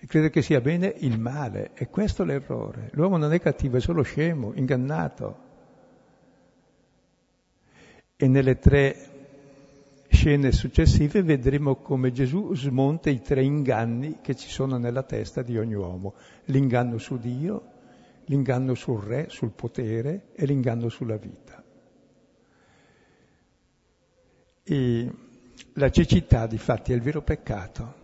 Il 0.02 0.08
crede 0.08 0.30
che 0.30 0.42
sia 0.42 0.62
bene 0.62 0.94
il 1.00 1.20
male. 1.20 1.72
E 1.74 1.90
questo 1.90 2.24
è 2.24 2.26
l'errore. 2.26 2.90
L'uomo 2.94 3.18
non 3.18 3.34
è 3.34 3.40
cattivo, 3.40 3.78
è 3.78 3.82
solo 3.82 4.02
scemo, 4.02 4.54
ingannato. 4.56 5.48
E 8.16 8.28
nelle 8.28 8.58
tre 8.60 9.10
scene 10.10 10.52
successive 10.52 11.22
vedremo 11.22 11.76
come 11.76 12.12
Gesù 12.12 12.56
smonta 12.56 13.10
i 13.10 13.22
tre 13.22 13.44
inganni 13.44 14.20
che 14.22 14.36
ci 14.36 14.50
sono 14.50 14.78
nella 14.78 15.04
testa 15.04 15.42
di 15.42 15.58
ogni 15.58 15.76
uomo. 15.76 16.16
L'inganno 16.46 16.98
su 16.98 17.18
Dio, 17.18 17.64
l'inganno 18.26 18.76
sul 18.76 19.02
re, 19.02 19.28
sul 19.30 19.52
potere 19.52 20.28
e 20.34 20.46
l'inganno 20.46 20.90
sulla 20.90 21.18
vita. 21.18 21.64
E 24.64 25.12
la 25.74 25.90
cecità, 25.90 26.48
di 26.48 26.58
fatti, 26.58 26.92
è 26.92 26.96
il 26.96 27.02
vero 27.02 27.22
peccato. 27.22 27.99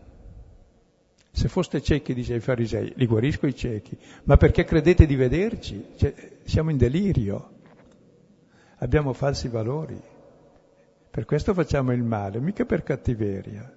Se 1.36 1.50
foste 1.50 1.82
ciechi, 1.82 2.14
dice 2.14 2.36
ai 2.36 2.40
farisei, 2.40 2.94
li 2.96 3.06
guarisco 3.06 3.46
i 3.46 3.54
ciechi, 3.54 3.98
ma 4.24 4.38
perché 4.38 4.64
credete 4.64 5.06
di 5.06 5.16
vederci? 5.16 5.86
Cioè, 5.98 6.14
siamo 6.46 6.70
in 6.70 6.78
delirio 6.78 7.56
abbiamo 8.78 9.14
falsi 9.14 9.48
valori. 9.48 10.00
Per 11.10 11.26
questo 11.26 11.54
facciamo 11.54 11.94
il 11.94 12.04
male, 12.04 12.40
mica 12.40 12.66
per 12.66 12.84
cattiveria. 12.84 13.72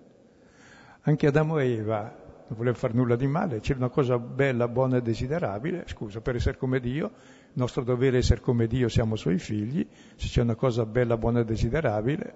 Anche 1.02 1.26
Adamo 1.26 1.58
e 1.58 1.72
Eva 1.72 2.02
non 2.02 2.56
volevano 2.56 2.78
fare 2.78 2.94
nulla 2.94 3.16
di 3.16 3.26
male, 3.26 3.60
c'è 3.60 3.74
una 3.74 3.88
cosa 3.88 4.18
bella, 4.18 4.68
buona 4.68 4.96
e 4.96 5.02
desiderabile, 5.02 5.84
scusa, 5.86 6.20
per 6.20 6.36
essere 6.36 6.56
come 6.56 6.80
Dio, 6.80 7.06
il 7.06 7.52
nostro 7.54 7.84
dovere 7.84 8.16
è 8.16 8.18
essere 8.20 8.40
come 8.40 8.66
Dio, 8.66 8.88
siamo 8.88 9.16
suoi 9.16 9.38
figli, 9.38 9.86
se 10.16 10.28
c'è 10.28 10.42
una 10.42 10.54
cosa 10.54 10.84
bella, 10.86 11.16
buona 11.16 11.40
e 11.40 11.44
desiderabile, 11.44 12.34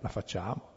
la 0.00 0.08
facciamo. 0.08 0.72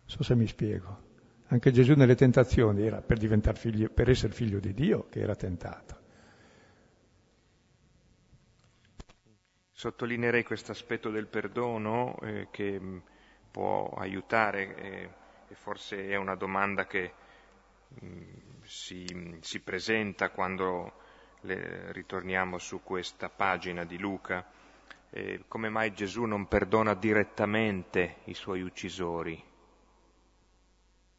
Non 0.00 0.16
so 0.16 0.22
se 0.22 0.34
mi 0.34 0.46
spiego. 0.46 1.07
Anche 1.50 1.70
Gesù 1.70 1.94
nelle 1.94 2.14
tentazioni 2.14 2.84
era 2.84 3.00
per, 3.00 3.18
figlio, 3.54 3.88
per 3.88 4.10
essere 4.10 4.34
figlio 4.34 4.58
di 4.60 4.74
Dio 4.74 5.08
che 5.08 5.20
era 5.20 5.34
tentato. 5.34 5.96
Sottolineerei 9.70 10.44
questo 10.44 10.72
aspetto 10.72 11.08
del 11.08 11.26
perdono 11.26 12.18
eh, 12.20 12.48
che 12.50 12.78
mh, 12.78 13.02
può 13.50 13.88
aiutare 13.96 14.74
eh, 14.76 15.10
e 15.48 15.54
forse 15.54 16.08
è 16.08 16.16
una 16.16 16.34
domanda 16.34 16.86
che 16.86 17.12
mh, 17.88 18.22
si, 18.64 19.38
si, 19.40 19.60
presenta 19.60 20.28
quando 20.30 20.92
le, 21.42 21.92
ritorniamo 21.92 22.58
su 22.58 22.82
questa 22.82 23.30
pagina 23.30 23.84
di 23.84 23.98
Luca. 23.98 24.44
Eh, 25.10 25.44
come 25.48 25.70
mai 25.70 25.94
Gesù 25.94 26.24
non 26.24 26.46
perdona 26.46 26.92
direttamente 26.92 28.16
i 28.24 28.34
suoi 28.34 28.60
uccisori? 28.60 29.42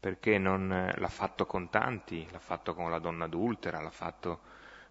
Perché 0.00 0.38
non 0.38 0.72
eh, 0.72 0.98
l'ha 0.98 1.08
fatto 1.08 1.44
con 1.44 1.68
tanti, 1.68 2.26
l'ha 2.30 2.38
fatto 2.38 2.74
con 2.74 2.90
la 2.90 2.98
donna 2.98 3.26
adultera, 3.26 3.82
l'ha 3.82 3.90
fatto 3.90 4.40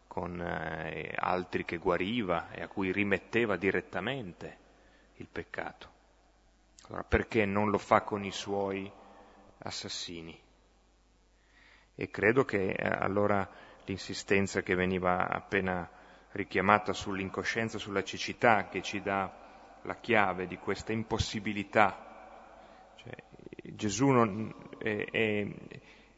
con 0.07 0.39
eh, 0.39 1.13
altri 1.15 1.65
che 1.65 1.77
guariva 1.77 2.51
e 2.51 2.61
a 2.61 2.67
cui 2.67 2.91
rimetteva 2.91 3.57
direttamente 3.57 4.57
il 5.15 5.27
peccato. 5.31 5.97
Allora 6.87 7.03
perché 7.03 7.45
non 7.45 7.69
lo 7.69 7.77
fa 7.77 8.01
con 8.01 8.23
i 8.23 8.31
suoi 8.31 8.91
assassini? 9.59 10.39
E 11.95 12.09
credo 12.09 12.45
che 12.45 12.69
eh, 12.69 12.87
allora 12.87 13.47
l'insistenza 13.85 14.61
che 14.61 14.75
veniva 14.75 15.27
appena 15.27 15.89
richiamata 16.31 16.93
sull'incoscienza, 16.93 17.77
sulla 17.77 18.03
cecità, 18.03 18.67
che 18.67 18.81
ci 18.81 19.01
dà 19.01 19.31
la 19.83 19.95
chiave 19.95 20.47
di 20.47 20.57
questa 20.57 20.91
impossibilità. 20.91 22.93
Cioè, 22.95 23.15
Gesù 23.73 24.09
non 24.09 24.53
è, 24.79 25.05
è, 25.11 25.47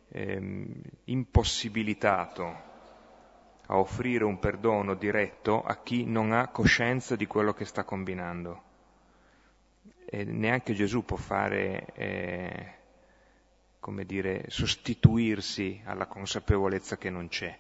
è 0.08 0.42
impossibilitato 1.06 2.70
a 3.68 3.78
offrire 3.78 4.24
un 4.24 4.40
perdono 4.40 4.96
diretto 4.96 5.64
a 5.64 5.78
chi 5.78 6.06
non 6.06 6.32
ha 6.34 6.50
coscienza 6.50 7.16
di 7.16 7.26
quello 7.26 7.54
che 7.54 7.66
sta 7.66 7.84
combinando. 7.84 8.70
E 10.06 10.26
neanche 10.26 10.74
Gesù 10.74 11.06
può 11.06 11.16
fare, 11.16 11.86
eh, 11.94 12.74
come 13.80 14.06
dire, 14.06 14.46
sostituirsi 14.48 15.82
alla 15.86 16.06
consapevolezza 16.06 16.98
che 16.98 17.10
non 17.10 17.30
c'è. 17.30 17.58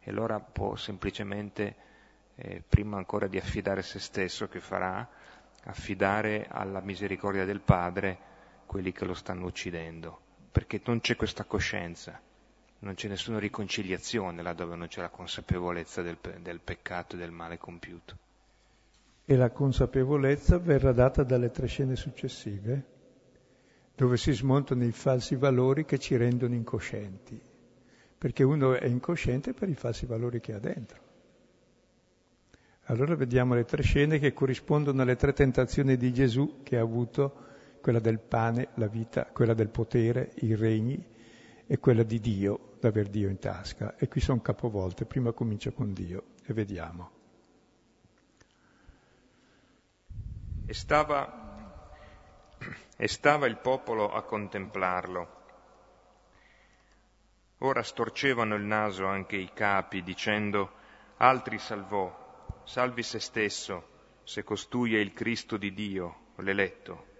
E 0.00 0.10
allora 0.10 0.40
può 0.40 0.74
semplicemente, 0.74 1.76
eh, 2.34 2.62
prima 2.68 2.96
ancora 2.96 3.28
di 3.28 3.38
affidare 3.38 3.82
se 3.82 4.00
stesso, 4.00 4.48
che 4.48 4.58
farà, 4.58 5.08
affidare 5.66 6.46
alla 6.50 6.80
misericordia 6.80 7.44
del 7.44 7.60
Padre 7.60 8.32
quelli 8.66 8.92
che 8.92 9.04
lo 9.04 9.14
stanno 9.14 9.46
uccidendo, 9.46 10.20
perché 10.54 10.80
non 10.84 11.00
c'è 11.00 11.16
questa 11.16 11.42
coscienza 11.42 12.20
non 12.84 12.94
c'è 12.94 13.08
nessuna 13.08 13.38
riconciliazione 13.38 14.42
là 14.42 14.52
dove 14.52 14.76
non 14.76 14.88
c'è 14.88 15.00
la 15.00 15.08
consapevolezza 15.08 16.02
del, 16.02 16.18
del 16.42 16.60
peccato 16.62 17.16
e 17.16 17.18
del 17.18 17.30
male 17.30 17.56
compiuto. 17.56 18.18
E 19.24 19.36
la 19.36 19.50
consapevolezza 19.50 20.58
verrà 20.58 20.92
data 20.92 21.22
dalle 21.22 21.50
tre 21.50 21.66
scene 21.66 21.96
successive, 21.96 22.84
dove 23.96 24.18
si 24.18 24.32
smontano 24.32 24.84
i 24.84 24.92
falsi 24.92 25.34
valori 25.34 25.86
che 25.86 25.98
ci 25.98 26.14
rendono 26.16 26.54
incoscienti, 26.54 27.40
perché 28.18 28.42
uno 28.42 28.74
è 28.74 28.86
incosciente 28.86 29.54
per 29.54 29.70
i 29.70 29.74
falsi 29.74 30.04
valori 30.04 30.40
che 30.40 30.52
ha 30.52 30.58
dentro. 30.58 31.00
Allora 32.88 33.14
vediamo 33.14 33.54
le 33.54 33.64
tre 33.64 33.82
scene 33.82 34.18
che 34.18 34.34
corrispondono 34.34 35.00
alle 35.00 35.16
tre 35.16 35.32
tentazioni 35.32 35.96
di 35.96 36.12
Gesù 36.12 36.60
che 36.62 36.76
ha 36.76 36.82
avuto, 36.82 37.53
quella 37.84 38.00
del 38.00 38.18
pane, 38.18 38.68
la 38.76 38.86
vita, 38.86 39.26
quella 39.26 39.52
del 39.52 39.68
potere, 39.68 40.32
i 40.36 40.54
regni 40.54 41.04
e 41.66 41.78
quella 41.78 42.02
di 42.02 42.18
Dio, 42.18 42.76
d'aver 42.80 43.08
Dio 43.08 43.28
in 43.28 43.38
tasca. 43.38 43.94
E 43.98 44.08
qui 44.08 44.22
sono 44.22 44.40
capovolte, 44.40 45.04
prima 45.04 45.32
comincia 45.32 45.70
con 45.70 45.92
Dio 45.92 46.28
e 46.46 46.54
vediamo. 46.54 47.10
E 50.64 50.72
stava, 50.72 51.90
e 52.96 53.06
stava 53.06 53.44
il 53.44 53.58
popolo 53.58 54.10
a 54.14 54.22
contemplarlo. 54.22 55.42
Ora 57.58 57.82
storcevano 57.82 58.54
il 58.54 58.62
naso 58.62 59.04
anche 59.04 59.36
i 59.36 59.50
capi, 59.52 60.02
dicendo, 60.02 60.72
altri 61.18 61.58
salvò, 61.58 62.62
salvi 62.64 63.02
se 63.02 63.20
stesso, 63.20 63.88
se 64.22 64.42
costui 64.42 64.96
è 64.96 64.98
il 65.00 65.12
Cristo 65.12 65.58
di 65.58 65.74
Dio, 65.74 66.32
l'eletto. 66.36 67.12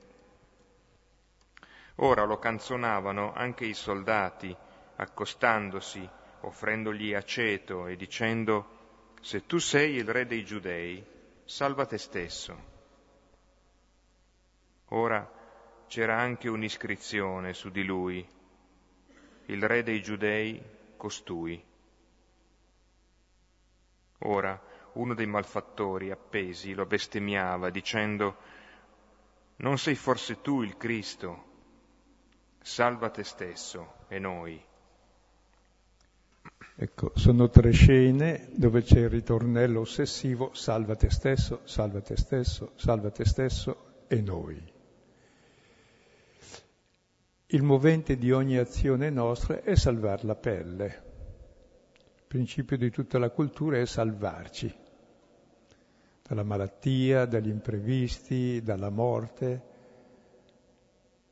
Ora 1.96 2.24
lo 2.24 2.38
canzonavano 2.38 3.32
anche 3.32 3.64
i 3.64 3.74
soldati, 3.74 4.54
accostandosi, 4.96 6.08
offrendogli 6.40 7.14
aceto 7.14 7.86
e 7.86 7.96
dicendo, 7.96 9.12
se 9.20 9.46
tu 9.46 9.58
sei 9.58 9.94
il 9.94 10.08
re 10.08 10.26
dei 10.26 10.44
giudei, 10.44 11.04
salva 11.44 11.86
te 11.86 11.98
stesso. 11.98 12.72
Ora 14.88 15.30
c'era 15.86 16.18
anche 16.18 16.48
un'iscrizione 16.48 17.52
su 17.52 17.70
di 17.70 17.84
lui, 17.84 18.26
il 19.46 19.62
re 19.62 19.82
dei 19.82 20.02
giudei 20.02 20.60
costui. 20.96 21.62
Ora 24.18 24.60
uno 24.94 25.14
dei 25.14 25.26
malfattori 25.26 26.10
appesi 26.10 26.72
lo 26.72 26.86
bestemmiava 26.86 27.70
dicendo 27.70 28.36
Non 29.56 29.78
sei 29.78 29.94
forse 29.94 30.40
tu 30.40 30.62
il 30.62 30.76
Cristo? 30.76 31.52
Salva 32.66 33.10
te 33.10 33.24
stesso 33.24 33.92
e 34.08 34.18
noi. 34.18 34.58
Ecco, 36.76 37.12
sono 37.14 37.50
tre 37.50 37.72
scene 37.72 38.48
dove 38.52 38.80
c'è 38.80 39.00
il 39.00 39.10
ritornello 39.10 39.80
ossessivo 39.80 40.54
salva 40.54 40.96
te 40.96 41.10
stesso, 41.10 41.60
salva 41.64 42.00
te 42.00 42.16
stesso, 42.16 42.72
salva 42.76 43.10
te 43.10 43.26
stesso 43.26 44.06
e 44.06 44.22
noi. 44.22 44.72
Il 47.48 47.62
movente 47.62 48.16
di 48.16 48.32
ogni 48.32 48.56
azione 48.56 49.10
nostra 49.10 49.60
è 49.60 49.74
salvare 49.74 50.24
la 50.24 50.34
pelle. 50.34 51.02
Il 52.16 52.24
principio 52.26 52.78
di 52.78 52.90
tutta 52.90 53.18
la 53.18 53.28
cultura 53.28 53.76
è 53.76 53.84
salvarci 53.84 54.74
dalla 56.26 56.44
malattia, 56.44 57.26
dagli 57.26 57.50
imprevisti, 57.50 58.62
dalla 58.62 58.88
morte, 58.88 59.73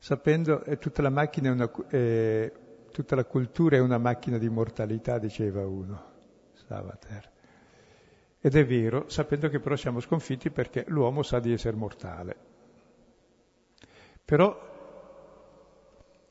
sapendo 0.02 0.58
che 0.62 0.78
tutta 0.78 1.00
la 1.00 1.10
macchina 1.10 1.46
è 1.46 1.52
una, 1.52 1.70
è, 1.86 2.52
tutta 2.90 3.14
la 3.14 3.24
cultura 3.24 3.76
è 3.76 3.78
una 3.78 3.98
macchina 3.98 4.36
di 4.36 4.48
mortalità, 4.48 5.16
diceva 5.18 5.64
uno, 5.64 6.02
Savater. 6.54 7.30
Ed 8.40 8.56
è 8.56 8.66
vero, 8.66 9.08
sapendo 9.08 9.48
che 9.48 9.60
però 9.60 9.76
siamo 9.76 10.00
sconfitti 10.00 10.50
perché 10.50 10.84
l'uomo 10.88 11.22
sa 11.22 11.38
di 11.38 11.52
essere 11.52 11.76
mortale. 11.76 12.36
Però 14.24 14.70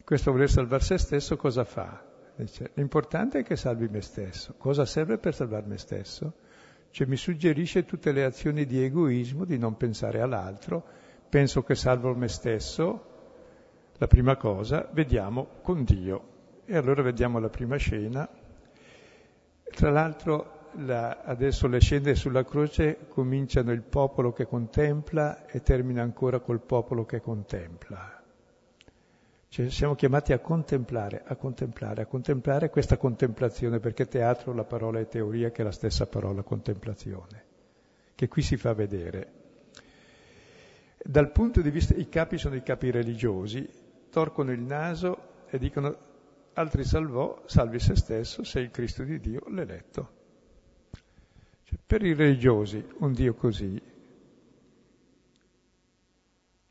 questo 0.04 0.32
voler 0.34 0.50
salvare 0.50 0.84
se 0.84 0.98
stesso 0.98 1.38
cosa 1.38 1.64
fa? 1.64 2.04
Dice, 2.36 2.72
l'importante 2.74 3.40
è 3.40 3.44
che 3.44 3.56
salvi 3.56 3.88
me 3.88 4.02
stesso. 4.02 4.56
Cosa 4.58 4.84
serve 4.84 5.18
per 5.18 5.34
salvare 5.34 5.66
me 5.68 5.78
stesso? 5.78 6.34
Cioè 6.90 7.08
mi 7.08 7.16
suggerisce 7.16 7.86
tutte 7.86 8.12
le 8.12 8.26
azioni 8.26 8.66
di 8.66 8.84
egoismo, 8.84 9.46
di 9.46 9.58
non 9.58 9.78
pensare 9.78 10.20
all'altro, 10.20 10.84
penso 11.30 11.64
che 11.64 11.76
salvo 11.76 12.14
me 12.14 12.28
stesso, 12.28 13.11
la 14.02 14.08
prima 14.08 14.36
cosa, 14.36 14.90
vediamo 14.94 15.48
con 15.62 15.84
Dio. 15.84 16.30
E 16.66 16.76
allora 16.76 17.04
vediamo 17.04 17.38
la 17.38 17.50
prima 17.50 17.76
scena. 17.76 18.28
Tra 19.64 19.92
l'altro 19.92 20.70
la, 20.78 21.22
adesso 21.24 21.68
le 21.68 21.80
scende 21.80 22.16
sulla 22.16 22.44
croce 22.44 23.06
cominciano 23.10 23.72
il 23.72 23.84
popolo 23.84 24.34
che 24.34 24.48
contempla 24.48 25.46
e 25.46 25.62
termina 25.62 26.02
ancora 26.02 26.40
col 26.40 26.62
popolo 26.62 27.06
che 27.06 27.22
contempla. 27.22 28.24
Cioè 29.50 29.70
siamo 29.70 29.94
chiamati 29.94 30.34
a 30.34 30.40
contemplare, 30.40 31.22
a 31.24 31.36
contemplare, 31.36 32.02
a 32.02 32.06
contemplare 32.08 32.72
questa 32.72 32.98
contemplazione, 32.98 33.80
perché 33.80 34.08
teatro 34.08 34.52
la 34.54 34.64
parola 34.64 35.00
è 35.00 35.08
teoria 35.08 35.52
che 35.52 35.62
è 35.62 35.66
la 35.66 35.72
stessa 35.72 36.08
parola 36.08 36.42
contemplazione, 36.42 37.44
che 38.16 38.28
qui 38.28 38.42
si 38.42 38.58
fa 38.58 38.74
vedere. 38.74 39.34
Dal 41.04 41.32
punto 41.32 41.62
di 41.62 41.70
vista, 41.70 41.94
i 41.96 42.10
capi 42.10 42.38
sono 42.38 42.56
i 42.56 42.64
capi 42.64 42.90
religiosi, 42.90 43.81
torcono 44.12 44.52
il 44.52 44.62
naso 44.62 45.45
e 45.50 45.58
dicono 45.58 46.10
altri 46.54 46.84
salvò, 46.84 47.41
salvi 47.45 47.80
se 47.80 47.95
stesso, 47.95 48.43
sei 48.43 48.65
il 48.65 48.71
Cristo 48.71 49.04
di 49.04 49.19
Dio, 49.19 49.43
l'eletto. 49.47 50.19
Cioè, 51.63 51.80
per 51.86 52.04
i 52.04 52.13
religiosi 52.13 52.86
un 53.00 53.13
Dio 53.13 53.34
così, 53.34 53.82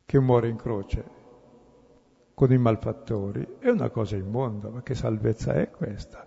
che 0.05 0.19
muore 0.19 0.47
in 0.47 0.55
croce, 0.55 1.19
con 2.33 2.51
i 2.51 2.57
malfattori, 2.57 3.55
è 3.59 3.69
una 3.69 3.89
cosa 3.89 4.15
immonda, 4.15 4.69
ma 4.69 4.81
che 4.83 4.95
salvezza 4.95 5.53
è 5.53 5.69
questa? 5.69 6.25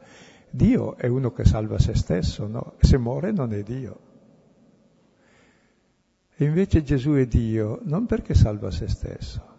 Dio 0.50 0.96
è 0.96 1.06
uno 1.06 1.32
che 1.32 1.44
salva 1.44 1.78
se 1.78 1.94
stesso, 1.94 2.46
no? 2.46 2.74
Se 2.80 2.98
muore 2.98 3.32
non 3.32 3.52
è 3.52 3.62
Dio. 3.62 4.12
E 6.36 6.44
invece 6.44 6.82
Gesù 6.82 7.12
è 7.12 7.26
Dio 7.26 7.80
non 7.84 8.06
perché 8.06 8.34
salva 8.34 8.70
se 8.70 8.88
stesso, 8.88 9.53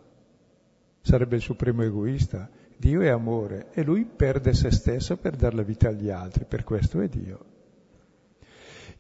sarebbe 1.05 1.35
il 1.35 1.41
supremo 1.41 1.83
egoista. 1.83 2.49
Dio 2.75 3.01
è 3.01 3.09
amore 3.09 3.67
e 3.73 3.83
lui 3.83 4.05
perde 4.05 4.53
se 4.53 4.71
stesso 4.71 5.17
per 5.17 5.35
dare 5.35 5.55
la 5.55 5.61
vita 5.61 5.89
agli 5.89 6.09
altri, 6.09 6.45
per 6.45 6.63
questo 6.63 6.99
è 6.99 7.07
Dio. 7.07 7.53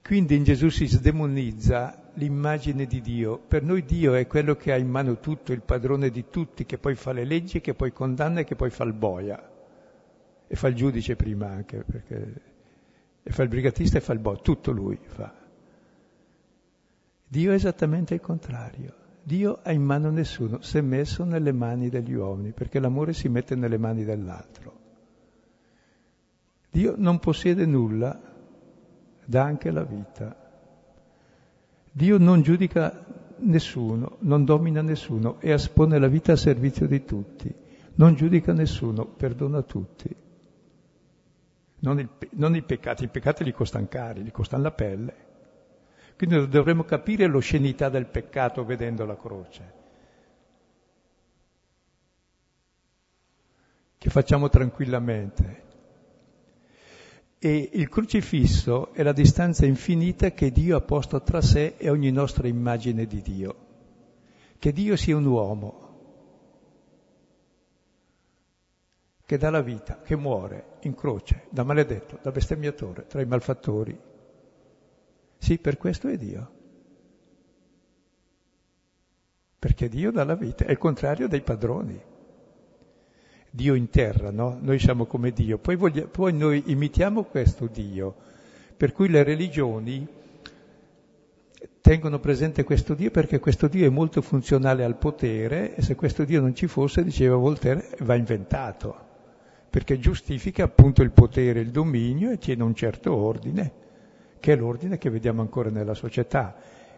Quindi 0.03 0.35
in 0.35 0.43
Gesù 0.43 0.69
si 0.69 0.85
sdemonizza 0.85 2.11
l'immagine 2.13 2.85
di 2.85 3.01
Dio. 3.01 3.39
Per 3.39 3.63
noi 3.63 3.83
Dio 3.83 4.13
è 4.13 4.27
quello 4.27 4.55
che 4.55 4.71
ha 4.71 4.77
in 4.77 4.87
mano 4.87 5.19
tutto, 5.19 5.51
il 5.51 5.63
padrone 5.63 6.11
di 6.11 6.25
tutti, 6.29 6.67
che 6.67 6.77
poi 6.77 6.93
fa 6.93 7.11
le 7.11 7.25
leggi, 7.25 7.59
che 7.59 7.73
poi 7.73 7.91
condanna 7.91 8.41
e 8.41 8.43
che 8.43 8.55
poi 8.55 8.69
fa 8.69 8.83
il 8.83 8.93
boia. 8.93 9.51
E 10.47 10.55
fa 10.55 10.67
il 10.67 10.75
giudice 10.75 11.15
prima 11.15 11.47
anche, 11.47 11.83
perché... 11.83 12.41
e 13.23 13.31
fa 13.31 13.41
il 13.41 13.49
brigatista 13.49 13.97
e 13.97 14.01
fa 14.01 14.13
il 14.13 14.19
boia, 14.19 14.37
tutto 14.37 14.71
lui 14.71 14.99
fa. 15.01 15.33
Dio 17.27 17.51
è 17.51 17.55
esattamente 17.55 18.13
il 18.13 18.21
contrario. 18.21 19.04
Dio 19.27 19.57
ha 19.63 19.71
in 19.71 19.81
mano 19.81 20.11
nessuno, 20.11 20.61
si 20.61 20.77
è 20.77 20.81
messo 20.81 21.23
nelle 21.23 21.51
mani 21.51 21.89
degli 21.89 22.13
uomini, 22.13 22.51
perché 22.51 22.79
l'amore 22.79 23.11
si 23.13 23.27
mette 23.27 23.55
nelle 23.55 23.79
mani 23.79 24.03
dell'altro. 24.03 24.73
Dio 26.69 26.93
non 26.95 27.17
possiede 27.17 27.65
nulla, 27.65 28.21
dà 29.25 29.43
anche 29.43 29.71
la 29.71 29.83
vita. 29.83 30.35
Dio 31.91 32.19
non 32.19 32.43
giudica 32.43 33.03
nessuno, 33.37 34.17
non 34.19 34.45
domina 34.45 34.83
nessuno 34.83 35.41
e 35.41 35.53
espone 35.53 35.97
la 35.97 36.07
vita 36.07 36.33
a 36.33 36.37
servizio 36.37 36.85
di 36.85 37.03
tutti. 37.03 37.51
Non 37.95 38.13
giudica 38.13 38.53
nessuno, 38.53 39.07
perdona 39.07 39.63
tutti. 39.63 40.15
Non, 41.79 41.97
il, 41.97 42.09
non 42.33 42.55
i 42.55 42.61
peccati, 42.61 43.05
i 43.05 43.09
peccati 43.09 43.43
li 43.43 43.53
costano 43.53 43.87
cari, 43.89 44.21
li 44.21 44.31
costano 44.31 44.61
la 44.61 44.71
pelle. 44.71 45.24
Quindi 46.17 46.47
dovremmo 46.47 46.83
capire 46.83 47.27
l'oscenità 47.27 47.89
del 47.89 48.05
peccato 48.05 48.63
vedendo 48.63 49.05
la 49.05 49.17
croce. 49.17 49.73
Che 53.97 54.09
facciamo 54.09 54.49
tranquillamente. 54.49 55.63
E 57.37 57.69
il 57.73 57.89
crocifisso 57.89 58.93
è 58.93 59.03
la 59.03 59.11
distanza 59.11 59.65
infinita 59.65 60.31
che 60.31 60.51
Dio 60.51 60.77
ha 60.77 60.81
posto 60.81 61.21
tra 61.21 61.41
sé 61.41 61.75
e 61.77 61.89
ogni 61.89 62.11
nostra 62.11 62.47
immagine 62.47 63.05
di 63.05 63.21
Dio. 63.21 63.55
Che 64.57 64.71
Dio 64.71 64.95
sia 64.95 65.17
un 65.17 65.25
uomo, 65.25 65.85
che 69.25 69.37
dà 69.37 69.49
la 69.49 69.61
vita, 69.61 69.99
che 70.01 70.15
muore 70.15 70.77
in 70.81 70.95
croce, 70.95 71.47
da 71.49 71.63
maledetto, 71.63 72.19
da 72.21 72.31
bestemmiatore, 72.31 73.05
tra 73.07 73.21
i 73.21 73.25
malfattori. 73.25 74.13
Sì, 75.45 75.59
per 75.59 75.77
questo 75.77 76.07
è 76.07 76.17
Dio. 76.17 76.49
Perché 79.59 79.87
Dio 79.87 80.09
dà 80.09 80.23
la 80.23 80.33
vita, 80.33 80.65
è 80.65 80.71
il 80.71 80.79
contrario 80.79 81.27
dei 81.27 81.41
padroni. 81.41 82.01
Dio 83.51 83.75
in 83.75 83.91
terra, 83.91 84.31
no? 84.31 84.57
Noi 84.59 84.79
siamo 84.79 85.05
come 85.05 85.29
Dio. 85.29 85.59
Poi, 85.59 85.75
voglia, 85.75 86.07
poi 86.07 86.33
noi 86.33 86.63
imitiamo 86.71 87.25
questo 87.25 87.67
Dio, 87.67 88.15
per 88.75 88.91
cui 88.91 89.07
le 89.07 89.21
religioni 89.21 90.07
tengono 91.79 92.17
presente 92.19 92.63
questo 92.63 92.95
Dio 92.95 93.11
perché 93.11 93.37
questo 93.37 93.67
Dio 93.67 93.85
è 93.85 93.89
molto 93.89 94.23
funzionale 94.23 94.83
al 94.83 94.97
potere 94.97 95.75
e 95.75 95.83
se 95.83 95.93
questo 95.93 96.23
Dio 96.23 96.41
non 96.41 96.55
ci 96.55 96.65
fosse, 96.65 97.03
diceva 97.03 97.35
Voltaire, 97.35 97.95
va 97.99 98.15
inventato, 98.15 98.97
perché 99.69 99.99
giustifica 99.99 100.63
appunto 100.63 101.03
il 101.03 101.11
potere, 101.11 101.59
il 101.59 101.69
dominio 101.69 102.31
e 102.31 102.39
tiene 102.39 102.63
un 102.63 102.73
certo 102.73 103.15
ordine, 103.15 103.83
che 104.45 104.53
è 104.53 104.55
l'ordine 104.55 104.99
che 104.99 105.09
vediamo 105.09 105.41
ancora 105.41 105.71
nella 105.71 105.95
società. 105.95 106.55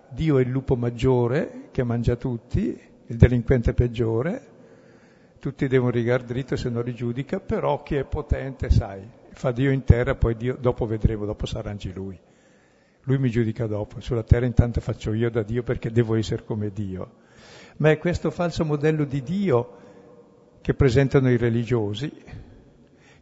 Dio 0.10 0.38
è 0.38 0.42
il 0.42 0.50
lupo 0.50 0.76
maggiore 0.76 1.70
che 1.72 1.82
mangia 1.82 2.18
tutti, 2.18 2.78
il 3.06 3.16
delinquente 3.16 3.74
peggiore, 3.74 4.48
tutti 5.40 5.66
devono 5.70 5.92
rigare 5.92 6.26
dritto 6.26 6.58
se 6.58 6.68
non 6.68 6.84
li 6.84 6.94
giudica, 6.94 7.40
però 7.40 7.84
chi 7.84 7.96
è 7.96 8.04
potente, 8.04 8.70
sai, 8.70 9.02
fa 9.30 9.52
Dio 9.52 9.72
in 9.72 9.86
terra, 9.86 10.16
poi 10.16 10.36
Dio, 10.36 10.58
dopo 10.60 10.86
vedremo, 10.86 11.24
dopo 11.24 11.46
si 11.46 11.56
arrangi 11.56 11.94
lui. 11.94 12.20
Lui 13.04 13.18
mi 13.18 13.30
giudica 13.30 13.66
dopo, 13.66 14.02
sulla 14.02 14.24
terra 14.24 14.46
intanto 14.46 14.82
faccio 14.82 15.14
io 15.14 15.30
da 15.30 15.44
Dio 15.44 15.64
perché 15.64 15.90
devo 15.90 16.16
essere 16.16 16.44
come 16.44 16.72
Dio. 16.72 17.12
Ma 17.78 17.92
è 17.92 17.98
questo 17.98 18.30
falso 18.30 18.66
modello 18.66 19.06
di 19.06 19.24
Dio 19.24 19.78
che 20.60 20.74
presentano 20.74 21.32
i 21.32 21.38
religiosi, 21.38 22.12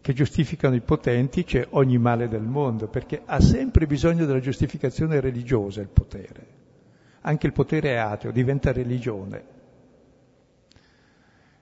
che 0.06 0.14
giustificano 0.14 0.76
i 0.76 0.82
potenti, 0.82 1.44
c'è 1.44 1.66
ogni 1.72 1.98
male 1.98 2.28
del 2.28 2.44
mondo, 2.44 2.88
perché 2.88 3.24
ha 3.26 3.42
sempre 3.42 3.88
bisogno 3.88 4.28
della 4.28 4.40
giustificazione 4.40 5.20
religiosa 5.20 5.82
il 5.82 5.88
potere. 5.88 6.48
Anche 7.22 7.48
il 7.48 7.54
potere 7.54 7.94
è 7.94 7.96
ateo, 7.96 8.30
diventa 8.30 8.72
religione 8.72 9.54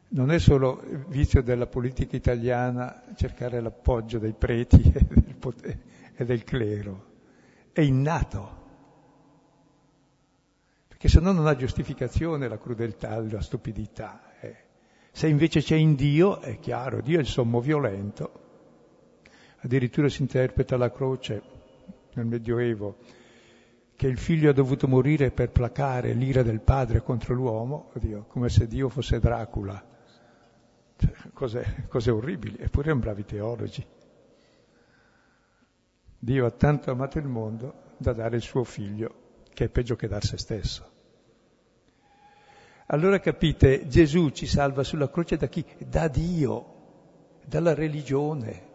non 0.09 0.29
è 0.29 0.39
solo 0.39 0.83
il 0.89 1.05
vizio 1.07 1.41
della 1.41 1.67
politica 1.67 2.17
italiana 2.17 3.03
cercare 3.15 3.61
l'appoggio 3.61 4.19
dei 4.19 4.33
preti 4.33 4.81
e 4.93 5.05
del, 5.07 5.35
potere, 5.39 5.79
e 6.13 6.25
del 6.25 6.43
clero, 6.43 7.05
è 7.71 7.79
innato. 7.79 8.61
Perché 10.89 11.07
se 11.07 11.21
no 11.21 11.31
non 11.31 11.47
ha 11.47 11.55
giustificazione 11.55 12.49
la 12.49 12.57
crudeltà, 12.57 13.19
la 13.21 13.41
stupidità. 13.41 14.32
Se 15.15 15.27
invece 15.27 15.61
c'è 15.61 15.75
in 15.75 15.93
Dio, 15.93 16.39
è 16.39 16.57
chiaro, 16.57 16.99
Dio 16.99 17.19
è 17.19 17.21
il 17.21 17.27
sommo 17.27 17.61
violento. 17.61 18.41
Addirittura 19.59 20.09
si 20.09 20.23
interpreta 20.23 20.75
la 20.75 20.91
croce 20.91 21.41
nel 22.15 22.25
Medioevo, 22.25 22.97
che 23.95 24.07
il 24.07 24.17
figlio 24.17 24.49
ha 24.49 24.53
dovuto 24.53 24.87
morire 24.87 25.29
per 25.29 25.51
placare 25.51 26.13
l'ira 26.13 26.41
del 26.41 26.61
padre 26.61 27.03
contro 27.03 27.35
l'uomo, 27.35 27.91
oddio, 27.93 28.25
come 28.27 28.49
se 28.49 28.67
Dio 28.67 28.89
fosse 28.89 29.19
Dracula. 29.19 29.81
Cioè, 30.97 31.13
cose, 31.31 31.85
cose 31.87 32.09
orribili, 32.09 32.57
eppure 32.57 32.87
erano 32.87 33.01
bravi 33.01 33.23
teologi. 33.23 33.85
Dio 36.17 36.45
ha 36.47 36.51
tanto 36.51 36.89
amato 36.89 37.19
il 37.19 37.27
mondo 37.27 37.93
da 37.97 38.13
dare 38.13 38.37
il 38.37 38.41
suo 38.41 38.63
figlio, 38.63 39.41
che 39.53 39.65
è 39.65 39.69
peggio 39.69 39.95
che 39.95 40.07
dar 40.07 40.23
se 40.23 40.37
stesso. 40.37 40.92
Allora 42.87 43.19
capite, 43.19 43.87
Gesù 43.87 44.29
ci 44.29 44.45
salva 44.45 44.83
sulla 44.83 45.09
croce 45.09 45.37
da 45.37 45.47
chi? 45.47 45.65
Da 45.79 46.07
Dio, 46.07 46.65
dalla 47.45 47.73
religione, 47.73 48.71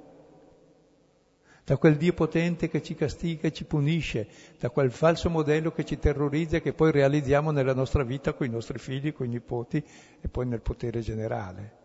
da 1.64 1.76
quel 1.76 1.98
Dio 1.98 2.14
potente 2.14 2.70
che 2.70 2.80
ci 2.80 2.94
castiga 2.94 3.48
e 3.48 3.52
ci 3.52 3.64
punisce, 3.64 4.26
da 4.58 4.70
quel 4.70 4.90
falso 4.90 5.28
modello 5.28 5.70
che 5.70 5.84
ci 5.84 5.98
terrorizza 5.98 6.56
e 6.56 6.62
che 6.62 6.72
poi 6.72 6.90
realizziamo 6.90 7.50
nella 7.50 7.74
nostra 7.74 8.02
vita 8.04 8.32
con 8.32 8.46
i 8.46 8.50
nostri 8.50 8.78
figli, 8.78 9.12
con 9.12 9.26
i 9.26 9.30
nipoti 9.30 9.84
e 10.20 10.28
poi 10.28 10.46
nel 10.46 10.62
potere 10.62 11.00
generale. 11.00 11.76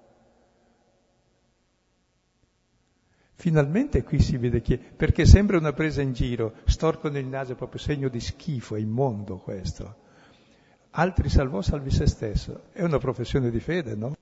Finalmente 3.34 4.04
qui 4.04 4.22
si 4.22 4.38
vede 4.38 4.62
chi 4.62 4.76
è, 4.76 4.78
perché 4.78 5.26
sembra 5.26 5.58
una 5.58 5.74
presa 5.74 6.02
in 6.02 6.14
giro, 6.14 6.54
storcono 6.64 7.18
il 7.18 7.26
naso, 7.26 7.56
proprio 7.56 7.82
segno 7.82 8.08
di 8.08 8.22
schifo, 8.22 8.76
è 8.76 8.80
immondo 8.80 9.40
questo. 9.40 10.03
Altri 10.96 11.30
salvò, 11.30 11.62
salvi 11.62 11.92
se 11.92 12.06
stesso. 12.06 12.66
È 12.72 12.84
una 12.84 13.00
professione 13.00 13.50
di 13.50 13.60
fede, 13.60 13.96
no? 13.96 14.16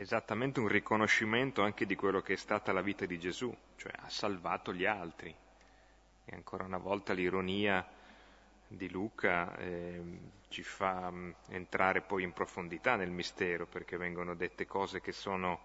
esattamente 0.00 0.60
un 0.60 0.68
riconoscimento 0.68 1.62
anche 1.62 1.84
di 1.84 1.94
quello 1.94 2.22
che 2.22 2.32
è 2.32 2.36
stata 2.36 2.72
la 2.72 2.80
vita 2.80 3.04
di 3.04 3.18
Gesù, 3.18 3.54
cioè 3.76 3.92
ha 3.96 4.08
salvato 4.08 4.72
gli 4.72 4.86
altri. 4.86 5.34
E 6.24 6.34
ancora 6.34 6.64
una 6.64 6.78
volta 6.78 7.12
l'ironia 7.12 7.86
di 8.66 8.88
Luca 8.88 9.54
eh, 9.58 10.02
ci 10.48 10.62
fa 10.62 11.10
mm, 11.10 11.30
entrare 11.48 12.00
poi 12.00 12.22
in 12.22 12.32
profondità 12.32 12.96
nel 12.96 13.10
mistero, 13.10 13.66
perché 13.66 13.98
vengono 13.98 14.34
dette 14.34 14.66
cose 14.66 15.02
che 15.02 15.12
sono 15.12 15.60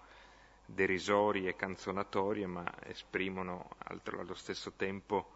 derisorie 0.66 1.50
e 1.50 1.56
canzonatorie, 1.56 2.46
ma 2.46 2.66
esprimono 2.84 3.70
altro, 3.78 4.20
allo 4.20 4.34
stesso 4.34 4.74
tempo 4.74 5.32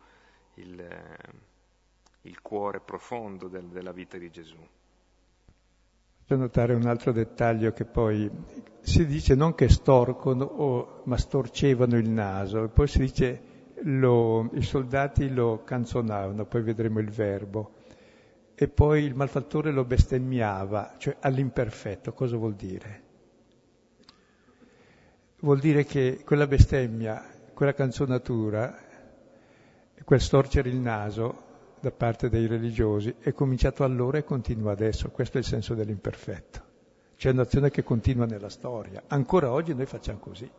il, 0.55 0.77
eh, 0.77 1.17
il 2.21 2.41
cuore 2.41 2.79
profondo 2.79 3.47
del, 3.47 3.65
della 3.65 3.91
vita 3.91 4.17
di 4.17 4.29
Gesù. 4.29 4.57
Faccio 6.19 6.35
notare 6.35 6.73
un 6.73 6.85
altro 6.85 7.11
dettaglio 7.11 7.71
che 7.71 7.85
poi 7.85 8.29
si 8.81 9.05
dice 9.05 9.35
non 9.35 9.55
che 9.55 9.69
storcono, 9.69 10.43
o, 10.43 11.01
ma 11.05 11.17
storcevano 11.17 11.97
il 11.97 12.09
naso, 12.09 12.69
poi 12.69 12.87
si 12.87 12.99
dice 12.99 13.41
lo, 13.83 14.49
i 14.53 14.61
soldati 14.61 15.29
lo 15.29 15.63
canzonavano, 15.63 16.45
poi 16.45 16.61
vedremo 16.61 16.99
il 16.99 17.09
verbo, 17.09 17.75
e 18.53 18.67
poi 18.67 19.03
il 19.03 19.15
malfattore 19.15 19.71
lo 19.71 19.85
bestemmiava, 19.85 20.95
cioè 20.97 21.15
all'imperfetto. 21.21 22.13
Cosa 22.13 22.35
vuol 22.35 22.55
dire? 22.55 23.03
Vuol 25.39 25.59
dire 25.59 25.85
che 25.85 26.21
quella 26.25 26.45
bestemmia, 26.45 27.25
quella 27.53 27.73
canzonatura, 27.73 28.77
quel 30.03 30.19
storcere 30.19 30.69
il 30.69 30.77
naso, 30.77 31.47
da 31.81 31.91
parte 31.91 32.29
dei 32.29 32.45
religiosi 32.47 33.15
è 33.19 33.31
cominciato 33.33 33.83
allora 33.83 34.17
e 34.17 34.23
continua 34.23 34.71
adesso, 34.71 35.09
questo 35.09 35.37
è 35.37 35.39
il 35.39 35.45
senso 35.45 35.73
dell'imperfetto. 35.73 36.67
C'è 37.15 37.31
un'azione 37.31 37.69
che 37.69 37.83
continua 37.83 38.25
nella 38.25 38.49
storia. 38.49 39.03
Ancora 39.07 39.51
oggi 39.51 39.73
noi 39.73 39.85
facciamo 39.85 40.19
così, 40.19 40.49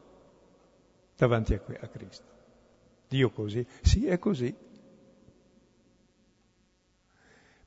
davanti 1.17 1.55
a, 1.55 1.61
a 1.81 1.89
Cristo. 1.89 2.25
Dio 3.09 3.31
così? 3.31 3.67
Sì, 3.83 4.07
è 4.07 4.19
così. 4.19 4.55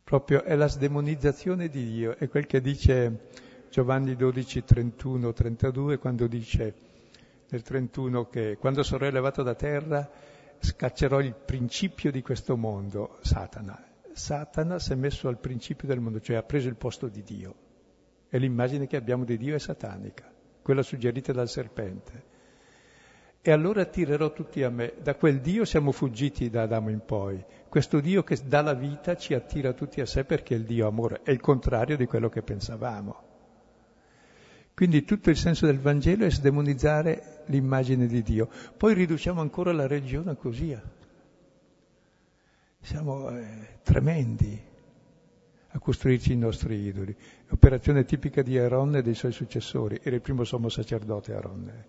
Proprio 0.04 0.44
è 0.44 0.56
la 0.56 0.68
sdemonizzazione 0.68 1.70
di 1.70 1.86
Dio, 1.86 2.18
è 2.18 2.28
quel 2.28 2.46
che 2.46 2.62
dice 2.62 3.30
Giovanni 3.70 4.16
12, 4.16 4.64
31, 4.64 5.34
32, 5.34 5.98
quando 5.98 6.28
dice 6.28 6.74
nel 7.50 7.62
31 7.62 8.30
che 8.30 8.58
quando 8.60 8.84
sarò 8.84 9.06
elevato 9.06 9.44
da 9.44 9.56
terra 9.56 10.10
scaccerò 10.64 11.20
il 11.20 11.36
principio 11.36 12.10
di 12.10 12.22
questo 12.22 12.56
mondo, 12.56 13.18
Satana. 13.22 13.78
Satana 14.14 14.80
si 14.80 14.94
è 14.94 14.96
messo 14.96 15.28
al 15.28 15.40
principio 15.40 15.88
del 15.88 16.00
mondo, 16.00 16.22
cioè 16.22 16.38
ha 16.38 16.44
preso 16.44 16.70
il 16.70 16.76
posto 16.76 17.08
di 17.08 17.22
Dio. 17.22 17.56
E 18.30 18.38
l'immagine 18.38 18.88
che 18.88 18.96
abbiamo 18.96 19.26
di 19.26 19.38
Dio 19.38 19.56
è 19.56 19.60
satanica, 19.60 20.32
quella 20.62 20.82
suggerita 20.82 21.34
dal 21.34 21.50
serpente. 21.50 22.32
E 23.42 23.52
allora 23.52 23.82
attirerò 23.82 24.32
tutti 24.32 24.64
a 24.64 24.70
me. 24.70 24.94
Da 25.02 25.16
quel 25.16 25.42
Dio 25.42 25.66
siamo 25.66 25.92
fuggiti 25.92 26.50
da 26.50 26.62
Adamo 26.62 26.90
in 26.90 27.04
poi. 27.06 27.44
Questo 27.68 28.00
Dio 28.00 28.24
che 28.24 28.38
dà 28.46 28.62
la 28.62 28.74
vita 28.74 29.18
ci 29.18 29.34
attira 29.34 29.74
tutti 29.74 30.00
a 30.00 30.06
sé 30.06 30.24
perché 30.24 30.56
è 30.56 30.58
il 30.58 30.64
Dio 30.64 30.88
amore, 30.88 31.20
è 31.24 31.32
il 31.32 31.42
contrario 31.42 31.98
di 31.98 32.06
quello 32.06 32.30
che 32.30 32.42
pensavamo. 32.42 33.32
Quindi 34.74 35.04
tutto 35.04 35.30
il 35.30 35.36
senso 35.36 35.66
del 35.66 35.80
Vangelo 35.80 36.26
è 36.26 36.32
sdemonizzare 36.32 37.33
l'immagine 37.48 38.08
di 38.08 38.22
Dio. 38.22 38.50
Poi 38.78 38.94
riduciamo 38.94 39.42
ancora 39.42 39.72
la 39.72 39.88
religione 39.88 40.32
a 40.32 40.36
così. 40.36 40.78
Siamo 42.80 43.30
eh, 43.30 43.80
tremendi 43.84 44.62
a 45.76 45.80
costruirci 45.80 46.34
i 46.34 46.38
nostri 46.38 46.76
idoli. 46.76 47.16
Operazione 47.50 48.06
tipica 48.06 48.42
di 48.42 48.58
Aaron 48.58 48.98
e 48.98 49.02
dei 49.02 49.16
suoi 49.16 49.32
successori. 49.32 50.00
Era 50.04 50.16
il 50.16 50.22
primo 50.22 50.44
sommo 50.44 50.70
sacerdote 50.70 51.34
Aaron. 51.34 51.86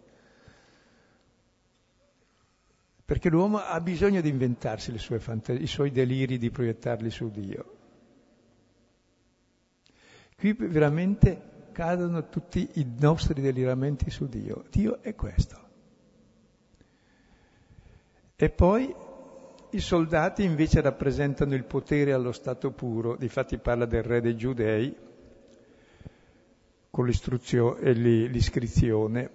Perché 3.04 3.28
l'uomo 3.28 3.58
ha 3.58 3.78
bisogno 3.80 4.22
di 4.22 4.30
inventarsi 4.30 4.96
fantasie, 4.98 5.62
i 5.62 5.66
suoi 5.66 5.90
deliri, 5.90 6.38
di 6.38 6.50
proiettarli 6.50 7.10
su 7.10 7.30
Dio. 7.30 7.76
Qui 10.36 10.52
veramente 10.54 11.52
cadono 11.74 12.28
tutti 12.28 12.70
i 12.74 12.86
nostri 13.00 13.42
deliramenti 13.42 14.08
su 14.08 14.28
Dio. 14.28 14.62
Dio 14.70 15.02
è 15.02 15.16
questo. 15.16 15.58
E 18.36 18.48
poi 18.48 18.94
i 19.70 19.80
soldati 19.80 20.44
invece 20.44 20.80
rappresentano 20.80 21.54
il 21.54 21.64
potere 21.64 22.12
allo 22.12 22.30
stato 22.30 22.70
puro, 22.70 23.16
difatti 23.16 23.58
parla 23.58 23.86
del 23.86 24.04
re 24.04 24.20
dei 24.20 24.36
giudei 24.36 24.96
con 26.90 27.06
l'iscrizione. 27.06 29.30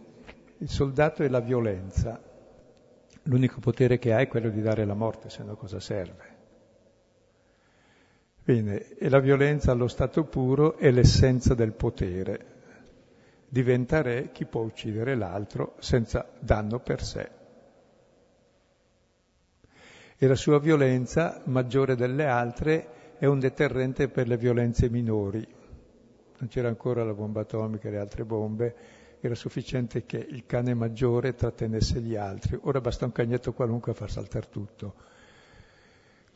Il 0.60 0.70
soldato 0.70 1.24
è 1.24 1.28
la 1.28 1.42
violenza, 1.42 2.22
l'unico 3.24 3.60
potere 3.60 4.00
che 4.00 4.14
ha 4.14 4.20
è 4.20 4.30
quello 4.30 4.50
di 4.50 4.62
dare 4.62 4.86
la 4.86 4.94
morte, 4.94 5.30
se 5.30 5.44
no 5.44 5.56
cosa 5.56 5.82
serve? 5.82 6.39
Bene, 8.44 8.96
e 8.98 9.10
la 9.10 9.20
violenza 9.20 9.72
allo 9.72 9.88
stato 9.88 10.24
puro 10.24 10.78
è 10.78 10.90
l'essenza 10.90 11.54
del 11.54 11.74
potere. 11.74 12.58
Diventa 13.48 14.02
re 14.02 14.32
chi 14.32 14.46
può 14.46 14.62
uccidere 14.62 15.16
l'altro 15.16 15.76
senza 15.80 16.28
danno 16.40 16.80
per 16.80 17.04
sé. 17.04 17.30
E 20.18 20.28
la 20.28 20.36
sua 20.36 20.60
violenza, 20.60 21.42
maggiore 21.46 21.96
delle 21.96 22.26
altre, 22.26 23.16
è 23.20 23.26
un 23.26 23.40
deterrente 23.40 24.08
per 24.08 24.28
le 24.28 24.38
violenze 24.38 24.90
minori. 24.90 25.46
Non 26.38 26.50
c'era 26.50 26.70
ancora 26.70 27.04
la 27.04 27.14
bomba 27.14 27.42
atomica 27.42 27.88
e 27.88 27.92
le 27.92 28.00
altre 28.00 28.26
bombe, 28.26 28.76
era 29.20 29.36
sufficiente 29.36 30.06
che 30.06 30.18
il 30.18 30.46
cane 30.46 30.74
maggiore 30.74 31.36
trattenesse 31.36 32.00
gli 32.02 32.16
altri. 32.16 32.58
Ora 32.62 32.82
basta 32.82 33.06
un 33.06 33.12
cagnetto 33.12 33.54
qualunque 33.54 33.92
a 33.92 33.96
far 33.96 34.10
saltare 34.10 34.48
tutto 34.50 35.18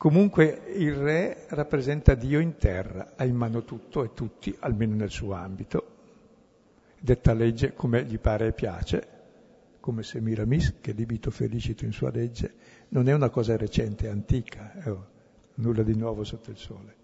Comunque 0.04 0.64
il 0.76 0.92
re 0.96 1.46
rappresenta 1.48 2.14
Dio 2.14 2.38
in 2.38 2.58
terra, 2.58 3.14
ha 3.16 3.24
in 3.24 3.34
mano 3.34 3.64
tutto 3.64 4.04
e 4.04 4.12
tutti, 4.12 4.54
almeno 4.60 4.94
nel 4.94 5.08
suo 5.08 5.32
ambito. 5.32 5.92
Detta 7.00 7.32
legge 7.32 7.72
come 7.72 8.04
gli 8.04 8.18
pare 8.18 8.48
e 8.48 8.52
piace, 8.52 9.08
come 9.80 10.02
se 10.02 10.20
Miramis, 10.20 10.74
che 10.82 10.92
libito 10.92 11.30
felicito 11.30 11.86
in 11.86 11.92
sua 11.92 12.10
legge, 12.10 12.52
non 12.88 13.08
è 13.08 13.14
una 13.14 13.30
cosa 13.30 13.56
recente, 13.56 14.10
antica, 14.10 14.74
eh, 14.74 14.94
nulla 15.54 15.82
di 15.82 15.96
nuovo 15.96 16.22
sotto 16.22 16.50
il 16.50 16.58
sole. 16.58 16.96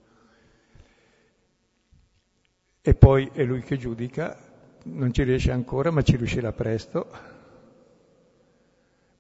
E 2.83 2.95
poi 2.95 3.31
è 3.33 3.45
lui 3.45 3.63
che 3.63 3.79
giudica, 3.79 4.37
non 4.83 5.11
ci 5.15 5.23
riesce 5.23 5.53
ancora, 5.53 5.91
ma 5.91 6.03
ci 6.03 6.17
riuscirà 6.17 6.53
presto. 6.53 7.11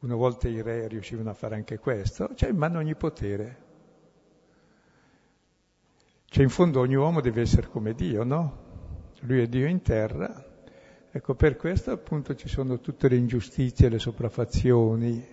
Una 0.00 0.16
volta 0.16 0.48
i 0.48 0.60
re 0.60 0.86
riuscivano 0.86 1.30
a 1.30 1.34
fare 1.34 1.54
anche 1.54 1.78
questo, 1.78 2.26
c'è 2.26 2.34
cioè 2.34 2.50
in 2.50 2.56
mano 2.58 2.76
ogni 2.76 2.94
potere. 2.94 3.68
Cioè 6.32 6.44
in 6.44 6.48
fondo 6.48 6.78
ogni 6.78 6.94
uomo 6.94 7.20
deve 7.20 7.40
essere 7.40 7.66
come 7.66 7.92
Dio, 7.92 8.22
no? 8.22 8.58
Lui 9.22 9.40
è 9.40 9.48
Dio 9.48 9.66
in 9.66 9.82
terra. 9.82 10.46
Ecco, 11.10 11.34
per 11.34 11.56
questo 11.56 11.90
appunto 11.90 12.36
ci 12.36 12.46
sono 12.46 12.78
tutte 12.78 13.08
le 13.08 13.16
ingiustizie, 13.16 13.88
le 13.88 13.98
sopraffazioni. 13.98 15.26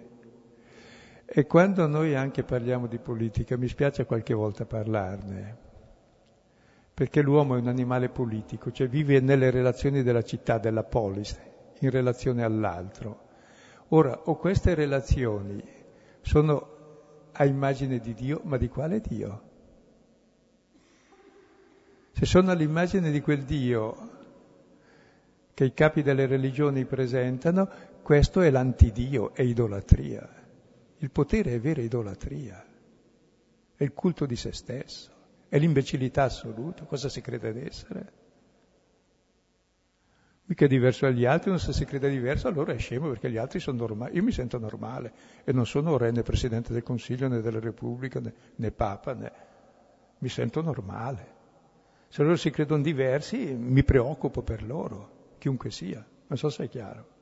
E 1.24 1.46
quando 1.46 1.86
noi 1.86 2.16
anche 2.16 2.42
parliamo 2.42 2.88
di 2.88 2.98
politica, 2.98 3.58
mi 3.58 3.68
spiace 3.68 4.08
qualche 4.08 4.34
volta 4.34 4.66
parlarne, 4.66 5.58
perché 6.96 7.22
l'uomo 7.22 7.56
è 7.56 7.60
un 7.60 7.68
animale 7.68 8.10
politico, 8.10 8.72
cioè 8.72 8.88
vive 8.88 9.20
nelle 9.20 9.52
relazioni 9.52 10.02
della 10.02 10.24
città, 10.24 10.58
della 10.58 10.84
polis, 10.84 11.40
in 11.82 11.92
relazione 11.92 12.42
all'altro. 12.42 13.26
Ora, 13.90 14.20
o 14.24 14.36
queste 14.36 14.74
relazioni 14.74 15.64
sono 16.22 17.30
a 17.34 17.46
immagine 17.46 18.00
di 18.00 18.16
Dio, 18.16 18.42
ma 18.46 18.58
di 18.58 18.68
quale 18.68 19.00
Dio? 19.00 19.47
Se 22.18 22.26
sono 22.26 22.50
all'immagine 22.50 23.12
di 23.12 23.22
quel 23.22 23.44
Dio 23.44 24.10
che 25.54 25.66
i 25.66 25.74
capi 25.76 26.02
delle 26.02 26.26
religioni 26.26 26.84
presentano, 26.84 27.70
questo 28.02 28.42
è 28.42 28.50
l'antidio, 28.50 29.36
è 29.36 29.44
idolatria. 29.44 30.28
Il 30.98 31.12
potere 31.12 31.54
è 31.54 31.60
vera 31.60 31.80
idolatria, 31.80 32.66
è 33.76 33.84
il 33.84 33.94
culto 33.94 34.26
di 34.26 34.36
se 34.36 34.52
stesso, 34.52 35.12
è 35.48 35.60
l'imbecillità 35.60 36.24
assoluta, 36.24 36.86
cosa 36.86 37.08
si 37.08 37.22
crede 37.22 37.54
di 37.54 37.62
essere? 37.62 38.14
Mica 40.46 40.66
è 40.66 40.68
diverso 40.68 41.06
dagli 41.06 41.26
altri, 41.26 41.52
non 41.52 41.60
se 41.60 41.72
si 41.72 41.86
crede 41.86 42.10
diverso 42.10 42.48
allora 42.48 42.74
è 42.74 42.80
scemo 42.80 43.10
perché 43.10 43.30
gli 43.30 43.38
altri 43.38 43.60
sono 43.60 43.78
normali. 43.78 44.16
Io 44.16 44.24
mi 44.24 44.32
sento 44.32 44.58
normale 44.58 45.14
e 45.44 45.54
non 45.54 45.68
sono 45.68 45.98
re 45.98 46.10
né 46.10 46.24
Presidente 46.24 46.74
del 46.74 46.82
Consiglio 46.82 47.28
né 47.28 47.42
della 47.42 47.60
Repubblica 47.60 48.20
né, 48.20 48.34
né 48.56 48.72
Papa, 48.72 49.14
né... 49.14 49.32
mi 50.18 50.30
sento 50.30 50.64
normale. 50.64 51.36
Se 52.10 52.24
loro 52.24 52.36
si 52.36 52.50
credono 52.50 52.82
diversi 52.82 53.38
mi 53.38 53.84
preoccupo 53.84 54.42
per 54.42 54.64
loro, 54.64 55.36
chiunque 55.38 55.72
sia, 55.72 56.06
non 56.28 56.38
so 56.38 56.50
se 56.50 56.66
è 56.66 56.70
chiaro. 56.70 57.16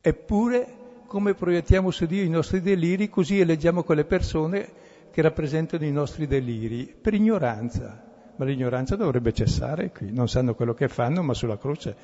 Eppure 0.00 0.86
come 1.06 1.34
proiettiamo 1.34 1.90
su 1.90 2.06
Dio 2.06 2.22
i 2.22 2.28
nostri 2.28 2.60
deliri, 2.60 3.08
così 3.08 3.40
eleggiamo 3.40 3.82
quelle 3.82 4.04
persone 4.04 4.70
che 5.10 5.22
rappresentano 5.22 5.84
i 5.84 5.90
nostri 5.90 6.26
deliri, 6.26 6.86
per 6.86 7.14
ignoranza. 7.14 8.04
Ma 8.36 8.44
l'ignoranza 8.44 8.94
dovrebbe 8.94 9.32
cessare 9.32 9.90
qui, 9.90 10.12
non 10.12 10.28
sanno 10.28 10.54
quello 10.54 10.74
che 10.74 10.86
fanno, 10.86 11.22
ma 11.22 11.34
sulla 11.34 11.58
croce. 11.58 11.96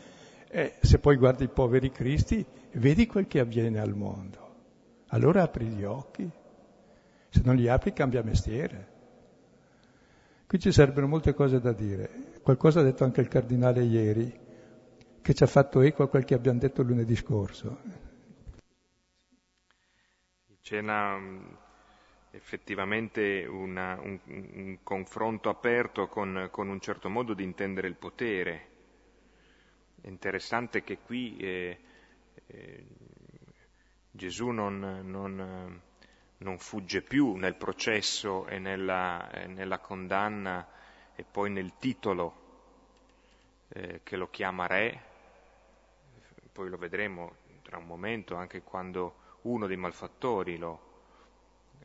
Eh, 0.48 0.74
se 0.80 0.98
poi 0.98 1.16
guardi 1.16 1.44
i 1.44 1.48
poveri 1.48 1.90
cristi, 1.90 2.44
vedi 2.72 3.06
quel 3.06 3.26
che 3.26 3.40
avviene 3.40 3.78
al 3.78 3.94
mondo. 3.94 4.38
Allora 5.08 5.42
apri 5.42 5.66
gli 5.66 5.84
occhi. 5.84 6.28
Se 7.28 7.42
non 7.44 7.56
li 7.56 7.68
apri 7.68 7.92
cambia 7.92 8.22
mestiere. 8.22 8.93
Qui 10.54 10.62
ci 10.62 10.70
sarebbero 10.70 11.08
molte 11.08 11.34
cose 11.34 11.58
da 11.58 11.72
dire. 11.72 12.38
Qualcosa 12.40 12.78
ha 12.78 12.84
detto 12.84 13.02
anche 13.02 13.20
il 13.20 13.26
cardinale 13.26 13.82
ieri, 13.82 14.32
che 15.20 15.34
ci 15.34 15.42
ha 15.42 15.48
fatto 15.48 15.80
eco 15.80 16.04
a 16.04 16.08
quel 16.08 16.24
che 16.24 16.34
abbiamo 16.34 16.60
detto 16.60 16.84
lunedì 16.84 17.16
scorso. 17.16 17.80
C'è 20.62 20.78
una, 20.78 21.18
mm, 21.18 21.54
effettivamente 22.30 23.44
una, 23.46 23.98
un, 24.00 24.20
un, 24.26 24.78
confronto 24.84 25.48
aperto 25.48 26.06
con, 26.06 26.46
con, 26.52 26.68
un 26.68 26.78
certo 26.78 27.08
modo 27.08 27.34
di 27.34 27.42
intendere 27.42 27.88
il 27.88 27.96
potere. 27.96 28.68
È 30.00 30.06
interessante 30.06 30.84
che 30.84 30.98
qui 30.98 31.36
eh, 31.36 31.78
eh, 32.46 32.86
Gesù 34.08 34.50
non, 34.50 35.00
non, 35.02 35.82
non, 36.38 36.58
fugge 36.58 37.02
più 37.02 37.34
nel 37.36 37.54
processo 37.54 38.46
e 38.46 38.58
nella, 38.58 39.28
nella 39.46 39.78
condanna 39.78 40.66
e 41.14 41.24
poi 41.24 41.50
nel 41.50 41.74
titolo 41.78 42.42
eh, 43.68 44.00
che 44.02 44.16
lo 44.16 44.28
chiama 44.28 44.66
re, 44.66 45.02
poi 46.52 46.68
lo 46.68 46.76
vedremo 46.76 47.36
tra 47.62 47.78
un 47.78 47.86
momento 47.86 48.36
anche 48.36 48.62
quando 48.62 49.22
uno 49.42 49.66
dei 49.66 49.76
malfattori 49.76 50.56
lo, 50.56 50.92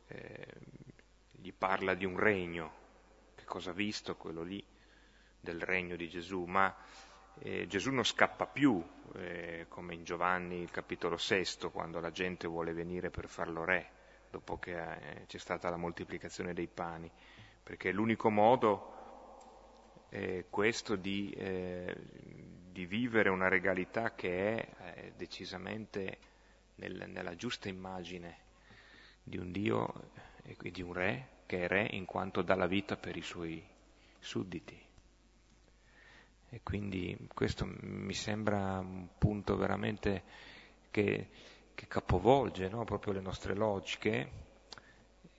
eh, 0.06 0.46
gli 1.32 1.52
parla 1.52 1.94
di 1.94 2.04
un 2.04 2.18
regno, 2.18 2.72
che 3.34 3.44
cosa 3.44 3.70
ha 3.70 3.74
visto 3.74 4.16
quello 4.16 4.42
lì 4.42 4.64
del 5.40 5.60
regno 5.60 5.96
di 5.96 6.08
Gesù, 6.08 6.44
ma 6.44 6.74
eh, 7.40 7.66
Gesù 7.66 7.90
non 7.90 8.04
scappa 8.04 8.46
più, 8.46 8.82
eh, 9.16 9.66
come 9.68 9.94
in 9.94 10.04
Giovanni 10.04 10.60
il 10.60 10.70
capitolo 10.70 11.16
sesto, 11.16 11.70
quando 11.70 11.98
la 11.98 12.10
gente 12.10 12.46
vuole 12.46 12.72
venire 12.72 13.10
per 13.10 13.28
farlo 13.28 13.64
re, 13.64 13.90
dopo 14.30 14.58
che 14.58 14.72
eh, 14.72 15.26
c'è 15.26 15.38
stata 15.38 15.68
la 15.68 15.76
moltiplicazione 15.76 16.54
dei 16.54 16.68
pani, 16.68 17.10
perché 17.62 17.92
l'unico 17.92 18.30
modo 18.30 18.98
è 20.08 20.44
questo 20.48 20.96
di, 20.96 21.30
eh, 21.30 21.94
di 22.70 22.86
vivere 22.86 23.28
una 23.28 23.48
regalità 23.48 24.14
che 24.14 24.56
è 24.56 24.68
eh, 24.94 25.12
decisamente 25.16 26.18
nel, 26.76 27.08
nella 27.08 27.36
giusta 27.36 27.68
immagine 27.68 28.48
di 29.22 29.36
un 29.36 29.52
Dio 29.52 30.10
e 30.42 30.70
di 30.70 30.82
un 30.82 30.92
re 30.92 31.28
che 31.46 31.64
è 31.64 31.68
re 31.68 31.88
in 31.90 32.04
quanto 32.04 32.42
dà 32.42 32.54
la 32.54 32.66
vita 32.66 32.96
per 32.96 33.16
i 33.16 33.22
suoi 33.22 33.62
sudditi. 34.18 34.80
E 36.52 36.60
quindi 36.62 37.16
questo 37.32 37.64
mi 37.82 38.14
sembra 38.14 38.78
un 38.78 39.08
punto 39.18 39.56
veramente 39.56 40.22
che, 40.90 41.28
che 41.80 41.88
capovolge 41.88 42.68
no? 42.68 42.84
proprio 42.84 43.14
le 43.14 43.22
nostre 43.22 43.54
logiche, 43.54 44.30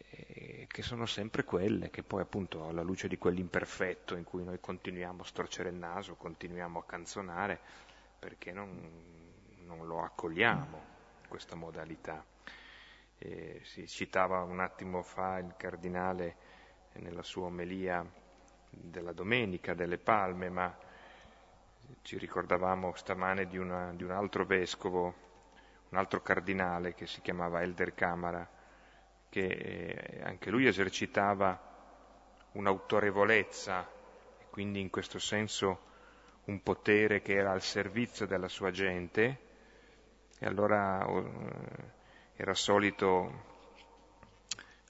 eh, 0.09 0.65
che 0.67 0.81
sono 0.81 1.05
sempre 1.05 1.43
quelle, 1.43 1.91
che 1.91 2.01
poi 2.01 2.21
appunto 2.21 2.67
alla 2.67 2.81
luce 2.81 3.07
di 3.07 3.19
quell'imperfetto 3.19 4.15
in 4.15 4.23
cui 4.23 4.43
noi 4.43 4.59
continuiamo 4.59 5.21
a 5.21 5.25
storcere 5.25 5.69
il 5.69 5.75
naso, 5.75 6.15
continuiamo 6.15 6.79
a 6.79 6.83
canzonare, 6.83 7.59
perché 8.17 8.51
non, 8.51 8.75
non 9.65 9.85
lo 9.85 10.01
accogliamo 10.01 10.81
questa 11.27 11.53
modalità. 11.55 12.25
Eh, 13.19 13.61
si 13.63 13.87
citava 13.87 14.41
un 14.41 14.61
attimo 14.61 15.03
fa 15.03 15.37
il 15.37 15.53
cardinale 15.55 16.35
nella 16.93 17.21
sua 17.21 17.45
omelia 17.45 18.03
della 18.67 19.13
domenica 19.13 19.75
delle 19.75 19.99
palme, 19.99 20.49
ma 20.49 20.75
ci 22.01 22.17
ricordavamo 22.17 22.95
stamane 22.95 23.45
di, 23.45 23.59
una, 23.59 23.93
di 23.93 24.01
un 24.01 24.09
altro 24.09 24.43
vescovo, 24.43 25.29
un 25.91 25.97
altro 25.97 26.21
cardinale 26.21 26.93
che 26.93 27.05
si 27.05 27.21
chiamava 27.21 27.61
Elder 27.61 27.93
Camara, 27.93 28.47
che 29.29 29.45
eh, 29.45 30.21
anche 30.23 30.49
lui 30.49 30.65
esercitava 30.65 31.69
un'autorevolezza 32.53 33.87
e 34.39 34.45
quindi 34.49 34.79
in 34.79 34.89
questo 34.89 35.19
senso 35.19 35.89
un 36.45 36.63
potere 36.63 37.21
che 37.21 37.33
era 37.33 37.51
al 37.51 37.61
servizio 37.61 38.25
della 38.25 38.47
sua 38.47 38.71
gente, 38.71 39.49
e 40.39 40.45
allora 40.45 41.05
eh, 41.05 41.23
era 42.35 42.53
solito, 42.53 43.49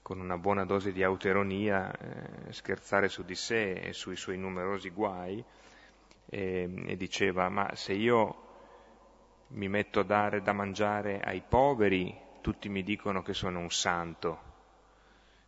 con 0.02 0.20
una 0.20 0.38
buona 0.38 0.64
dose 0.64 0.92
di 0.92 1.02
autoironia, 1.02 1.92
eh, 1.92 2.52
scherzare 2.52 3.08
su 3.08 3.24
di 3.24 3.34
sé 3.34 3.72
e 3.72 3.92
sui 3.92 4.16
suoi 4.16 4.38
numerosi 4.38 4.90
guai 4.90 5.44
e, 6.26 6.84
e 6.86 6.96
diceva, 6.96 7.48
ma 7.48 7.74
se 7.74 7.92
io 7.92 8.50
mi 9.52 9.68
metto 9.68 10.00
a 10.00 10.04
dare 10.04 10.42
da 10.42 10.52
mangiare 10.52 11.20
ai 11.20 11.42
poveri, 11.46 12.14
tutti 12.40 12.68
mi 12.68 12.82
dicono 12.82 13.22
che 13.22 13.34
sono 13.34 13.58
un 13.58 13.70
santo. 13.70 14.50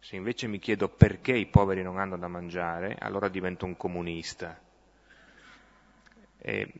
Se 0.00 0.16
invece 0.16 0.46
mi 0.46 0.58
chiedo 0.58 0.88
perché 0.88 1.32
i 1.32 1.46
poveri 1.46 1.82
non 1.82 1.98
hanno 1.98 2.18
da 2.18 2.28
mangiare, 2.28 2.96
allora 2.98 3.28
divento 3.28 3.64
un 3.64 3.76
comunista. 3.76 4.60
E, 6.38 6.72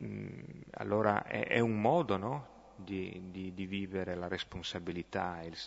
allora 0.71 1.23
è, 1.23 1.47
è, 1.47 1.59
un 1.59 1.81
modo 1.81 2.17
no? 2.17 2.47
di, 2.75 3.29
di, 3.31 3.53
di 3.55 3.65
vivere 3.65 4.13
la 4.13 4.27
responsabilità 4.27 5.41
e 5.41 5.47
il, 5.47 5.57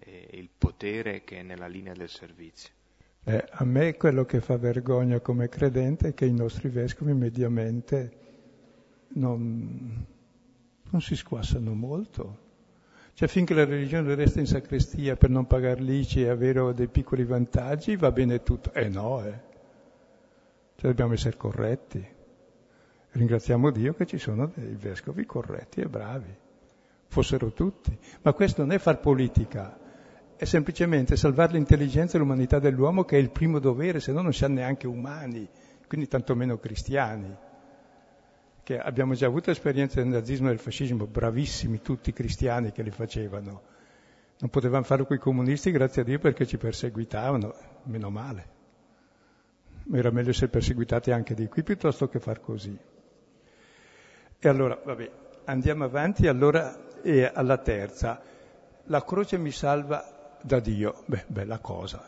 eh, 0.00 0.28
il, 0.32 0.50
potere 0.56 1.24
che 1.24 1.38
è 1.38 1.42
nella 1.42 1.68
linea 1.68 1.94
del 1.94 2.10
servizio. 2.10 2.70
Eh, 3.24 3.44
a 3.48 3.64
me 3.64 3.96
quello 3.96 4.26
che 4.26 4.40
fa 4.40 4.58
vergogna 4.58 5.20
come 5.20 5.48
credente 5.48 6.08
è 6.08 6.14
che 6.14 6.26
i 6.26 6.34
nostri 6.34 6.68
vescovi 6.68 7.14
mediamente 7.14 8.24
non, 9.14 10.06
non 10.90 11.00
si 11.00 11.16
squassano 11.16 11.74
molto. 11.74 12.44
Cioè 13.14 13.28
finché 13.28 13.54
la 13.54 13.64
religione 13.64 14.14
resta 14.14 14.40
in 14.40 14.46
sacrestia 14.46 15.16
per 15.16 15.30
non 15.30 15.46
pagare 15.46 15.80
l'ICI 15.80 16.22
e 16.22 16.28
avere 16.28 16.74
dei 16.74 16.88
piccoli 16.88 17.24
vantaggi 17.24 17.96
va 17.96 18.12
bene 18.12 18.42
tutto. 18.42 18.72
Eh 18.74 18.88
no, 18.88 19.24
eh. 19.24 19.40
Cioè 20.76 20.90
dobbiamo 20.90 21.14
essere 21.14 21.36
corretti. 21.36 22.06
Ringraziamo 23.12 23.70
Dio 23.70 23.94
che 23.94 24.04
ci 24.04 24.18
sono 24.18 24.52
dei 24.54 24.74
vescovi 24.74 25.24
corretti 25.24 25.80
e 25.80 25.88
bravi, 25.88 26.34
fossero 27.06 27.52
tutti. 27.52 27.96
Ma 28.20 28.34
questo 28.34 28.60
non 28.60 28.72
è 28.72 28.78
far 28.78 29.00
politica, 29.00 29.78
è 30.36 30.44
semplicemente 30.44 31.16
salvare 31.16 31.52
l'intelligenza 31.54 32.16
e 32.16 32.20
l'umanità 32.20 32.58
dell'uomo 32.58 33.04
che 33.04 33.16
è 33.16 33.20
il 33.20 33.30
primo 33.30 33.58
dovere, 33.58 34.00
se 34.00 34.12
no 34.12 34.20
non 34.20 34.34
siamo 34.34 34.56
neanche 34.56 34.86
umani, 34.86 35.48
quindi 35.88 36.06
tantomeno 36.06 36.58
cristiani. 36.58 37.34
Che 38.66 38.80
abbiamo 38.80 39.14
già 39.14 39.26
avuto 39.26 39.52
esperienze 39.52 40.02
del 40.02 40.10
nazismo 40.10 40.48
e 40.48 40.50
del 40.50 40.58
fascismo, 40.58 41.06
bravissimi 41.06 41.80
tutti 41.82 42.10
i 42.10 42.12
cristiani 42.12 42.72
che 42.72 42.82
li 42.82 42.90
facevano. 42.90 43.62
Non 44.40 44.50
potevamo 44.50 44.82
farlo 44.82 45.06
con 45.06 45.14
i 45.14 45.20
comunisti, 45.20 45.70
grazie 45.70 46.02
a 46.02 46.04
Dio, 46.04 46.18
perché 46.18 46.46
ci 46.46 46.56
perseguitavano, 46.56 47.54
meno 47.84 48.10
male. 48.10 48.48
Era 49.92 50.10
meglio 50.10 50.30
essere 50.30 50.48
perseguitati 50.48 51.12
anche 51.12 51.34
di 51.34 51.46
qui 51.46 51.62
piuttosto 51.62 52.08
che 52.08 52.18
far 52.18 52.40
così. 52.40 52.76
E 54.36 54.48
allora, 54.48 54.76
vabbè, 54.84 55.10
andiamo 55.44 55.84
avanti, 55.84 56.26
allora 56.26 57.00
e 57.02 57.30
alla 57.32 57.58
terza. 57.58 58.20
La 58.86 59.04
croce 59.04 59.38
mi 59.38 59.52
salva 59.52 60.38
da 60.42 60.58
Dio. 60.58 61.04
Beh, 61.06 61.22
bella 61.28 61.60
cosa. 61.60 62.04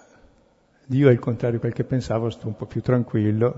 Dio 0.85 1.09
è 1.09 1.13
il 1.13 1.21
contrario 1.21 1.55
di 1.55 1.61
quel 1.61 1.73
che 1.73 1.85
pensavo, 1.85 2.29
sto 2.31 2.49
un 2.49 2.57
po' 2.57 2.67
più 2.67 2.81
tranquillo. 2.81 3.55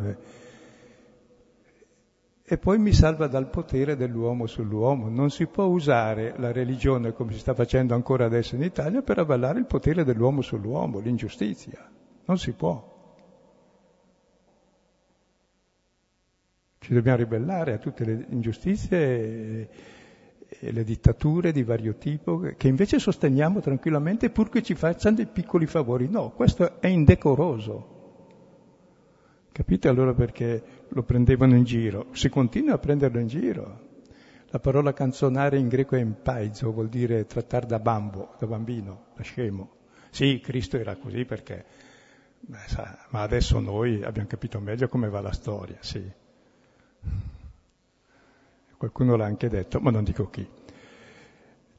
E 2.53 2.59
poi 2.59 2.81
mi 2.81 2.93
salva 2.93 3.29
dal 3.29 3.49
potere 3.49 3.95
dell'uomo 3.95 4.49
sull'uomo. 4.49 5.09
Non 5.09 5.31
si 5.31 5.47
può 5.47 5.67
usare 5.67 6.35
la 6.37 6.51
religione, 6.51 7.13
come 7.13 7.33
si 7.33 7.39
sta 7.39 7.55
facendo 7.55 7.95
ancora 7.95 8.25
adesso 8.25 8.57
in 8.57 8.63
Italia, 8.63 9.03
per 9.03 9.19
avallare 9.19 9.61
il 9.61 9.67
potere 9.67 10.03
dell'uomo 10.03 10.43
sull'uomo, 10.43 10.99
l'ingiustizia. 10.99 11.89
Non 12.25 12.39
si 12.39 12.51
può. 12.51 12.99
Ci 16.81 16.93
dobbiamo 16.93 17.19
ribellare 17.19 17.75
a 17.75 17.79
tutte 17.79 18.05
le 18.05 18.27
ingiustizie 18.31 19.69
e, 20.49 20.73
le 20.73 20.83
dittature 20.83 21.53
di 21.53 21.63
vario 21.63 21.99
tipo, 21.99 22.41
che 22.57 22.67
invece 22.67 22.99
sosteniamo 22.99 23.61
tranquillamente 23.61 24.29
pur 24.31 24.49
che 24.49 24.65
ci 24.65 24.75
facciano 24.75 25.15
dei 25.15 25.27
piccoli 25.27 25.67
favori. 25.67 26.09
No, 26.09 26.31
questo 26.31 26.81
è 26.81 26.89
indecoroso. 26.89 27.99
Capite 29.53 29.87
allora 29.87 30.15
perché 30.15 30.80
lo 30.91 31.03
prendevano 31.03 31.57
in 31.57 31.65
giro? 31.65 32.07
Si 32.13 32.29
continua 32.29 32.75
a 32.75 32.79
prenderlo 32.79 33.19
in 33.19 33.27
giro. 33.27 33.89
La 34.49 34.59
parola 34.59 34.93
canzonare 34.93 35.59
in 35.59 35.69
greco 35.69 35.95
è 35.95 36.01
empaizo, 36.01 36.73
vuol 36.73 36.89
dire 36.89 37.27
trattare 37.27 37.67
da 37.67 37.79
bambo, 37.79 38.35
da 38.39 38.47
bambino, 38.47 39.07
da 39.15 39.23
scemo. 39.23 39.71
Sì, 40.11 40.41
Cristo 40.43 40.77
era 40.77 40.97
così 40.97 41.25
perché, 41.25 41.65
beh, 42.41 42.67
sa, 42.67 43.07
ma 43.11 43.23
adesso 43.23 43.61
noi 43.61 44.03
abbiamo 44.03 44.27
capito 44.27 44.59
meglio 44.59 44.89
come 44.89 45.09
va 45.09 45.21
la 45.21 45.33
storia, 45.33 45.77
sì. 45.81 46.03
Qualcuno 48.77 49.15
l'ha 49.15 49.27
anche 49.27 49.49
detto, 49.49 49.79
ma 49.79 49.91
non 49.91 50.03
dico 50.03 50.29
chi. 50.31 50.49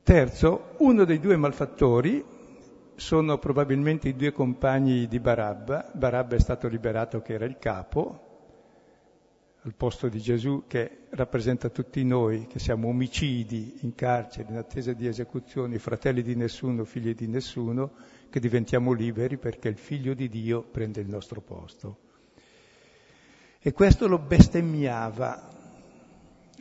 Terzo, 0.04 0.76
uno 0.78 1.04
dei 1.04 1.20
due 1.20 1.36
malfattori 1.36 2.24
sono 2.96 3.38
probabilmente 3.38 4.08
i 4.08 4.16
due 4.16 4.32
compagni 4.32 5.08
di 5.08 5.20
Barabba. 5.20 5.92
Barabba 5.94 6.36
è 6.36 6.40
stato 6.40 6.68
liberato 6.70 7.22
che 7.22 7.34
era 7.34 7.46
il 7.46 7.58
capo, 7.58 8.31
al 9.64 9.76
posto 9.76 10.08
di 10.10 10.20
Gesù 10.20 10.64
che 10.68 11.06
rappresenta 11.12 11.70
tutti 11.70 12.04
noi, 12.04 12.48
che 12.48 12.58
siamo 12.58 12.88
omicidi 12.88 13.80
in 13.82 13.94
carcere, 13.94 14.50
in 14.50 14.58
attesa 14.58 14.94
di 14.94 15.06
esecuzioni, 15.06 15.78
fratelli 15.78 16.24
di 16.24 16.36
nessuno, 16.36 16.84
figli 16.84 17.14
di 17.14 17.28
nessuno, 17.28 17.92
che 18.30 18.40
diventiamo 18.40 18.92
liberi 18.92 19.38
perché 19.38 19.68
il 19.68 19.78
figlio 19.78 20.16
di 20.16 20.30
Dio 20.30 20.64
prende 20.64 21.02
il 21.02 21.08
nostro 21.08 21.42
posto. 21.42 21.98
E 23.60 23.72
questo 23.74 24.08
lo 24.08 24.18
bestemmiava. 24.18 25.60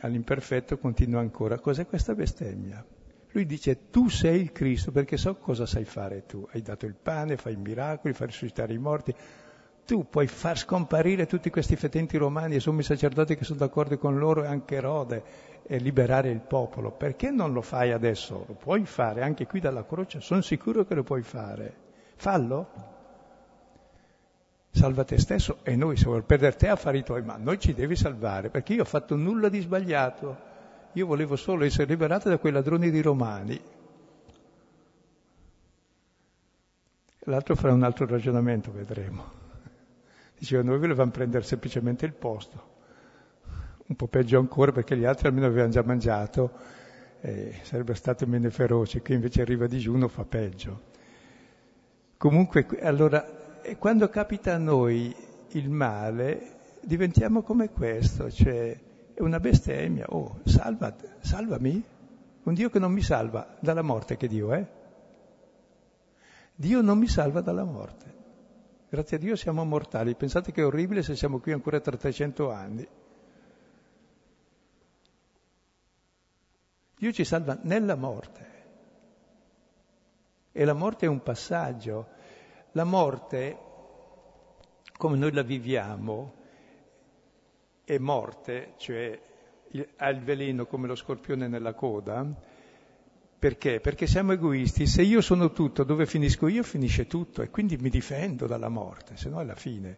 All'imperfetto 0.03 0.77
continua 0.77 1.19
ancora. 1.21 1.59
Cos'è 1.59 1.87
questa 1.87 2.13
bestemmia? 2.13 2.85
Lui 3.31 3.45
dice 3.45 3.89
tu 3.89 4.09
sei 4.09 4.41
il 4.41 4.51
Cristo 4.51 4.91
perché 4.91 5.17
so 5.17 5.35
cosa 5.35 5.65
sai 5.65 5.85
fare 5.85 6.25
tu. 6.25 6.45
Hai 6.51 6.61
dato 6.61 6.85
il 6.85 6.95
pane, 6.95 7.37
fai 7.37 7.53
i 7.53 7.57
miracoli, 7.57 8.13
fai 8.13 8.27
risuscitare 8.27 8.73
i 8.73 8.77
morti. 8.77 9.15
Tu 9.91 10.07
puoi 10.07 10.27
far 10.27 10.57
scomparire 10.57 11.25
tutti 11.25 11.49
questi 11.49 11.75
fetenti 11.75 12.15
romani 12.15 12.55
e 12.55 12.61
sommi 12.61 12.81
sacerdoti 12.81 13.35
che 13.35 13.43
sono 13.43 13.59
d'accordo 13.59 13.97
con 13.97 14.17
loro 14.17 14.45
e 14.45 14.47
anche 14.47 14.75
Erode 14.75 15.23
e 15.63 15.79
liberare 15.79 16.29
il 16.29 16.39
popolo. 16.39 16.91
Perché 16.91 17.29
non 17.29 17.51
lo 17.51 17.61
fai 17.61 17.91
adesso? 17.91 18.45
Lo 18.47 18.53
puoi 18.53 18.85
fare 18.85 19.21
anche 19.21 19.45
qui 19.45 19.59
dalla 19.59 19.83
croce, 19.83 20.21
sono 20.21 20.39
sicuro 20.39 20.85
che 20.85 20.95
lo 20.95 21.03
puoi 21.03 21.23
fare. 21.23 21.75
Fallo. 22.15 22.67
Salva 24.71 25.03
te 25.03 25.19
stesso 25.19 25.57
e 25.63 25.75
noi 25.75 25.97
se 25.97 26.05
vuoi 26.05 26.21
perdere 26.21 26.55
te 26.55 26.69
affari 26.69 27.03
tuoi, 27.03 27.23
ma 27.23 27.35
noi 27.35 27.59
ci 27.59 27.73
devi 27.73 27.97
salvare 27.97 28.49
perché 28.49 28.71
io 28.71 28.83
ho 28.83 28.85
fatto 28.85 29.17
nulla 29.17 29.49
di 29.49 29.59
sbagliato. 29.59 30.37
Io 30.93 31.05
volevo 31.05 31.35
solo 31.35 31.65
essere 31.65 31.87
liberato 31.87 32.29
da 32.29 32.37
quei 32.37 32.53
ladroni 32.53 32.89
di 32.91 33.01
romani. 33.01 33.61
L'altro 37.25 37.55
farà 37.57 37.73
un 37.73 37.83
altro 37.83 38.05
ragionamento, 38.05 38.71
vedremo. 38.71 39.40
Diceva, 40.41 40.63
noi 40.63 40.79
volevamo 40.79 41.11
prendere 41.11 41.43
semplicemente 41.43 42.07
il 42.07 42.13
posto. 42.13 42.69
Un 43.85 43.95
po' 43.95 44.07
peggio 44.07 44.39
ancora 44.39 44.71
perché 44.71 44.97
gli 44.97 45.05
altri 45.05 45.27
almeno 45.27 45.45
avevano 45.45 45.69
già 45.69 45.83
mangiato, 45.83 46.51
e 47.19 47.59
sarebbe 47.61 47.93
stato 47.93 48.25
meno 48.25 48.49
feroci. 48.49 49.01
Qui 49.01 49.13
invece 49.13 49.43
arriva 49.43 49.67
digiuno, 49.67 50.07
fa 50.07 50.25
peggio. 50.25 50.81
Comunque, 52.17 52.65
allora, 52.81 53.23
quando 53.77 54.09
capita 54.09 54.55
a 54.55 54.57
noi 54.57 55.15
il 55.49 55.69
male, 55.69 56.55
diventiamo 56.81 57.43
come 57.43 57.69
questo, 57.69 58.31
cioè 58.31 58.75
è 59.13 59.21
una 59.21 59.39
bestemmia. 59.39 60.07
Oh, 60.09 60.39
salva, 60.45 60.95
salvami. 61.19 61.83
Un 62.41 62.53
Dio 62.55 62.71
che 62.71 62.79
non 62.79 62.91
mi 62.91 63.03
salva 63.03 63.57
dalla 63.59 63.83
morte, 63.83 64.17
che 64.17 64.27
Dio 64.27 64.53
è. 64.53 64.67
Dio 66.55 66.81
non 66.81 66.97
mi 66.97 67.07
salva 67.07 67.41
dalla 67.41 67.63
morte. 67.63 68.10
Grazie 68.91 69.15
a 69.15 69.19
Dio 69.21 69.37
siamo 69.37 69.63
mortali. 69.63 70.15
Pensate 70.15 70.51
che 70.51 70.59
è 70.59 70.65
orribile 70.65 71.01
se 71.01 71.15
siamo 71.15 71.39
qui 71.39 71.53
ancora 71.53 71.79
tra 71.79 71.95
300 71.95 72.51
anni. 72.51 72.85
Dio 76.97 77.11
ci 77.13 77.23
salva 77.23 77.57
nella 77.61 77.95
morte. 77.95 78.49
E 80.51 80.65
la 80.65 80.73
morte 80.73 81.05
è 81.05 81.07
un 81.07 81.23
passaggio. 81.23 82.09
La 82.73 82.83
morte, 82.83 83.57
come 84.97 85.15
noi 85.15 85.31
la 85.31 85.43
viviamo, 85.43 86.33
è 87.85 87.97
morte, 87.97 88.73
cioè 88.75 89.17
ha 89.95 90.09
il 90.09 90.21
veleno 90.21 90.65
come 90.65 90.87
lo 90.87 90.95
scorpione 90.95 91.47
nella 91.47 91.73
coda, 91.73 92.27
perché? 93.41 93.79
Perché 93.79 94.05
siamo 94.05 94.33
egoisti, 94.33 94.85
se 94.85 95.01
io 95.01 95.19
sono 95.19 95.51
tutto, 95.51 95.83
dove 95.83 96.05
finisco 96.05 96.47
io 96.47 96.61
finisce 96.61 97.07
tutto 97.07 97.41
e 97.41 97.49
quindi 97.49 97.75
mi 97.77 97.89
difendo 97.89 98.45
dalla 98.45 98.69
morte, 98.69 99.17
se 99.17 99.29
no 99.29 99.41
è 99.41 99.43
la 99.43 99.55
fine. 99.55 99.97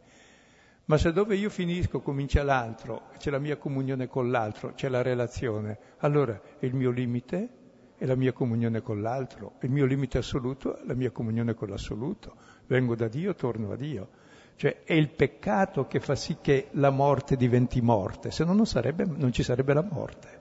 Ma 0.85 0.97
se 0.97 1.11
dove 1.11 1.35
io 1.35 1.49
finisco 1.49 1.99
comincia 1.99 2.41
l'altro, 2.41 3.09
c'è 3.17 3.29
la 3.29 3.39
mia 3.39 3.57
comunione 3.57 4.07
con 4.07 4.31
l'altro, 4.31 4.71
c'è 4.75 4.87
la 4.87 5.01
relazione, 5.01 5.77
allora 5.97 6.41
il 6.59 6.73
mio 6.73 6.89
limite 6.89 7.49
è 7.97 8.05
la 8.05 8.15
mia 8.15 8.31
comunione 8.31 8.81
con 8.81 9.01
l'altro, 9.01 9.55
il 9.63 9.71
mio 9.71 9.83
limite 9.83 10.19
assoluto 10.19 10.77
è 10.77 10.85
la 10.85 10.93
mia 10.93 11.11
comunione 11.11 11.53
con 11.53 11.67
l'assoluto. 11.67 12.37
Vengo 12.67 12.95
da 12.95 13.09
Dio, 13.09 13.35
torno 13.35 13.73
a 13.73 13.75
Dio. 13.75 14.07
Cioè 14.55 14.83
è 14.85 14.93
il 14.93 15.09
peccato 15.09 15.85
che 15.85 15.99
fa 15.99 16.15
sì 16.15 16.37
che 16.39 16.69
la 16.75 16.91
morte 16.91 17.35
diventi 17.35 17.81
morte, 17.81 18.31
se 18.31 18.45
no 18.45 18.53
non, 18.53 18.65
sarebbe, 18.65 19.03
non 19.03 19.33
ci 19.33 19.43
sarebbe 19.43 19.73
la 19.73 19.83
morte. 19.83 20.39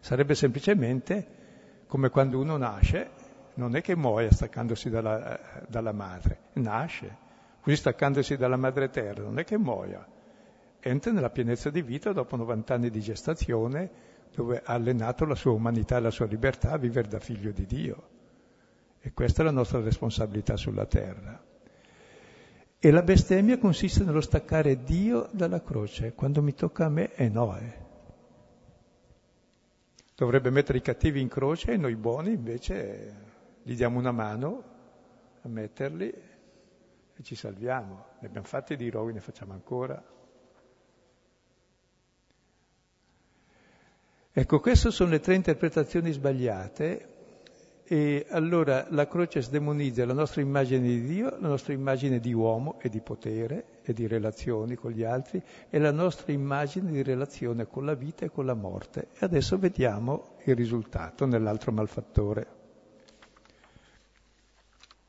Sarebbe 0.00 0.34
semplicemente 0.34 1.40
come 1.92 2.08
quando 2.08 2.40
uno 2.40 2.56
nasce, 2.56 3.10
non 3.56 3.76
è 3.76 3.82
che 3.82 3.94
muoia 3.94 4.32
staccandosi 4.32 4.88
dalla, 4.88 5.38
dalla 5.68 5.92
madre, 5.92 6.38
nasce, 6.54 7.16
così 7.60 7.76
staccandosi 7.76 8.38
dalla 8.38 8.56
madre 8.56 8.88
terra, 8.88 9.20
non 9.20 9.38
è 9.38 9.44
che 9.44 9.58
muoia, 9.58 10.02
entra 10.80 11.12
nella 11.12 11.28
pienezza 11.28 11.68
di 11.68 11.82
vita 11.82 12.14
dopo 12.14 12.34
90 12.36 12.72
anni 12.72 12.88
di 12.88 13.00
gestazione, 13.00 13.90
dove 14.34 14.62
ha 14.64 14.72
allenato 14.72 15.26
la 15.26 15.34
sua 15.34 15.52
umanità 15.52 15.98
e 15.98 16.00
la 16.00 16.10
sua 16.10 16.24
libertà 16.24 16.70
a 16.70 16.78
vivere 16.78 17.08
da 17.08 17.18
figlio 17.18 17.50
di 17.50 17.66
Dio. 17.66 18.08
E 18.98 19.12
questa 19.12 19.42
è 19.42 19.44
la 19.44 19.50
nostra 19.50 19.80
responsabilità 19.80 20.56
sulla 20.56 20.86
terra. 20.86 21.44
E 22.78 22.90
la 22.90 23.02
bestemmia 23.02 23.58
consiste 23.58 24.02
nello 24.02 24.22
staccare 24.22 24.82
Dio 24.82 25.28
dalla 25.30 25.60
croce. 25.60 26.14
Quando 26.14 26.40
mi 26.40 26.54
tocca 26.54 26.86
a 26.86 26.88
me 26.88 27.12
è 27.12 27.28
Noè. 27.28 27.81
Dovrebbe 30.14 30.50
mettere 30.50 30.78
i 30.78 30.82
cattivi 30.82 31.20
in 31.20 31.28
croce 31.28 31.72
e 31.72 31.76
noi 31.76 31.96
buoni 31.96 32.32
invece 32.32 33.30
gli 33.62 33.74
diamo 33.74 33.98
una 33.98 34.12
mano 34.12 34.62
a 35.42 35.48
metterli 35.48 36.08
e 37.14 37.22
ci 37.22 37.34
salviamo. 37.34 38.06
Ne 38.20 38.28
abbiamo 38.28 38.46
fatti 38.46 38.76
di 38.76 38.90
roghi, 38.90 39.12
ne 39.12 39.20
facciamo 39.20 39.52
ancora. 39.52 40.02
Ecco, 44.34 44.60
queste 44.60 44.90
sono 44.90 45.10
le 45.10 45.20
tre 45.20 45.34
interpretazioni 45.34 46.10
sbagliate 46.12 47.11
e 47.84 48.26
allora 48.30 48.86
la 48.90 49.06
croce 49.06 49.42
sdemonizza 49.42 50.06
la 50.06 50.12
nostra 50.12 50.40
immagine 50.40 50.86
di 50.86 51.02
Dio, 51.02 51.30
la 51.38 51.48
nostra 51.48 51.72
immagine 51.72 52.20
di 52.20 52.32
uomo 52.32 52.78
e 52.80 52.88
di 52.88 53.00
potere 53.00 53.80
e 53.82 53.92
di 53.92 54.06
relazioni 54.06 54.76
con 54.76 54.92
gli 54.92 55.02
altri 55.02 55.42
e 55.68 55.78
la 55.78 55.90
nostra 55.90 56.32
immagine 56.32 56.90
di 56.90 57.02
relazione 57.02 57.66
con 57.66 57.84
la 57.84 57.94
vita 57.94 58.24
e 58.24 58.30
con 58.30 58.46
la 58.46 58.54
morte. 58.54 59.08
E 59.12 59.18
adesso 59.20 59.58
vediamo 59.58 60.36
il 60.44 60.54
risultato 60.54 61.26
nell'altro 61.26 61.72
malfattore. 61.72 62.60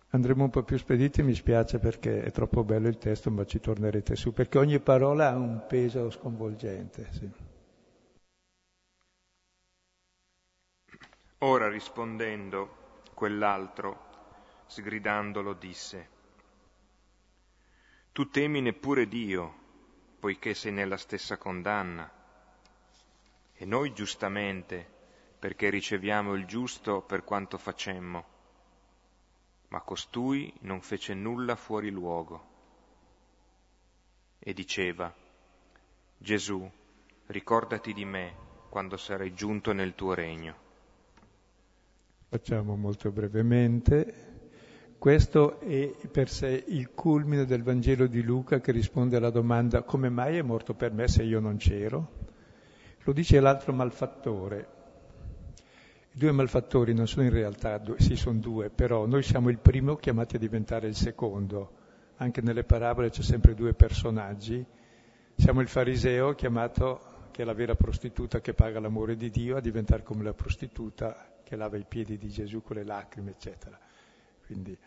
Andremo 0.10 0.44
un 0.44 0.50
po' 0.52 0.64
più 0.64 0.78
spediti, 0.78 1.24
mi 1.24 1.34
spiace 1.34 1.80
perché 1.80 2.22
è 2.22 2.32
troppo 2.32 2.64
bello 2.64 2.88
il 2.88 2.98
testo, 2.98 3.32
ma 3.32 3.46
ci 3.46 3.60
tornerete 3.60 4.16
su, 4.16 4.32
perché 4.32 4.60
ogni 4.60 4.80
parola 4.80 5.32
ha 5.32 5.36
un 5.36 5.64
peso 5.68 6.12
sconvolgente. 6.12 7.08
Sì. 7.10 7.53
Ora 11.44 11.68
rispondendo, 11.68 13.02
quell'altro, 13.14 14.62
sgridandolo, 14.66 15.52
disse, 15.52 16.10
Tu 18.14 18.30
temi 18.30 18.62
neppure 18.62 19.10
Dio, 19.10 19.54
poiché 20.22 20.54
sei 20.54 20.72
nella 20.72 20.96
stessa 20.96 21.36
condanna. 21.36 22.10
E 23.52 23.66
noi 23.66 23.92
giustamente, 23.92 24.90
perché 25.38 25.70
riceviamo 25.70 26.34
il 26.34 26.46
giusto 26.46 27.02
per 27.02 27.26
quanto 27.26 27.58
facemmo, 27.58 28.26
ma 29.68 29.82
costui 29.82 30.54
non 30.62 30.80
fece 30.80 31.14
nulla 31.14 31.58
fuori 31.58 31.90
luogo. 31.90 32.52
E 34.40 34.54
diceva, 34.54 35.14
Gesù, 36.16 36.72
ricordati 37.26 37.92
di 37.92 38.06
me 38.06 38.34
quando 38.70 38.96
sarai 38.96 39.34
giunto 39.34 39.74
nel 39.74 39.94
tuo 39.94 40.14
regno. 40.14 40.63
Facciamo 42.34 42.76
molto 42.76 43.12
brevemente. 43.12 44.12
Questo 44.98 45.60
è 45.60 45.92
per 46.12 46.30
sé 46.30 46.64
il 46.70 46.90
culmine 46.96 47.46
del 47.46 47.62
Vangelo 47.62 48.08
di 48.08 48.24
Luca 48.24 48.60
che 48.60 48.72
risponde 48.72 49.18
alla 49.18 49.30
domanda 49.30 49.84
come 49.84 50.10
mai 50.10 50.38
è 50.38 50.42
morto 50.42 50.74
per 50.74 50.94
me 50.94 51.08
se 51.08 51.22
io 51.22 51.40
non 51.40 51.58
c'ero? 51.58 52.10
Lo 53.04 53.14
dice 53.14 53.40
l'altro 53.40 53.72
malfattore. 53.74 54.68
I 56.14 56.18
due 56.18 56.32
malfattori 56.32 56.96
non 56.96 57.08
sono 57.08 57.26
in 57.26 57.32
realtà 57.32 57.78
due, 57.78 58.00
sì 58.00 58.16
sono 58.16 58.40
due, 58.40 58.72
però 58.72 59.06
noi 59.06 59.22
siamo 59.22 59.50
il 59.50 59.60
primo 59.60 59.96
chiamati 59.98 60.38
a 60.38 60.40
diventare 60.40 60.88
il 60.88 60.96
secondo. 60.96 61.72
Anche 62.16 62.42
nelle 62.42 62.64
parabole 62.64 63.12
c'è 63.12 63.22
sempre 63.22 63.54
due 63.54 63.76
personaggi. 63.76 64.66
Siamo 65.36 65.62
il 65.62 65.68
fariseo 65.68 66.34
chiamato 66.34 67.30
che 67.30 67.44
è 67.44 67.46
la 67.46 67.54
vera 67.54 67.76
prostituta 67.76 68.42
che 68.42 68.56
paga 68.56 68.80
l'amore 68.80 69.16
di 69.18 69.30
Dio, 69.30 69.56
a 69.56 69.62
diventare 69.62 70.02
come 70.02 70.24
la 70.24 70.34
prostituta 70.34 71.28
che 71.44 71.56
lava 71.56 71.78
i 71.78 71.86
piedi 71.88 72.18
di 72.18 72.30
Gesù 72.30 72.62
con 72.62 72.78
le 72.78 72.84
lacrime, 72.84 73.32
eccetera. 73.32 73.80
Quindi, 74.46 74.78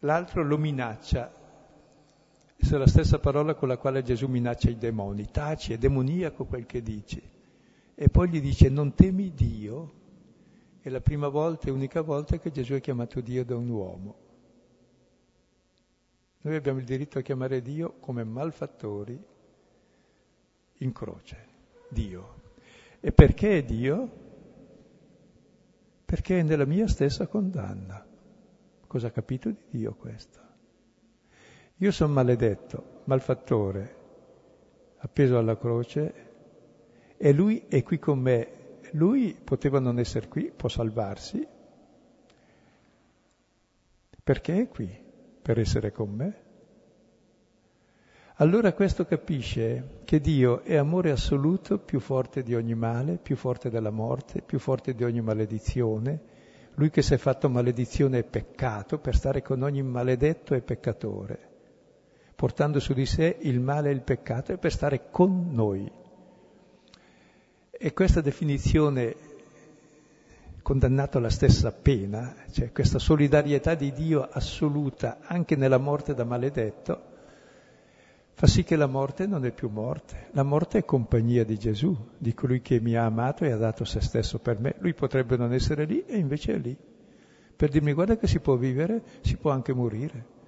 l'altro 0.00 0.42
lo 0.42 0.58
minaccia. 0.58 1.40
Questa 2.56 2.76
è 2.76 2.78
la 2.78 2.86
stessa 2.86 3.18
parola 3.18 3.54
con 3.54 3.68
la 3.68 3.76
quale 3.76 4.02
Gesù 4.02 4.28
minaccia 4.28 4.70
i 4.70 4.76
demoni. 4.76 5.30
Taci, 5.30 5.72
è 5.72 5.78
demoniaco 5.78 6.44
quel 6.44 6.66
che 6.66 6.82
dici. 6.82 7.22
E 7.94 8.08
poi 8.08 8.28
gli 8.28 8.40
dice 8.40 8.68
non 8.68 8.94
temi 8.94 9.32
Dio. 9.32 10.00
È 10.80 10.88
la 10.88 11.00
prima 11.00 11.28
volta 11.28 11.68
e 11.68 11.70
unica 11.70 12.00
volta 12.02 12.38
che 12.38 12.50
Gesù 12.50 12.74
è 12.74 12.80
chiamato 12.80 13.20
Dio 13.20 13.44
da 13.44 13.56
un 13.56 13.68
uomo. 13.68 14.16
Noi 16.44 16.56
abbiamo 16.56 16.80
il 16.80 16.84
diritto 16.84 17.18
a 17.18 17.22
chiamare 17.22 17.62
Dio 17.62 17.94
come 18.00 18.24
malfattori 18.24 19.20
in 20.78 20.92
croce, 20.92 21.46
Dio. 21.88 22.40
E 22.98 23.12
perché 23.12 23.64
Dio? 23.64 24.21
Perché 26.12 26.40
è 26.40 26.42
nella 26.42 26.66
mia 26.66 26.86
stessa 26.88 27.26
condanna. 27.26 28.06
Cosa 28.86 29.06
ha 29.06 29.10
capito 29.10 29.48
di 29.48 29.62
Dio 29.70 29.94
questo? 29.94 30.40
Io 31.76 31.90
sono 31.90 32.12
maledetto, 32.12 33.00
malfattore, 33.04 33.96
appeso 34.98 35.38
alla 35.38 35.56
croce, 35.56 37.14
e 37.16 37.32
lui 37.32 37.64
è 37.66 37.82
qui 37.82 37.98
con 37.98 38.18
me. 38.18 38.80
Lui 38.90 39.34
poteva 39.42 39.78
non 39.78 39.98
essere 39.98 40.28
qui, 40.28 40.52
può 40.54 40.68
salvarsi. 40.68 41.48
Perché 44.22 44.60
è 44.60 44.68
qui? 44.68 44.94
Per 45.40 45.58
essere 45.58 45.92
con 45.92 46.10
me? 46.10 46.41
Allora 48.42 48.72
questo 48.72 49.04
capisce 49.04 50.00
che 50.04 50.20
Dio 50.20 50.64
è 50.64 50.74
amore 50.74 51.12
assoluto, 51.12 51.78
più 51.78 52.00
forte 52.00 52.42
di 52.42 52.56
ogni 52.56 52.74
male, 52.74 53.16
più 53.22 53.36
forte 53.36 53.70
della 53.70 53.90
morte, 53.90 54.42
più 54.42 54.58
forte 54.58 54.94
di 54.94 55.04
ogni 55.04 55.20
maledizione. 55.20 56.20
Lui 56.74 56.90
che 56.90 57.02
si 57.02 57.14
è 57.14 57.18
fatto 57.18 57.48
maledizione 57.48 58.18
e 58.18 58.24
peccato 58.24 58.98
per 58.98 59.14
stare 59.14 59.42
con 59.42 59.62
ogni 59.62 59.82
maledetto 59.82 60.54
e 60.54 60.60
peccatore, 60.60 61.38
portando 62.34 62.80
su 62.80 62.94
di 62.94 63.06
sé 63.06 63.36
il 63.42 63.60
male 63.60 63.90
e 63.90 63.92
il 63.92 64.02
peccato 64.02 64.50
e 64.50 64.58
per 64.58 64.72
stare 64.72 65.08
con 65.08 65.50
noi. 65.52 65.88
E 67.70 67.92
questa 67.92 68.20
definizione 68.20 69.14
condannato 70.62 71.18
alla 71.18 71.30
stessa 71.30 71.70
pena, 71.70 72.34
cioè 72.50 72.72
questa 72.72 72.98
solidarietà 72.98 73.76
di 73.76 73.92
Dio 73.92 74.28
assoluta 74.28 75.18
anche 75.22 75.54
nella 75.54 75.78
morte 75.78 76.12
da 76.12 76.24
maledetto, 76.24 77.10
fa 78.34 78.46
sì 78.46 78.64
che 78.64 78.76
la 78.76 78.86
morte 78.86 79.26
non 79.26 79.44
è 79.44 79.52
più 79.52 79.68
morte, 79.68 80.28
la 80.32 80.42
morte 80.42 80.78
è 80.78 80.84
compagnia 80.84 81.44
di 81.44 81.58
Gesù, 81.58 81.96
di 82.16 82.34
colui 82.34 82.60
che 82.60 82.80
mi 82.80 82.96
ha 82.96 83.04
amato 83.04 83.44
e 83.44 83.52
ha 83.52 83.56
dato 83.56 83.84
se 83.84 84.00
stesso 84.00 84.38
per 84.38 84.58
me. 84.58 84.74
Lui 84.78 84.94
potrebbe 84.94 85.36
non 85.36 85.52
essere 85.52 85.84
lì 85.84 86.04
e 86.06 86.16
invece 86.16 86.54
è 86.54 86.58
lì, 86.58 86.76
per 87.54 87.70
dirmi 87.70 87.92
guarda 87.92 88.16
che 88.16 88.26
si 88.26 88.40
può 88.40 88.56
vivere, 88.56 89.02
si 89.20 89.36
può 89.36 89.50
anche 89.50 89.72
morire. 89.72 90.40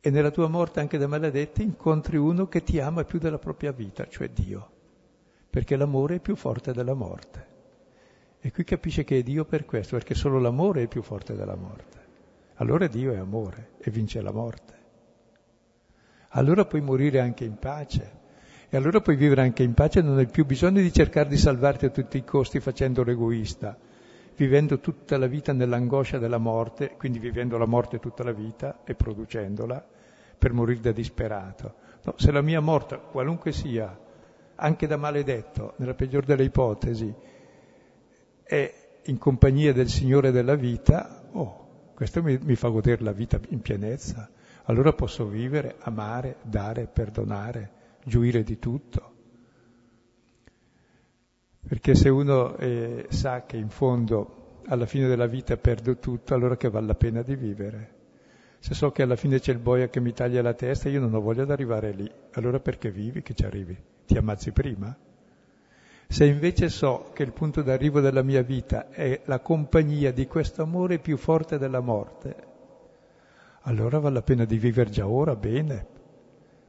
E 0.00 0.10
nella 0.10 0.32
tua 0.32 0.48
morte 0.48 0.80
anche 0.80 0.98
da 0.98 1.06
maledetti 1.06 1.62
incontri 1.62 2.16
uno 2.16 2.48
che 2.48 2.62
ti 2.62 2.80
ama 2.80 3.04
più 3.04 3.18
della 3.18 3.38
propria 3.38 3.70
vita, 3.70 4.06
cioè 4.08 4.28
Dio, 4.28 4.70
perché 5.48 5.76
l'amore 5.76 6.16
è 6.16 6.20
più 6.20 6.34
forte 6.34 6.72
della 6.72 6.94
morte. 6.94 7.50
E 8.40 8.50
qui 8.50 8.64
capisce 8.64 9.04
che 9.04 9.18
è 9.18 9.22
Dio 9.22 9.44
per 9.44 9.64
questo, 9.64 9.94
perché 9.94 10.14
solo 10.14 10.40
l'amore 10.40 10.82
è 10.82 10.88
più 10.88 11.02
forte 11.02 11.34
della 11.34 11.54
morte. 11.54 12.00
Allora 12.56 12.88
Dio 12.88 13.12
è 13.12 13.16
amore 13.16 13.74
e 13.78 13.90
vince 13.92 14.20
la 14.20 14.32
morte 14.32 14.81
allora 16.32 16.64
puoi 16.64 16.80
morire 16.80 17.20
anche 17.20 17.44
in 17.44 17.56
pace. 17.58 18.20
E 18.68 18.76
allora 18.76 19.00
puoi 19.00 19.16
vivere 19.16 19.42
anche 19.42 19.62
in 19.62 19.74
pace, 19.74 20.00
non 20.00 20.16
hai 20.16 20.26
più 20.26 20.46
bisogno 20.46 20.80
di 20.80 20.92
cercare 20.92 21.28
di 21.28 21.36
salvarti 21.36 21.86
a 21.86 21.90
tutti 21.90 22.16
i 22.16 22.24
costi 22.24 22.58
facendo 22.58 23.02
l'egoista, 23.02 23.76
vivendo 24.34 24.80
tutta 24.80 25.18
la 25.18 25.26
vita 25.26 25.52
nell'angoscia 25.52 26.16
della 26.16 26.38
morte, 26.38 26.94
quindi 26.96 27.18
vivendo 27.18 27.58
la 27.58 27.66
morte 27.66 27.98
tutta 27.98 28.24
la 28.24 28.32
vita 28.32 28.80
e 28.84 28.94
producendola 28.94 29.86
per 30.38 30.54
morire 30.54 30.80
da 30.80 30.92
disperato. 30.92 31.74
No, 32.04 32.14
se 32.16 32.32
la 32.32 32.40
mia 32.40 32.60
morte, 32.60 32.98
qualunque 33.10 33.52
sia, 33.52 33.94
anche 34.54 34.86
da 34.86 34.96
maledetto, 34.96 35.74
nella 35.76 35.94
peggior 35.94 36.24
delle 36.24 36.44
ipotesi, 36.44 37.14
è 38.42 38.74
in 39.04 39.18
compagnia 39.18 39.74
del 39.74 39.88
Signore 39.88 40.30
della 40.30 40.54
vita, 40.54 41.24
oh, 41.32 41.90
questo 41.94 42.22
mi, 42.22 42.38
mi 42.42 42.54
fa 42.54 42.68
godere 42.68 43.02
la 43.02 43.12
vita 43.12 43.38
in 43.50 43.60
pienezza 43.60 44.30
allora 44.64 44.92
posso 44.92 45.26
vivere, 45.26 45.76
amare, 45.80 46.36
dare, 46.42 46.86
perdonare, 46.86 47.70
gioire 48.04 48.42
di 48.42 48.58
tutto. 48.58 49.10
Perché 51.66 51.94
se 51.94 52.08
uno 52.08 52.56
eh, 52.56 53.06
sa 53.08 53.44
che 53.44 53.56
in 53.56 53.70
fondo 53.70 54.60
alla 54.66 54.86
fine 54.86 55.08
della 55.08 55.26
vita 55.26 55.56
perdo 55.56 55.96
tutto, 55.98 56.34
allora 56.34 56.56
che 56.56 56.68
vale 56.68 56.86
la 56.86 56.94
pena 56.94 57.22
di 57.22 57.34
vivere. 57.34 58.00
Se 58.58 58.74
so 58.74 58.92
che 58.92 59.02
alla 59.02 59.16
fine 59.16 59.40
c'è 59.40 59.52
il 59.52 59.58
boia 59.58 59.88
che 59.88 60.00
mi 60.00 60.12
taglia 60.12 60.42
la 60.42 60.54
testa, 60.54 60.88
io 60.88 61.00
non 61.00 61.14
ho 61.14 61.20
voglia 61.20 61.44
di 61.44 61.50
arrivare 61.50 61.90
lì. 61.92 62.10
Allora 62.32 62.60
perché 62.60 62.90
vivi 62.90 63.22
che 63.22 63.34
ci 63.34 63.44
arrivi? 63.44 63.76
Ti 64.06 64.16
ammazzi 64.16 64.52
prima? 64.52 64.96
Se 66.06 66.24
invece 66.24 66.68
so 66.68 67.10
che 67.12 67.22
il 67.22 67.32
punto 67.32 67.62
d'arrivo 67.62 68.00
della 68.00 68.22
mia 68.22 68.42
vita 68.42 68.90
è 68.90 69.22
la 69.24 69.40
compagnia 69.40 70.12
di 70.12 70.26
questo 70.26 70.62
amore 70.62 70.98
più 70.98 71.16
forte 71.16 71.58
della 71.58 71.80
morte, 71.80 72.50
allora 73.62 73.98
vale 73.98 74.14
la 74.14 74.22
pena 74.22 74.44
di 74.44 74.58
vivere 74.58 74.90
già 74.90 75.06
ora 75.06 75.36
bene, 75.36 75.86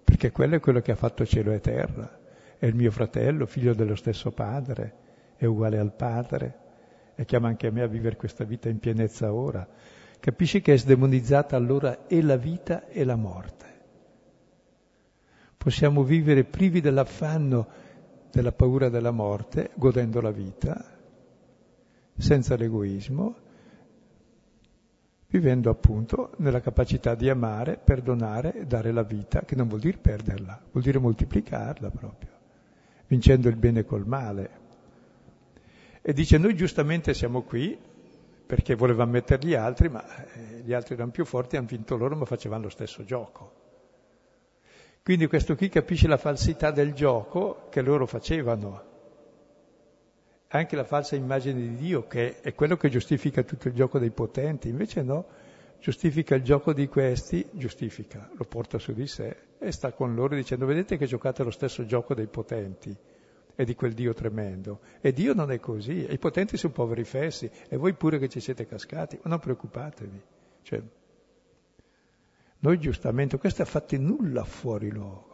perché 0.03 0.31
quello 0.31 0.55
è 0.55 0.59
quello 0.59 0.81
che 0.81 0.91
ha 0.91 0.95
fatto 0.95 1.25
cielo 1.25 1.51
e 1.51 1.59
terra. 1.59 2.19
È 2.57 2.65
il 2.65 2.75
mio 2.75 2.91
fratello, 2.91 3.45
figlio 3.45 3.73
dello 3.73 3.95
stesso 3.95 4.31
padre, 4.31 4.93
è 5.35 5.45
uguale 5.45 5.79
al 5.79 5.93
padre 5.93 6.59
e 7.15 7.25
chiama 7.25 7.47
anche 7.47 7.67
a 7.67 7.71
me 7.71 7.81
a 7.81 7.87
vivere 7.87 8.15
questa 8.15 8.43
vita 8.43 8.69
in 8.69 8.79
pienezza 8.79 9.33
ora. 9.33 9.67
Capisci 10.19 10.61
che 10.61 10.73
è 10.73 10.77
sdemonizzata 10.77 11.55
allora 11.55 12.07
e 12.07 12.21
la 12.21 12.37
vita 12.37 12.87
e 12.87 13.03
la 13.03 13.15
morte. 13.15 13.65
Possiamo 15.57 16.03
vivere 16.03 16.43
privi 16.43 16.79
dell'affanno 16.79 17.67
della 18.31 18.51
paura 18.51 18.89
della 18.89 19.11
morte, 19.11 19.71
godendo 19.75 20.21
la 20.21 20.31
vita, 20.31 20.83
senza 22.17 22.55
l'egoismo, 22.55 23.35
vivendo 25.33 25.71
appunto 25.71 26.33
nella 26.37 26.61
capacità 26.61 27.15
di 27.15 27.27
amare, 27.27 27.79
perdonare 27.83 28.53
e 28.53 28.65
dare 28.67 28.91
la 28.91 29.01
vita, 29.01 29.41
che 29.41 29.55
non 29.55 29.67
vuol 29.67 29.79
dire 29.79 29.97
perderla, 29.97 30.61
vuol 30.71 30.83
dire 30.83 30.99
moltiplicarla 30.99 31.89
proprio, 31.89 32.29
vincendo 33.07 33.49
il 33.49 33.55
bene 33.55 33.83
col 33.83 34.05
male. 34.05 34.61
E 36.03 36.13
dice, 36.13 36.37
noi 36.37 36.55
giustamente 36.55 37.15
siamo 37.15 37.41
qui 37.41 37.75
perché 38.45 38.75
volevamo 38.75 39.13
mettere 39.13 39.43
gli 39.43 39.55
altri, 39.55 39.89
ma 39.89 40.05
eh, 40.05 40.61
gli 40.63 40.71
altri 40.71 40.93
erano 40.93 41.09
più 41.09 41.25
forti, 41.25 41.57
hanno 41.57 41.65
vinto 41.65 41.97
loro, 41.97 42.15
ma 42.15 42.25
facevano 42.25 42.63
lo 42.63 42.69
stesso 42.69 43.03
gioco. 43.03 43.61
Quindi 45.01 45.25
questo 45.25 45.55
qui 45.55 45.67
capisce 45.67 46.07
la 46.07 46.17
falsità 46.17 46.69
del 46.69 46.93
gioco 46.93 47.69
che 47.71 47.81
loro 47.81 48.05
facevano, 48.05 48.83
anche 50.59 50.75
la 50.75 50.83
falsa 50.83 51.15
immagine 51.15 51.59
di 51.59 51.75
Dio, 51.75 52.07
che 52.07 52.39
è 52.41 52.53
quello 52.53 52.77
che 52.77 52.89
giustifica 52.89 53.41
tutto 53.43 53.69
il 53.69 53.73
gioco 53.73 53.97
dei 53.97 54.11
potenti, 54.11 54.69
invece 54.69 55.01
no, 55.01 55.25
giustifica 55.79 56.35
il 56.35 56.43
gioco 56.43 56.73
di 56.73 56.87
questi, 56.87 57.47
giustifica, 57.51 58.29
lo 58.35 58.45
porta 58.45 58.77
su 58.77 58.93
di 58.93 59.07
sé 59.07 59.35
e 59.57 59.71
sta 59.71 59.93
con 59.93 60.13
loro 60.13 60.35
dicendo 60.35 60.67
vedete 60.67 60.97
che 60.97 61.07
giocate 61.07 61.43
lo 61.43 61.49
stesso 61.49 61.85
gioco 61.85 62.13
dei 62.13 62.27
potenti 62.27 62.95
e 63.55 63.65
di 63.65 63.73
quel 63.73 63.93
Dio 63.93 64.13
tremendo. 64.13 64.81
E 65.01 65.11
Dio 65.11 65.33
non 65.33 65.51
è 65.51 65.59
così, 65.59 66.05
i 66.07 66.19
potenti 66.19 66.55
sono 66.55 66.73
poveri 66.73 67.03
fessi, 67.03 67.49
e 67.67 67.75
voi 67.75 67.93
pure 67.93 68.19
che 68.19 68.29
ci 68.29 68.39
siete 68.39 68.67
cascati, 68.67 69.17
ma 69.23 69.31
non 69.31 69.39
preoccupatevi. 69.39 70.21
Cioè, 70.61 70.81
noi 72.59 72.79
giustamente, 72.79 73.39
questo 73.39 73.63
è 73.63 73.65
fatto 73.65 73.97
nulla 73.97 74.43
fuori 74.43 74.91
luogo. 74.91 75.31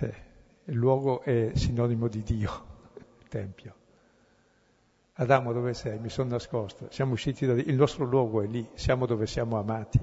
Eh 0.00 0.32
il 0.66 0.74
luogo 0.74 1.20
è 1.22 1.50
sinonimo 1.54 2.08
di 2.08 2.22
Dio, 2.22 2.64
Tempio. 3.28 3.74
Adamo 5.14 5.52
dove 5.52 5.74
sei? 5.74 5.98
Mi 5.98 6.08
sono 6.08 6.30
nascosto, 6.30 6.88
siamo 6.90 7.12
usciti 7.12 7.46
da 7.46 7.54
lì, 7.54 7.68
il 7.68 7.76
nostro 7.76 8.04
luogo 8.04 8.42
è 8.42 8.46
lì, 8.46 8.66
siamo 8.74 9.06
dove 9.06 9.26
siamo 9.26 9.58
amati 9.58 10.00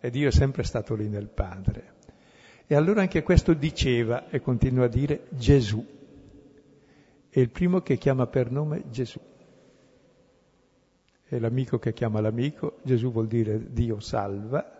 e 0.00 0.10
Dio 0.10 0.28
è 0.28 0.32
sempre 0.32 0.64
stato 0.64 0.94
lì 0.94 1.08
nel 1.08 1.28
Padre. 1.28 1.96
E 2.66 2.74
allora 2.74 3.00
anche 3.00 3.22
questo 3.22 3.54
diceva 3.54 4.28
e 4.28 4.40
continua 4.40 4.84
a 4.84 4.88
dire 4.88 5.26
Gesù. 5.30 5.82
È 7.30 7.40
il 7.40 7.48
primo 7.50 7.80
che 7.80 7.96
chiama 7.96 8.26
per 8.26 8.50
nome 8.50 8.90
Gesù. 8.90 9.20
È 11.24 11.38
l'amico 11.38 11.78
che 11.78 11.92
chiama 11.92 12.20
l'amico, 12.20 12.78
Gesù 12.82 13.10
vuol 13.10 13.28
dire 13.28 13.72
Dio 13.72 14.00
salva. 14.00 14.77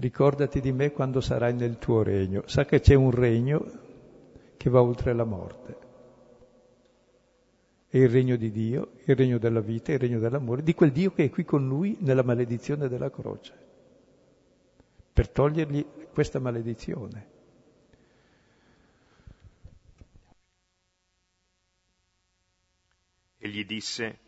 Ricordati 0.00 0.60
di 0.60 0.72
me 0.72 0.92
quando 0.92 1.20
sarai 1.20 1.52
nel 1.52 1.76
tuo 1.78 2.02
regno. 2.02 2.42
Sa 2.46 2.64
che 2.64 2.80
c'è 2.80 2.94
un 2.94 3.10
regno 3.10 3.64
che 4.56 4.70
va 4.70 4.80
oltre 4.80 5.12
la 5.12 5.24
morte. 5.24 5.76
È 7.86 7.98
il 7.98 8.08
regno 8.08 8.36
di 8.36 8.50
Dio, 8.50 8.92
il 9.04 9.14
regno 9.14 9.36
della 9.36 9.60
vita, 9.60 9.92
il 9.92 9.98
regno 9.98 10.18
dell'amore, 10.18 10.62
di 10.62 10.74
quel 10.74 10.90
Dio 10.90 11.12
che 11.12 11.24
è 11.24 11.30
qui 11.30 11.44
con 11.44 11.68
lui 11.68 11.96
nella 12.00 12.22
maledizione 12.22 12.88
della 12.88 13.10
croce 13.10 13.68
per 15.12 15.28
togliergli 15.28 15.84
questa 16.14 16.38
maledizione. 16.38 17.28
E 23.36 23.48
gli 23.50 23.66
disse, 23.66 24.18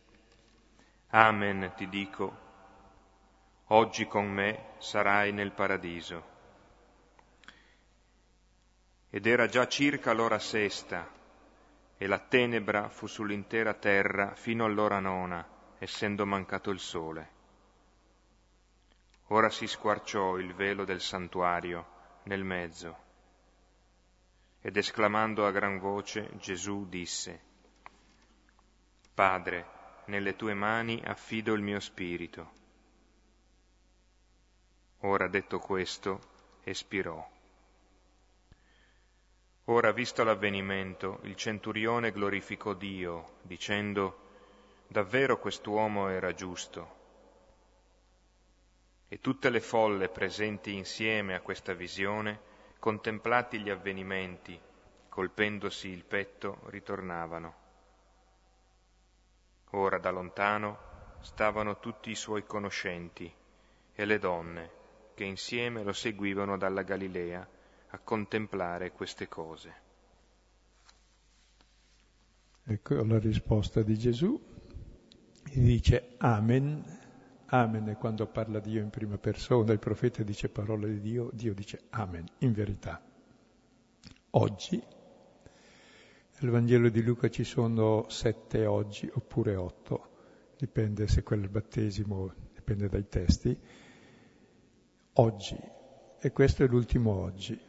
Amen 1.08 1.72
ti 1.76 1.88
dico, 1.88 2.41
oggi 3.72 4.06
con 4.06 4.30
me 4.30 4.74
sarai 4.78 5.32
nel 5.32 5.52
paradiso. 5.52 6.30
Ed 9.08 9.26
era 9.26 9.46
già 9.46 9.66
circa 9.66 10.12
l'ora 10.12 10.38
sesta, 10.38 11.08
e 11.96 12.06
la 12.06 12.18
tenebra 12.18 12.90
fu 12.90 13.06
sull'intera 13.06 13.72
terra 13.74 14.34
fino 14.34 14.66
all'ora 14.66 14.98
nona, 14.98 15.46
essendo 15.78 16.26
mancato 16.26 16.70
il 16.70 16.80
sole. 16.80 17.30
Ora 19.28 19.48
si 19.48 19.66
squarciò 19.66 20.36
il 20.36 20.52
velo 20.52 20.84
del 20.84 21.00
santuario 21.00 21.86
nel 22.24 22.44
mezzo. 22.44 22.96
Ed 24.60 24.76
esclamando 24.76 25.46
a 25.46 25.50
gran 25.50 25.78
voce 25.78 26.28
Gesù 26.36 26.86
disse, 26.88 27.40
Padre, 29.14 29.66
nelle 30.06 30.36
tue 30.36 30.52
mani 30.52 31.02
affido 31.04 31.54
il 31.54 31.62
mio 31.62 31.80
spirito. 31.80 32.60
Ora 35.04 35.26
detto 35.26 35.58
questo, 35.58 36.20
espirò. 36.62 37.28
Ora, 39.64 39.92
visto 39.92 40.22
l'avvenimento, 40.22 41.18
il 41.22 41.34
centurione 41.34 42.12
glorificò 42.12 42.74
Dio, 42.74 43.38
dicendo, 43.42 44.22
Davvero 44.92 45.38
quest'uomo 45.38 46.08
era 46.08 46.34
giusto 46.34 47.00
e 49.08 49.20
tutte 49.20 49.48
le 49.48 49.60
folle 49.60 50.10
presenti 50.10 50.74
insieme 50.74 51.34
a 51.34 51.40
questa 51.40 51.72
visione, 51.72 52.40
contemplati 52.78 53.58
gli 53.58 53.70
avvenimenti, 53.70 54.60
colpendosi 55.08 55.88
il 55.88 56.04
petto, 56.04 56.60
ritornavano. 56.66 57.54
Ora 59.70 59.96
da 59.96 60.10
lontano 60.10 60.78
stavano 61.20 61.78
tutti 61.78 62.10
i 62.10 62.14
suoi 62.14 62.44
conoscenti 62.44 63.34
e 63.94 64.04
le 64.04 64.18
donne 64.18 64.81
che 65.14 65.24
insieme 65.24 65.82
lo 65.82 65.92
seguivano 65.92 66.56
dalla 66.56 66.82
Galilea 66.82 67.48
a 67.88 67.98
contemplare 67.98 68.92
queste 68.92 69.28
cose. 69.28 69.74
Ecco 72.64 73.04
la 73.04 73.18
risposta 73.18 73.82
di 73.82 73.98
Gesù. 73.98 74.40
E 75.44 75.60
dice 75.60 76.14
Amen 76.18 77.00
Amen 77.54 77.84
è 77.84 77.98
quando 77.98 78.26
parla 78.26 78.60
Dio 78.60 78.80
in 78.80 78.88
prima 78.88 79.18
persona, 79.18 79.72
il 79.72 79.78
profeta 79.78 80.22
dice 80.22 80.48
parole 80.48 80.88
di 80.88 81.00
Dio, 81.00 81.28
Dio 81.34 81.52
dice 81.52 81.82
Amen, 81.90 82.24
in 82.38 82.52
verità. 82.52 82.98
Oggi, 84.30 84.82
nel 86.38 86.50
Vangelo 86.50 86.88
di 86.88 87.02
Luca 87.02 87.28
ci 87.28 87.44
sono 87.44 88.08
sette 88.08 88.64
oggi 88.64 89.06
oppure 89.12 89.54
otto, 89.54 90.08
dipende 90.56 91.06
se 91.06 91.22
quel 91.22 91.46
battesimo, 91.50 92.32
dipende 92.54 92.88
dai 92.88 93.06
testi. 93.06 93.54
Oggi, 95.16 95.58
e 96.18 96.32
questo 96.32 96.64
è 96.64 96.66
l'ultimo 96.66 97.12
oggi. 97.12 97.60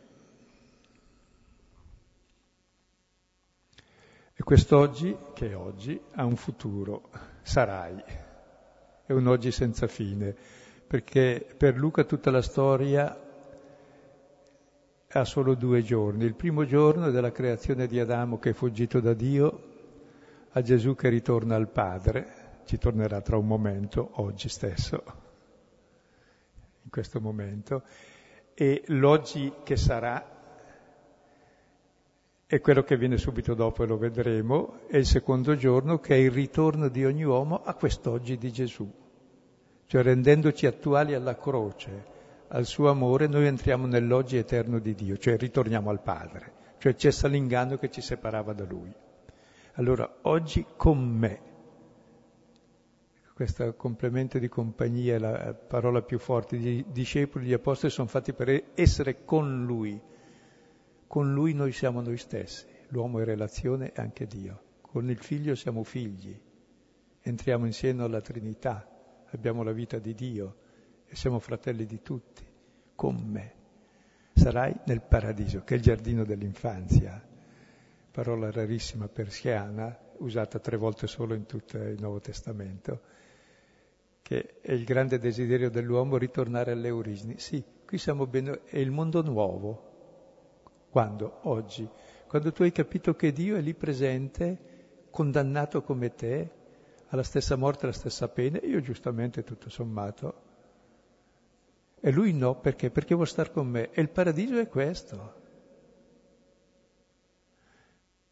E 4.35 4.43
quest'oggi, 4.43 5.13
che 5.33 5.49
è 5.49 5.55
oggi, 5.55 5.99
ha 6.13 6.23
un 6.23 6.37
futuro, 6.37 7.09
sarai. 7.41 8.01
È 9.05 9.11
un 9.11 9.27
oggi 9.27 9.51
senza 9.51 9.87
fine, 9.87 10.33
perché 10.87 11.45
per 11.57 11.75
Luca 11.75 12.05
tutta 12.05 12.31
la 12.31 12.41
storia 12.41 13.19
ha 15.09 15.25
solo 15.25 15.55
due 15.55 15.83
giorni. 15.83 16.23
Il 16.23 16.35
primo 16.35 16.65
giorno 16.65 17.07
è 17.07 17.11
della 17.11 17.33
creazione 17.33 17.87
di 17.87 17.99
Adamo 17.99 18.39
che 18.39 18.51
è 18.51 18.53
fuggito 18.53 19.01
da 19.01 19.13
Dio, 19.13 19.71
a 20.51 20.61
Gesù 20.61 20.95
che 20.95 21.09
ritorna 21.09 21.55
al 21.57 21.67
Padre, 21.67 22.61
ci 22.63 22.77
tornerà 22.77 23.19
tra 23.19 23.35
un 23.35 23.47
momento, 23.47 24.11
oggi 24.13 24.47
stesso, 24.47 25.22
questo 26.93 27.19
momento, 27.19 27.81
e 28.53 28.83
l'oggi 28.89 29.51
che 29.63 29.75
sarà 29.75 30.29
è 32.45 32.61
quello 32.61 32.83
che 32.83 32.97
viene 32.97 33.17
subito 33.17 33.55
dopo 33.55 33.81
e 33.81 33.87
lo 33.87 33.97
vedremo, 33.97 34.81
è 34.85 34.97
il 34.97 35.07
secondo 35.07 35.55
giorno 35.55 35.97
che 35.97 36.13
è 36.13 36.19
il 36.19 36.29
ritorno 36.29 36.87
di 36.87 37.03
ogni 37.03 37.23
uomo 37.23 37.63
a 37.63 37.73
quest'oggi 37.73 38.37
di 38.37 38.51
Gesù. 38.51 38.87
Cioè 39.87 40.03
rendendoci 40.03 40.67
attuali 40.67 41.15
alla 41.15 41.35
croce, 41.35 42.11
al 42.49 42.65
suo 42.65 42.91
amore, 42.91 43.25
noi 43.25 43.47
entriamo 43.47 43.87
nell'oggi 43.87 44.37
eterno 44.37 44.77
di 44.77 44.93
Dio, 44.93 45.17
cioè 45.17 45.35
ritorniamo 45.35 45.89
al 45.89 46.01
Padre, 46.01 46.53
cioè 46.77 46.93
cessa 46.93 47.27
l'inganno 47.27 47.79
che 47.79 47.89
ci 47.89 48.01
separava 48.01 48.53
da 48.53 48.65
Lui. 48.65 48.93
Allora, 49.73 50.17
oggi 50.21 50.63
con 50.77 50.99
me, 50.99 51.39
questo 53.33 53.73
complemento 53.73 54.37
di 54.37 54.47
compagnia 54.47 55.17
la 55.17 55.53
parola 55.55 56.03
più 56.03 56.19
forte, 56.19 56.55
i 56.55 56.85
discepoli, 56.89 57.47
gli 57.47 57.53
apostoli 57.53 57.91
sono 57.91 58.07
fatti 58.07 58.31
per 58.31 58.71
essere 58.75 59.25
con 59.25 59.65
Lui, 59.65 59.99
con 61.07 61.33
Lui 61.33 61.53
noi 61.53 61.71
siamo 61.71 62.01
noi 62.01 62.17
stessi, 62.17 62.65
l'uomo 62.89 63.19
è 63.19 63.23
relazione 63.23 63.91
e 63.91 64.01
anche 64.01 64.27
Dio. 64.27 64.61
Con 64.81 65.09
il 65.09 65.17
Figlio 65.17 65.55
siamo 65.55 65.83
figli, 65.83 66.39
entriamo 67.21 67.65
insieme 67.65 68.03
alla 68.03 68.21
Trinità, 68.21 68.87
abbiamo 69.31 69.63
la 69.63 69.71
vita 69.71 69.97
di 69.97 70.13
Dio 70.13 70.57
e 71.07 71.15
siamo 71.15 71.39
fratelli 71.39 71.85
di 71.85 72.01
tutti, 72.03 72.45
con 72.93 73.15
me. 73.15 73.53
Sarai 74.33 74.75
nel 74.85 75.01
paradiso, 75.01 75.63
che 75.63 75.73
è 75.73 75.77
il 75.77 75.83
giardino 75.83 76.23
dell'infanzia, 76.23 77.19
parola 78.11 78.51
rarissima 78.51 79.07
persiana, 79.07 79.97
usata 80.17 80.59
tre 80.59 80.77
volte 80.77 81.07
solo 81.07 81.33
in 81.33 81.47
tutto 81.47 81.77
il 81.77 81.99
Nuovo 81.99 82.19
Testamento, 82.19 83.01
che 84.23 84.61
è 84.61 84.71
il 84.71 84.85
grande 84.85 85.19
desiderio 85.19 85.69
dell'uomo 85.69 86.17
ritornare 86.17 86.71
alle 86.71 86.89
origini. 86.89 87.37
Sì, 87.37 87.63
qui 87.85 87.97
siamo 87.97 88.25
bene, 88.25 88.61
è 88.63 88.79
il 88.79 88.89
mondo 88.89 89.21
nuovo, 89.21 89.91
quando? 90.89 91.39
Oggi. 91.43 91.87
Quando 92.25 92.51
tu 92.51 92.63
hai 92.63 92.71
capito 92.71 93.15
che 93.15 93.31
Dio 93.31 93.57
è 93.57 93.61
lì 93.61 93.75
presente, 93.75 95.07
condannato 95.11 95.83
come 95.83 96.15
te, 96.15 96.49
alla 97.09 97.21
stessa 97.21 97.55
morte, 97.57 97.83
alla 97.83 97.93
stessa 97.93 98.27
pena, 98.29 98.59
io 98.63 98.79
giustamente 98.79 99.43
tutto 99.43 99.69
sommato. 99.69 100.41
E 101.99 102.11
lui 102.11 102.33
no, 102.33 102.55
perché? 102.55 102.89
Perché 102.89 103.13
vuole 103.13 103.29
stare 103.29 103.51
con 103.51 103.67
me. 103.67 103.91
E 103.91 104.01
il 104.01 104.09
paradiso 104.09 104.57
è 104.57 104.67
questo. 104.67 105.41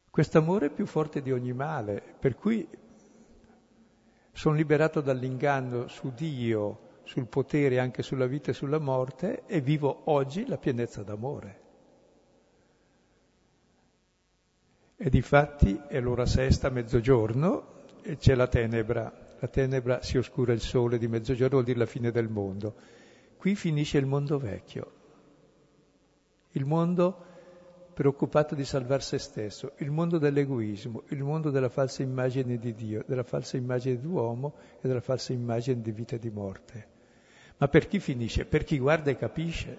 Quest'amore 0.10 0.68
è 0.68 0.72
più 0.72 0.86
forte 0.86 1.22
di 1.22 1.32
ogni 1.32 1.54
male, 1.54 2.02
per 2.20 2.36
cui 2.36 2.68
sono 4.32 4.56
liberato 4.56 5.02
dall'inganno 5.02 5.88
su 5.88 6.12
Dio, 6.14 6.90
sul 7.04 7.28
potere, 7.28 7.80
anche 7.80 8.04
sulla 8.04 8.26
vita 8.26 8.52
e 8.52 8.54
sulla 8.54 8.80
morte, 8.80 9.44
e 9.46 9.62
vivo 9.62 10.04
oggi 10.06 10.48
la 10.48 10.58
pienezza 10.58 11.04
d'amore. 11.04 11.60
E 14.96 15.10
difatti 15.10 15.82
è 15.88 16.00
l'ora 16.00 16.26
sesta, 16.26 16.70
mezzogiorno, 16.70 17.80
e 18.02 18.18
c'è 18.18 18.36
la 18.36 18.48
tenebra. 18.48 19.30
La 19.40 19.48
tenebra 19.48 20.04
si 20.04 20.18
oscura 20.18 20.54
il 20.54 20.62
sole 20.62 20.98
di 21.00 21.08
mezzogiorno, 21.08 21.54
vuol 21.54 21.64
dire 21.64 21.80
la 21.80 21.86
fine 21.88 22.12
del 22.12 22.30
mondo. 22.30 22.76
Qui 23.36 23.56
finisce 23.56 23.98
il 23.98 24.06
mondo 24.06 24.38
vecchio. 24.38 24.92
Il 26.52 26.66
mondo 26.66 27.26
preoccupato 28.02 28.56
di 28.56 28.66
salvare 28.66 29.04
se 29.04 29.20
stesso, 29.20 29.74
il 29.78 29.92
mondo 29.92 30.18
dell'egoismo, 30.18 31.04
il 31.10 31.24
mondo 31.24 31.52
della 31.52 31.70
falsa 31.70 32.02
immagine 32.02 32.58
di 32.58 32.74
Dio, 32.74 33.04
della 33.06 33.22
falsa 33.22 33.58
immagine 33.58 34.00
d'uomo 34.00 34.56
e 34.82 34.88
della 34.88 35.02
falsa 35.02 35.34
immagine 35.34 35.82
di 35.82 35.92
vita 35.92 36.16
e 36.16 36.20
di 36.20 36.32
morte. 36.32 36.88
Ma 37.58 37.68
per 37.68 37.88
chi 37.88 38.00
finisce? 38.00 38.46
Per 38.46 38.64
chi 38.64 38.80
guarda 38.80 39.12
e 39.12 39.18
capisce. 39.18 39.78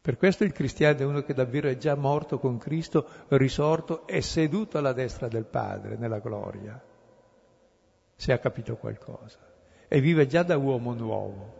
Per 0.00 0.16
questo 0.16 0.42
il 0.42 0.50
cristiano 0.50 0.98
è 0.98 1.04
uno 1.04 1.22
che 1.22 1.32
davvero 1.32 1.68
è 1.68 1.76
già 1.76 1.94
morto 1.94 2.40
con 2.40 2.58
Cristo, 2.58 3.06
risorto 3.28 4.04
e 4.08 4.20
seduto 4.20 4.78
alla 4.78 4.92
destra 4.92 5.28
del 5.28 5.44
Padre 5.44 5.94
nella 5.94 6.18
gloria, 6.18 6.82
se 8.16 8.32
ha 8.32 8.38
capito 8.38 8.74
qualcosa. 8.74 9.38
E 9.86 10.00
vive 10.00 10.26
già 10.26 10.42
da 10.42 10.56
uomo 10.56 10.92
nuovo. 10.92 11.57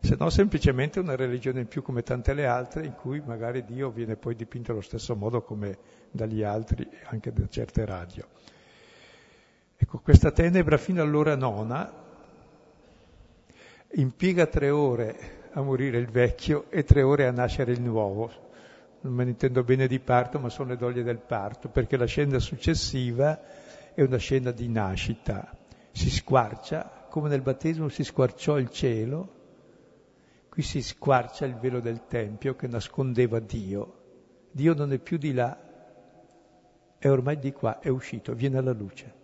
Se 0.00 0.16
no 0.18 0.30
semplicemente 0.30 1.00
una 1.00 1.16
religione 1.16 1.60
in 1.60 1.66
più 1.66 1.82
come 1.82 2.02
tante 2.02 2.32
le 2.34 2.46
altre, 2.46 2.86
in 2.86 2.94
cui 2.94 3.20
magari 3.24 3.64
Dio 3.64 3.90
viene 3.90 4.16
poi 4.16 4.34
dipinto 4.36 4.72
allo 4.72 4.80
stesso 4.80 5.16
modo 5.16 5.42
come 5.42 5.76
dagli 6.10 6.42
altri, 6.42 6.88
anche 7.04 7.32
da 7.32 7.48
certe 7.48 7.84
radio. 7.84 8.26
Ecco, 9.76 9.98
questa 9.98 10.30
tenebra 10.30 10.76
fino 10.76 11.02
all'ora 11.02 11.36
nona 11.36 12.06
impiega 13.92 14.46
tre 14.46 14.70
ore 14.70 15.48
a 15.52 15.62
morire 15.62 15.98
il 15.98 16.08
vecchio 16.08 16.66
e 16.70 16.84
tre 16.84 17.02
ore 17.02 17.26
a 17.26 17.30
nascere 17.30 17.72
il 17.72 17.80
nuovo. 17.80 18.30
Non 19.00 19.14
me 19.14 19.24
ne 19.24 19.30
intendo 19.30 19.62
bene 19.62 19.86
di 19.86 20.00
parto, 20.00 20.38
ma 20.38 20.48
sono 20.48 20.70
le 20.70 20.76
doglie 20.76 21.02
del 21.02 21.18
parto, 21.18 21.68
perché 21.68 21.96
la 21.96 22.06
scena 22.06 22.38
successiva 22.38 23.40
è 23.94 24.02
una 24.02 24.16
scena 24.16 24.50
di 24.50 24.68
nascita. 24.68 25.56
Si 25.92 26.10
squarcia, 26.10 27.06
come 27.08 27.28
nel 27.28 27.42
battesimo 27.42 27.88
si 27.88 28.04
squarciò 28.04 28.58
il 28.58 28.70
cielo, 28.70 29.36
qui 30.58 30.66
si 30.66 30.82
squarcia 30.82 31.46
il 31.46 31.54
velo 31.54 31.78
del 31.78 32.08
Tempio 32.08 32.56
che 32.56 32.66
nascondeva 32.66 33.38
Dio. 33.38 34.46
Dio 34.50 34.74
non 34.74 34.92
è 34.92 34.98
più 34.98 35.16
di 35.16 35.32
là, 35.32 35.56
è 36.98 37.08
ormai 37.08 37.38
di 37.38 37.52
qua, 37.52 37.78
è 37.78 37.86
uscito, 37.86 38.34
viene 38.34 38.58
alla 38.58 38.72
luce. 38.72 39.14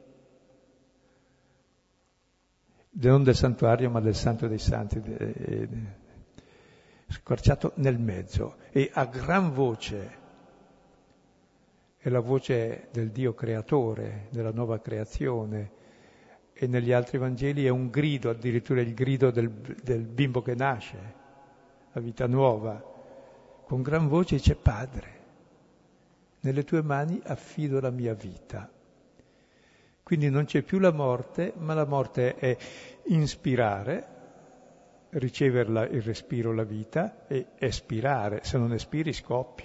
Non 2.91 3.25
del 3.25 3.35
santuario 3.35 3.91
ma 3.91 3.99
del 3.99 4.15
santo 4.15 4.47
dei 4.47 4.61
santi, 4.61 5.03
squarciato 7.09 7.73
nel 7.79 7.99
mezzo. 7.99 8.59
E 8.71 8.93
a 8.95 9.05
gran 9.07 9.53
voce, 9.53 10.19
è 11.97 12.09
la 12.11 12.21
voce 12.21 12.91
del 12.93 13.11
Dio 13.11 13.35
creatore, 13.35 14.29
della 14.31 14.53
nuova 14.53 14.79
creazione. 14.79 15.73
E 16.53 16.69
negli 16.69 16.93
altri 16.93 17.19
Vangeli 17.19 17.65
è 17.65 17.71
un 17.71 17.89
grido, 17.89 18.31
addirittura 18.31 18.81
il 18.83 18.95
grido 18.95 19.33
del, 19.33 19.51
del 19.51 20.05
bimbo 20.05 20.41
che 20.41 20.55
nasce, 20.55 21.23
la 21.95 22.01
vita 22.01 22.27
nuova, 22.27 22.83
con 23.65 23.81
gran 23.81 24.09
voce 24.09 24.37
dice 24.37 24.57
Padre, 24.57 25.23
nelle 26.41 26.65
tue 26.65 26.83
mani 26.83 27.21
affido 27.25 27.79
la 27.81 27.91
mia 27.91 28.15
vita. 28.15 28.69
Quindi 30.03 30.29
non 30.29 30.45
c'è 30.45 30.63
più 30.63 30.81
la 30.81 30.91
morte, 30.91 31.55
ma 31.57 31.73
la 31.73 31.87
morte 31.87 32.35
è 32.35 32.57
inspirare, 33.05 34.09
ricevere 35.11 35.89
il 35.93 36.03
respiro, 36.03 36.53
la 36.53 36.65
vita, 36.65 37.27
e 37.29 37.47
espirare. 37.59 38.41
Se 38.43 38.59
non 38.59 38.73
espiri 38.73 39.13
scoppi, 39.13 39.65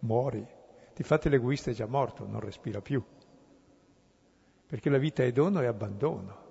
muori. 0.00 0.46
Difatti 0.94 1.28
l'egoista 1.28 1.72
è 1.72 1.74
già 1.74 1.86
morto, 1.86 2.26
non 2.26 2.40
respira 2.40 2.80
più. 2.80 3.04
Perché 4.66 4.88
la 4.88 4.98
vita 4.98 5.24
è 5.24 5.32
dono 5.32 5.60
e 5.60 5.66
abbandono. 5.66 6.42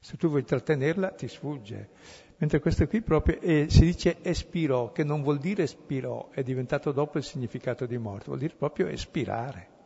Se 0.00 0.16
tu 0.16 0.28
vuoi 0.28 0.42
trattenerla 0.42 1.10
ti 1.10 1.28
sfugge. 1.28 2.26
Mentre 2.38 2.60
questo 2.60 2.86
qui 2.86 3.02
proprio 3.02 3.40
è, 3.40 3.66
si 3.68 3.80
dice 3.80 4.18
espirò, 4.22 4.92
che 4.92 5.04
non 5.04 5.22
vuol 5.22 5.38
dire 5.38 5.64
espirò, 5.64 6.30
è 6.30 6.42
diventato 6.42 6.92
dopo 6.92 7.18
il 7.18 7.24
significato 7.24 7.84
di 7.84 7.98
morte, 7.98 8.26
vuol 8.26 8.38
dire 8.38 8.54
proprio 8.54 8.86
espirare 8.86 9.76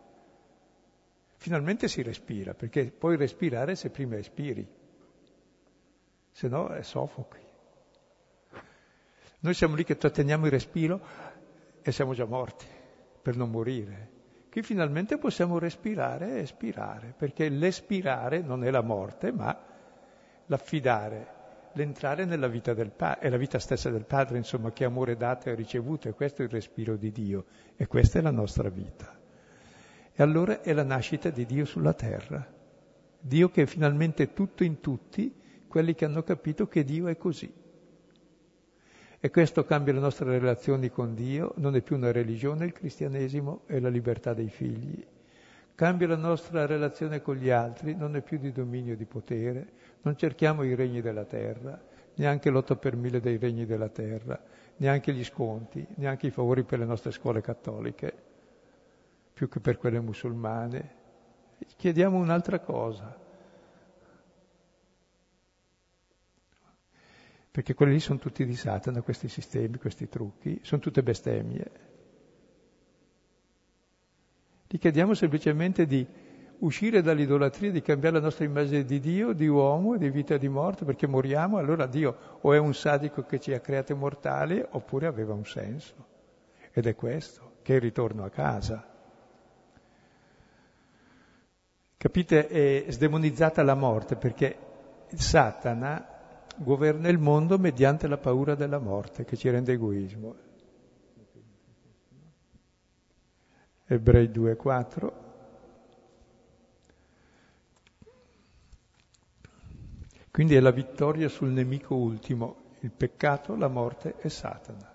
finalmente 1.43 1.89
si 1.89 2.03
respira, 2.03 2.55
perché 2.55 2.93
puoi 2.93 3.17
respirare 3.17 3.75
se 3.75 3.91
prima 3.91 4.17
espiri, 4.17 4.65
se 6.31 6.47
no 6.47 6.69
è 6.69 6.83
soffochi. 6.83 7.41
Noi 9.41 9.53
siamo 9.53 9.75
lì 9.75 9.83
che 9.83 9.97
tratteniamo 9.97 10.45
il 10.47 10.53
respiro 10.53 11.01
e 11.83 11.91
siamo 11.91 12.15
già 12.15 12.27
morti 12.27 12.65
per 13.21 13.35
non 13.35 13.51
morire. 13.51 14.11
Qui 14.53 14.63
finalmente 14.63 15.19
possiamo 15.19 15.59
respirare 15.59 16.37
e 16.37 16.43
espirare, 16.43 17.13
perché 17.17 17.49
l'espirare 17.49 18.41
non 18.41 18.63
è 18.63 18.71
la 18.71 18.83
morte, 18.83 19.33
ma 19.33 19.59
l'affidare, 20.47 21.27
l'entrare 21.75 22.25
nella 22.25 22.49
vita 22.49 22.75
del 22.75 22.91
Padre, 22.91 23.21
è 23.21 23.29
la 23.29 23.37
vita 23.37 23.59
stessa 23.59 23.91
del 23.91 24.05
Padre, 24.05 24.39
insomma, 24.39 24.73
che 24.73 24.85
amore 24.85 25.17
dato 25.17 25.49
e 25.49 25.55
ricevuto, 25.55 26.09
e 26.09 26.13
questo 26.13 26.43
è 26.43 26.45
il 26.45 26.51
respiro 26.51 26.97
di 26.97 27.11
Dio, 27.13 27.45
e 27.77 27.87
questa 27.87 28.19
è 28.19 28.23
la 28.23 28.31
nostra 28.31 28.69
vita. 28.69 29.19
E 30.15 30.23
allora 30.23 30.61
è 30.61 30.73
la 30.73 30.83
nascita 30.83 31.31
di 31.31 31.47
Dio 31.47 31.65
sulla 31.65 31.95
terra. 31.95 32.47
Dio 33.19 33.51
che 33.51 33.63
è 33.63 33.67
finalmente 33.67 34.33
tutto 34.33 34.65
in 34.65 34.81
tutti, 34.81 35.35
quelli 35.69 35.95
che 35.95 36.05
hanno 36.05 36.23
capito 36.23 36.67
che 36.67 36.85
Dio 36.85 37.07
è 37.07 37.17
così. 37.17 37.51
E 39.25 39.31
questo 39.31 39.65
cambia 39.65 39.93
le 39.93 40.01
nostre 40.01 40.29
relazioni 40.39 40.91
con 40.91 41.15
Dio, 41.15 41.55
non 41.59 41.77
è 41.77 41.81
più 41.81 41.97
una 41.97 42.11
religione 42.11 42.65
il 42.65 42.73
cristianesimo, 42.73 43.63
è 43.67 43.79
la 43.79 43.89
libertà 43.89 44.35
dei 44.35 44.49
figli. 44.49 45.07
Cambia 45.75 46.09
la 46.09 46.17
nostra 46.17 46.67
relazione 46.67 47.23
con 47.23 47.37
gli 47.37 47.49
altri, 47.49 47.95
non 47.95 48.17
è 48.17 48.21
più 48.21 48.39
di 48.39 48.53
dominio 48.53 48.95
e 48.95 48.97
di 48.97 49.05
potere, 49.05 49.73
non 50.03 50.17
cerchiamo 50.17 50.63
i 50.63 50.75
regni 50.75 51.01
della 51.01 51.25
terra, 51.25 51.81
neanche 52.15 52.51
l'otto 52.51 52.77
per 52.77 52.97
mille 52.97 53.21
dei 53.21 53.39
regni 53.39 53.65
della 53.67 53.89
terra, 53.89 54.41
neanche 54.77 55.13
gli 55.13 55.25
sconti, 55.25 55.85
neanche 55.97 56.27
i 56.27 56.31
favori 56.31 56.65
per 56.65 56.79
le 56.79 56.85
nostre 56.85 57.11
scuole 57.11 57.41
cattoliche 57.41 58.31
più 59.33 59.49
che 59.49 59.61
per 59.61 59.77
quelle 59.79 60.01
musulmane. 60.01 61.01
Chiediamo 61.77 62.17
un'altra 62.17 62.61
cosa. 62.61 63.19
Perché 67.51 67.75
quelli 67.75 67.93
lì 67.93 68.01
sono 68.01 68.19
tutti 68.19 68.45
di 68.47 68.55
Satana, 68.55 69.03
questi 69.03 69.29
sistemi, 69.29 69.79
questi 69.79 70.09
trucchi, 70.09 70.61
sono 70.63 70.81
tutte 70.81 71.03
bestemmie. 71.03 71.71
Gli 74.69 74.79
chiediamo 74.79 75.13
semplicemente 75.13 75.87
di 75.87 76.07
uscire 76.63 77.03
dall'idolatria, 77.03 77.71
di 77.71 77.83
cambiare 77.83 78.17
la 78.17 78.23
nostra 78.23 78.45
immagine 78.45 78.85
di 78.85 79.01
Dio, 79.01 79.33
di 79.33 79.47
uomo, 79.47 79.97
di 79.97 80.11
vita 80.11 80.35
e 80.35 80.39
di 80.39 80.49
morte, 80.49 80.85
perché 80.85 81.07
moriamo, 81.07 81.59
allora 81.59 81.87
Dio 81.87 82.39
o 82.41 82.53
è 82.53 82.59
un 82.59 82.75
sadico 82.75 83.23
che 83.23 83.41
ci 83.41 83.53
ha 83.53 83.61
creati 83.61 83.95
mortali, 83.95 84.65
oppure 84.71 85.07
aveva 85.07 85.35
un 85.35 85.45
senso. 85.45 85.95
Ed 86.73 86.87
è 86.87 86.95
questo, 86.95 87.57
che 87.63 87.75
è 87.75 87.77
il 87.77 87.83
ritorno 87.83 88.25
a 88.25 88.31
casa. 88.31 88.87
Capite? 91.97 92.47
È 92.49 92.91
sdemonizzata 92.91 93.63
la 93.63 93.75
morte 93.75 94.17
perché 94.17 94.57
Satana 95.15 96.09
governa 96.57 97.09
il 97.09 97.19
mondo 97.19 97.59
mediante 97.59 98.09
la 98.09 98.19
paura 98.19 98.55
della 98.55 98.79
morte 98.79 99.25
che 99.25 99.37
ci 99.37 99.49
rende 99.51 99.73
egoismo. 99.73 100.35
Ebrei 103.87 104.29
2,4. 104.29 105.32
Quindi 110.33 110.55
è 110.55 110.61
la 110.61 110.71
vittoria 110.71 111.29
sul 111.29 111.51
nemico 111.51 111.95
ultimo, 111.95 112.71
il 112.81 112.91
peccato, 112.91 113.55
la 113.55 113.69
morte 113.69 114.15
e 114.19 114.31
Satana. 114.31 114.91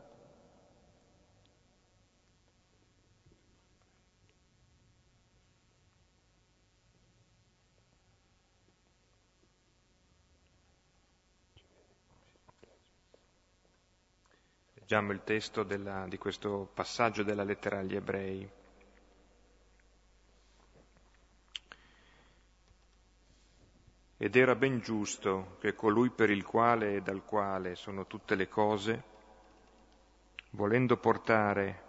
Leggiamo 14.73 15.11
il 15.11 15.21
testo 15.23 15.61
della, 15.61 16.07
di 16.07 16.17
questo 16.17 16.67
passaggio 16.73 17.21
della 17.21 17.43
lettera 17.43 17.77
agli 17.77 17.95
ebrei. 17.95 18.56
Ed 24.17 24.35
era 24.35 24.55
ben 24.55 24.79
giusto 24.79 25.57
che 25.59 25.75
colui 25.75 26.09
per 26.09 26.29
il 26.31 26.43
quale 26.43 26.95
e 26.95 27.01
dal 27.01 27.23
quale 27.23 27.75
sono 27.75 28.07
tutte 28.07 28.35
le 28.35 28.47
cose, 28.49 29.03
volendo 30.51 30.97
portare 30.97 31.85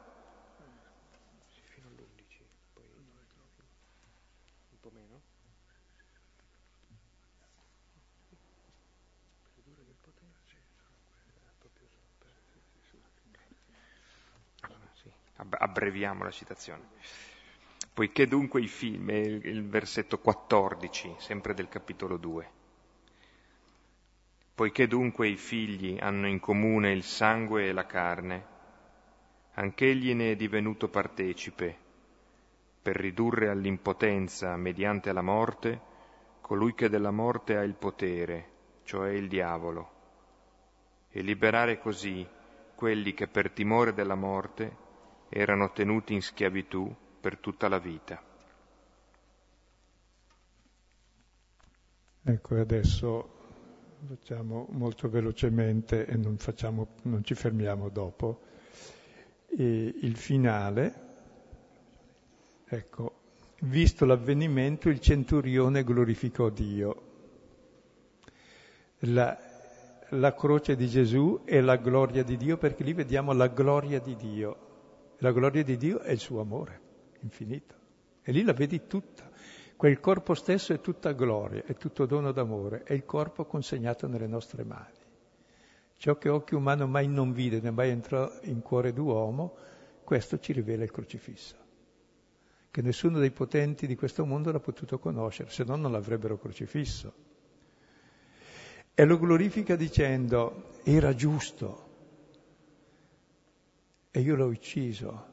abbreviamo 15.58 16.24
la 16.24 16.30
citazione. 16.30 17.27
Poiché 17.98 18.28
dunque 18.28 18.60
i 18.60 18.68
figli, 18.68 19.10
il, 19.10 19.66
versetto 19.66 20.20
14, 20.20 21.16
sempre 21.18 21.52
del 21.52 21.68
capitolo 21.68 22.16
2, 22.16 22.50
poiché 24.54 24.86
dunque 24.86 25.26
i 25.26 25.34
figli 25.34 25.98
hanno 26.00 26.28
in 26.28 26.38
comune 26.38 26.92
il 26.92 27.02
sangue 27.02 27.66
e 27.66 27.72
la 27.72 27.86
carne, 27.86 28.46
anch'egli 29.54 30.14
ne 30.14 30.30
è 30.30 30.36
divenuto 30.36 30.86
partecipe, 30.86 31.76
per 32.80 32.94
ridurre 32.94 33.48
all'impotenza 33.48 34.54
mediante 34.54 35.12
la 35.12 35.22
morte 35.22 35.80
colui 36.40 36.74
che 36.74 36.88
della 36.88 37.10
morte 37.10 37.56
ha 37.56 37.64
il 37.64 37.74
potere, 37.74 38.50
cioè 38.84 39.10
il 39.10 39.26
diavolo, 39.26 39.90
e 41.10 41.20
liberare 41.20 41.80
così 41.80 42.24
quelli 42.76 43.12
che 43.12 43.26
per 43.26 43.50
timore 43.50 43.92
della 43.92 44.14
morte 44.14 44.76
erano 45.28 45.72
tenuti 45.72 46.14
in 46.14 46.22
schiavitù 46.22 46.94
per 47.20 47.38
tutta 47.38 47.68
la 47.68 47.78
vita. 47.78 48.22
Ecco, 52.22 52.60
adesso 52.60 53.36
facciamo 54.06 54.66
molto 54.70 55.08
velocemente 55.08 56.06
e 56.06 56.16
non, 56.16 56.36
facciamo, 56.36 56.88
non 57.02 57.24
ci 57.24 57.34
fermiamo 57.34 57.88
dopo. 57.88 58.42
E 59.46 59.94
il 60.02 60.16
finale, 60.16 60.94
ecco, 62.66 63.20
visto 63.60 64.04
l'avvenimento, 64.04 64.90
il 64.90 65.00
centurione 65.00 65.84
glorificò 65.84 66.50
Dio. 66.50 67.02
La, 69.02 69.38
la 70.10 70.34
croce 70.34 70.76
di 70.76 70.86
Gesù 70.86 71.42
è 71.44 71.60
la 71.60 71.76
gloria 71.76 72.22
di 72.22 72.36
Dio 72.36 72.58
perché 72.58 72.84
lì 72.84 72.92
vediamo 72.92 73.32
la 73.32 73.48
gloria 73.48 74.00
di 74.00 74.14
Dio. 74.16 74.66
La 75.20 75.32
gloria 75.32 75.64
di 75.64 75.76
Dio 75.76 76.00
è 76.00 76.12
il 76.12 76.18
suo 76.18 76.40
amore 76.40 76.86
infinito. 77.20 77.74
E 78.22 78.32
lì 78.32 78.42
la 78.42 78.52
vedi 78.52 78.86
tutta. 78.86 79.30
Quel 79.76 80.00
corpo 80.00 80.34
stesso 80.34 80.72
è 80.72 80.80
tutta 80.80 81.12
gloria, 81.12 81.62
è 81.64 81.74
tutto 81.76 82.04
dono 82.06 82.32
d'amore, 82.32 82.82
è 82.82 82.92
il 82.92 83.04
corpo 83.04 83.44
consegnato 83.44 84.06
nelle 84.08 84.26
nostre 84.26 84.64
mani. 84.64 84.96
Ciò 85.96 86.16
che 86.18 86.28
occhio 86.28 86.58
umano 86.58 86.86
mai 86.86 87.08
non 87.08 87.32
vide, 87.32 87.60
né 87.60 87.70
mai 87.70 87.90
entrò 87.90 88.30
in 88.42 88.60
cuore 88.60 88.92
d'uomo, 88.92 89.56
questo 90.04 90.38
ci 90.38 90.52
rivela 90.52 90.84
il 90.84 90.90
crocifisso. 90.90 91.56
Che 92.70 92.82
nessuno 92.82 93.18
dei 93.18 93.30
potenti 93.30 93.86
di 93.86 93.94
questo 93.94 94.24
mondo 94.24 94.50
l'ha 94.52 94.60
potuto 94.60 94.98
conoscere, 94.98 95.50
se 95.50 95.64
no 95.64 95.76
non 95.76 95.92
l'avrebbero 95.92 96.38
crocifisso 96.38 97.26
e 98.98 99.04
lo 99.04 99.16
glorifica 99.16 99.76
dicendo 99.76 100.70
era 100.82 101.14
giusto 101.14 101.86
e 104.10 104.20
io 104.20 104.34
l'ho 104.34 104.46
ucciso. 104.46 105.26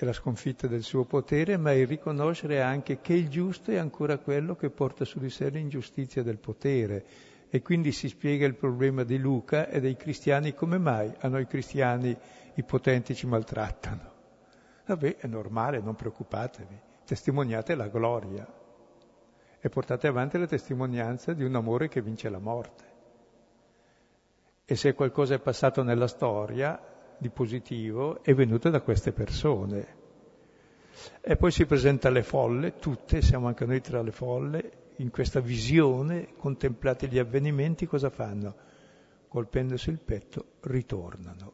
È 0.00 0.04
la 0.04 0.12
sconfitta 0.12 0.68
del 0.68 0.84
suo 0.84 1.02
potere, 1.06 1.56
ma 1.56 1.72
il 1.72 1.84
riconoscere 1.84 2.62
anche 2.62 3.00
che 3.00 3.14
il 3.14 3.28
giusto 3.28 3.72
è 3.72 3.78
ancora 3.78 4.18
quello 4.18 4.54
che 4.54 4.70
porta 4.70 5.04
su 5.04 5.18
di 5.18 5.28
sé 5.28 5.48
l'ingiustizia 5.48 6.22
del 6.22 6.38
potere. 6.38 7.04
E 7.48 7.60
quindi 7.62 7.90
si 7.90 8.08
spiega 8.08 8.46
il 8.46 8.54
problema 8.54 9.02
di 9.02 9.18
Luca 9.18 9.66
e 9.66 9.80
dei 9.80 9.96
cristiani 9.96 10.54
come 10.54 10.78
mai 10.78 11.12
a 11.18 11.26
noi 11.26 11.48
cristiani 11.48 12.16
i 12.54 12.62
potenti 12.62 13.12
ci 13.16 13.26
maltrattano. 13.26 14.12
Vabbè, 14.86 15.16
è 15.16 15.26
normale, 15.26 15.80
non 15.80 15.96
preoccupatevi, 15.96 16.80
testimoniate 17.04 17.74
la 17.74 17.88
gloria 17.88 18.46
e 19.58 19.68
portate 19.68 20.06
avanti 20.06 20.38
la 20.38 20.46
testimonianza 20.46 21.32
di 21.32 21.42
un 21.42 21.56
amore 21.56 21.88
che 21.88 22.02
vince 22.02 22.28
la 22.28 22.38
morte. 22.38 22.84
E 24.64 24.76
se 24.76 24.94
qualcosa 24.94 25.34
è 25.34 25.40
passato 25.40 25.82
nella 25.82 26.06
storia 26.06 26.80
di 27.18 27.30
positivo 27.30 28.22
è 28.22 28.32
venuto 28.34 28.70
da 28.70 28.80
queste 28.80 29.12
persone. 29.12 29.96
E 31.20 31.36
poi 31.36 31.50
si 31.50 31.66
presenta 31.66 32.08
alle 32.08 32.22
folle, 32.22 32.76
tutte, 32.76 33.22
siamo 33.22 33.46
anche 33.46 33.66
noi 33.66 33.80
tra 33.80 34.02
le 34.02 34.12
folle, 34.12 34.72
in 34.96 35.10
questa 35.10 35.40
visione, 35.40 36.34
contemplate 36.36 37.06
gli 37.06 37.18
avvenimenti, 37.18 37.86
cosa 37.86 38.10
fanno? 38.10 38.56
Colpendosi 39.28 39.90
il 39.90 40.00
petto, 40.00 40.54
ritornano. 40.62 41.52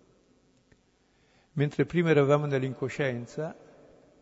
Mentre 1.53 1.85
prima 1.85 2.11
eravamo 2.11 2.47
nell'incoscienza, 2.47 3.55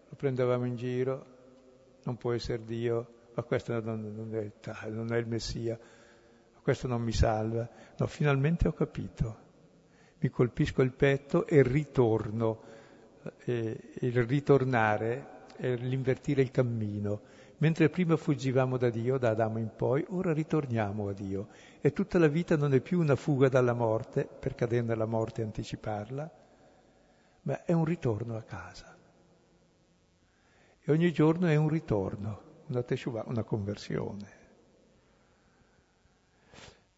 lo 0.08 0.16
prendevamo 0.16 0.66
in 0.66 0.76
giro, 0.76 1.26
non 2.04 2.16
può 2.16 2.32
essere 2.32 2.64
Dio, 2.64 3.14
ma 3.34 3.42
questo 3.42 3.80
non, 3.80 4.12
non, 4.14 4.34
è, 4.34 4.88
non 4.88 5.12
è 5.12 5.16
il 5.16 5.26
Messia, 5.26 5.78
questo 6.62 6.86
non 6.88 7.00
mi 7.00 7.12
salva. 7.12 7.68
No, 7.96 8.06
finalmente 8.06 8.68
ho 8.68 8.72
capito. 8.72 9.41
Mi 10.22 10.30
colpisco 10.30 10.82
il 10.82 10.92
petto 10.92 11.46
e 11.46 11.62
ritorno. 11.62 12.70
E 13.44 13.92
il 14.00 14.24
ritornare 14.24 15.46
è 15.56 15.74
l'invertire 15.76 16.42
il 16.42 16.50
cammino. 16.50 17.20
Mentre 17.58 17.90
prima 17.90 18.16
fuggivamo 18.16 18.76
da 18.76 18.88
Dio, 18.88 19.18
da 19.18 19.30
Adamo 19.30 19.58
in 19.58 19.70
poi, 19.76 20.04
ora 20.08 20.32
ritorniamo 20.32 21.08
a 21.08 21.12
Dio. 21.12 21.48
E 21.80 21.92
tutta 21.92 22.18
la 22.18 22.28
vita 22.28 22.56
non 22.56 22.72
è 22.72 22.80
più 22.80 23.00
una 23.00 23.16
fuga 23.16 23.48
dalla 23.48 23.74
morte, 23.74 24.24
per 24.26 24.54
cadere 24.54 24.82
nella 24.86 25.06
morte 25.06 25.42
e 25.42 25.44
anticiparla, 25.44 26.30
ma 27.42 27.64
è 27.64 27.72
un 27.72 27.84
ritorno 27.84 28.36
a 28.36 28.42
casa. 28.42 28.96
E 30.80 30.90
ogni 30.90 31.12
giorno 31.12 31.46
è 31.46 31.56
un 31.56 31.68
ritorno 31.68 32.50
una 32.72 32.82
teshuvah, 32.82 33.24
una 33.26 33.42
conversione. 33.42 34.40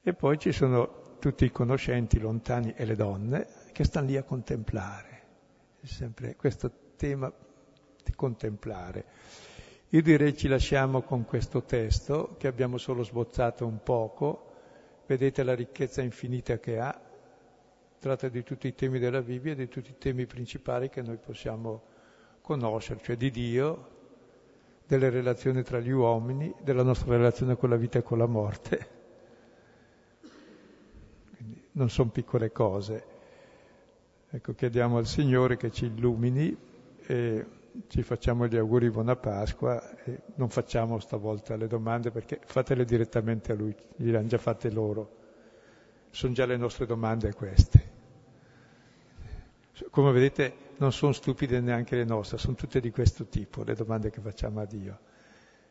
E 0.03 0.15
poi 0.15 0.39
ci 0.39 0.53
sono 0.53 1.03
tutti 1.25 1.47
i 1.47 1.51
conoscenti 1.51 2.19
lontani 2.19 2.75
e 2.77 2.85
le 2.85 2.97
donne 2.97 3.47
che 3.73 3.85
stanno 3.85 4.09
lì 4.09 4.17
a 4.19 4.23
contemplare. 4.25 5.23
È 5.81 5.87
sempre 5.87 6.37
questo 6.37 6.71
tema 6.97 7.33
di 8.05 8.13
contemplare. 8.15 9.05
Io 9.89 10.03
direi 10.03 10.37
ci 10.37 10.49
lasciamo 10.49 11.01
con 11.01 11.25
questo 11.25 11.63
testo 11.63 12.35
che 12.37 12.47
abbiamo 12.47 12.77
solo 12.77 13.03
sbozzato 13.03 13.65
un 13.67 13.83
poco. 13.83 14.53
Vedete 15.07 15.43
la 15.45 15.55
ricchezza 15.55 16.03
infinita 16.03 16.59
che 16.59 16.79
ha. 16.79 17.01
Tratta 17.99 18.29
di 18.29 18.43
tutti 18.43 18.67
i 18.67 18.75
temi 18.75 18.99
della 18.99 19.23
Bibbia, 19.23 19.55
di 19.55 19.69
tutti 19.69 19.93
i 19.93 19.97
temi 19.97 20.27
principali 20.27 20.91
che 20.91 21.01
noi 21.01 21.17
possiamo 21.17 21.85
conoscere, 22.43 23.01
cioè 23.03 23.17
di 23.17 23.31
Dio, 23.31 23.89
delle 24.87 25.09
relazioni 25.09 25.63
tra 25.63 25.81
gli 25.81 25.89
uomini, 25.91 26.55
della 26.61 26.83
nostra 26.83 27.17
relazione 27.17 27.57
con 27.57 27.71
la 27.71 27.77
vita 27.77 28.01
e 28.01 28.03
con 28.03 28.19
la 28.19 28.27
morte. 28.27 29.04
Non 31.77 31.91
sono 31.91 32.11
piccole 32.11 32.53
cose. 32.53 33.05
Ecco, 34.31 34.55
chiediamo 34.55 34.97
al 34.97 35.07
Signore 35.07 35.57
che 35.57 35.71
ci 35.71 35.87
illumini 35.87 36.57
e 37.07 37.47
ci 37.89 38.03
facciamo 38.03 38.47
gli 38.47 38.57
auguri 38.57 38.91
buona 38.91 39.17
Pasqua 39.17 39.97
e 40.05 40.21
non 40.37 40.49
facciamo 40.49 41.01
stavolta 41.01 41.57
le 41.57 41.67
domande 41.67 42.11
perché 42.11 42.41
fatele 42.45 42.85
direttamente 42.85 43.53
a 43.53 43.55
Lui, 43.57 43.75
gliele 43.97 44.25
già 44.27 44.39
fatte 44.39 44.71
loro. 44.71 45.23
Sono 46.11 46.33
già 46.33 46.47
le 46.47 46.57
nostre 46.57 46.87
domande 46.87 47.33
queste. 47.35 47.93
Come 49.91 50.13
vedete 50.13 50.55
non 50.77 50.93
sono 50.93 51.13
stupide 51.13 51.61
neanche 51.61 51.97
le 51.97 52.05
nostre, 52.05 52.39
sono 52.39 52.55
tutte 52.55 52.79
di 52.81 52.93
questo 52.93 53.27
tipo, 53.27 53.65
le 53.65 53.75
domande 53.75 54.11
che 54.11 54.21
facciamo 54.21 54.61
a 54.61 54.65
Dio. 54.65 54.99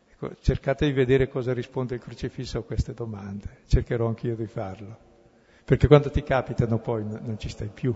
Ecco, 0.10 0.36
cercate 0.42 0.86
di 0.86 0.92
vedere 0.92 1.30
cosa 1.30 1.54
risponde 1.54 1.96
il 1.96 2.02
crocifisso 2.02 2.58
a 2.58 2.64
queste 2.64 2.94
domande, 2.94 3.62
cercherò 3.68 4.08
anch'io 4.08 4.36
di 4.36 4.48
farlo. 4.48 5.12
Perché 5.66 5.88
quando 5.88 6.10
ti 6.10 6.24
capitano 6.24 6.80
poi 6.80 7.04
non 7.06 7.38
ci 7.38 7.50
stai 7.50 7.70
più. 7.70 7.96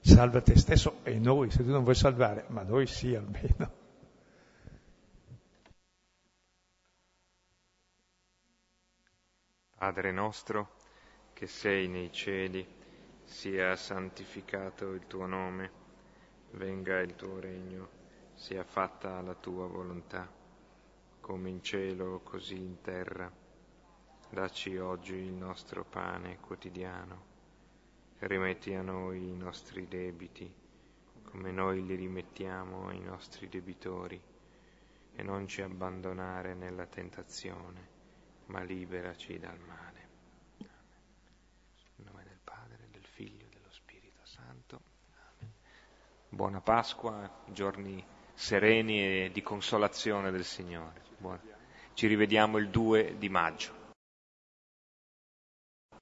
Salva 0.00 0.40
te 0.40 0.56
stesso 0.56 1.00
e 1.02 1.18
noi, 1.18 1.50
se 1.50 1.64
tu 1.64 1.70
non 1.70 1.82
vuoi 1.82 1.94
salvare, 1.94 2.44
ma 2.48 2.62
noi 2.62 2.86
sì 2.86 3.14
almeno. 3.14 3.82
Padre 9.76 10.12
nostro, 10.12 10.76
che 11.32 11.46
sei 11.46 11.88
nei 11.88 12.10
cieli, 12.10 12.66
sia 13.24 13.76
santificato 13.76 14.92
il 14.92 15.06
tuo 15.06 15.26
nome 15.26 15.82
venga 16.54 17.00
il 17.00 17.14
tuo 17.16 17.40
regno, 17.40 17.88
sia 18.34 18.64
fatta 18.64 19.20
la 19.20 19.34
tua 19.34 19.66
volontà, 19.66 20.28
come 21.20 21.50
in 21.50 21.62
cielo 21.62 22.20
così 22.22 22.56
in 22.56 22.80
terra. 22.80 23.43
Dacci 24.34 24.76
oggi 24.78 25.14
il 25.14 25.32
nostro 25.32 25.84
pane 25.84 26.40
quotidiano, 26.40 27.22
rimetti 28.18 28.74
a 28.74 28.82
noi 28.82 29.28
i 29.28 29.36
nostri 29.36 29.86
debiti, 29.86 30.52
come 31.22 31.52
noi 31.52 31.86
li 31.86 31.94
rimettiamo 31.94 32.88
ai 32.88 32.98
nostri 32.98 33.48
debitori, 33.48 34.20
e 35.14 35.22
non 35.22 35.46
ci 35.46 35.62
abbandonare 35.62 36.54
nella 36.54 36.84
tentazione, 36.86 37.88
ma 38.46 38.60
liberaci 38.64 39.38
dal 39.38 39.56
male. 39.68 40.08
Buona 46.28 46.60
Pasqua, 46.60 47.44
giorni 47.52 48.04
sereni 48.34 48.98
e 48.98 49.30
di 49.32 49.42
consolazione 49.42 50.32
del 50.32 50.44
Signore. 50.44 51.02
Buona. 51.18 51.40
Ci 51.92 52.08
rivediamo 52.08 52.58
il 52.58 52.68
2 52.68 53.14
di 53.16 53.28
maggio. 53.28 53.83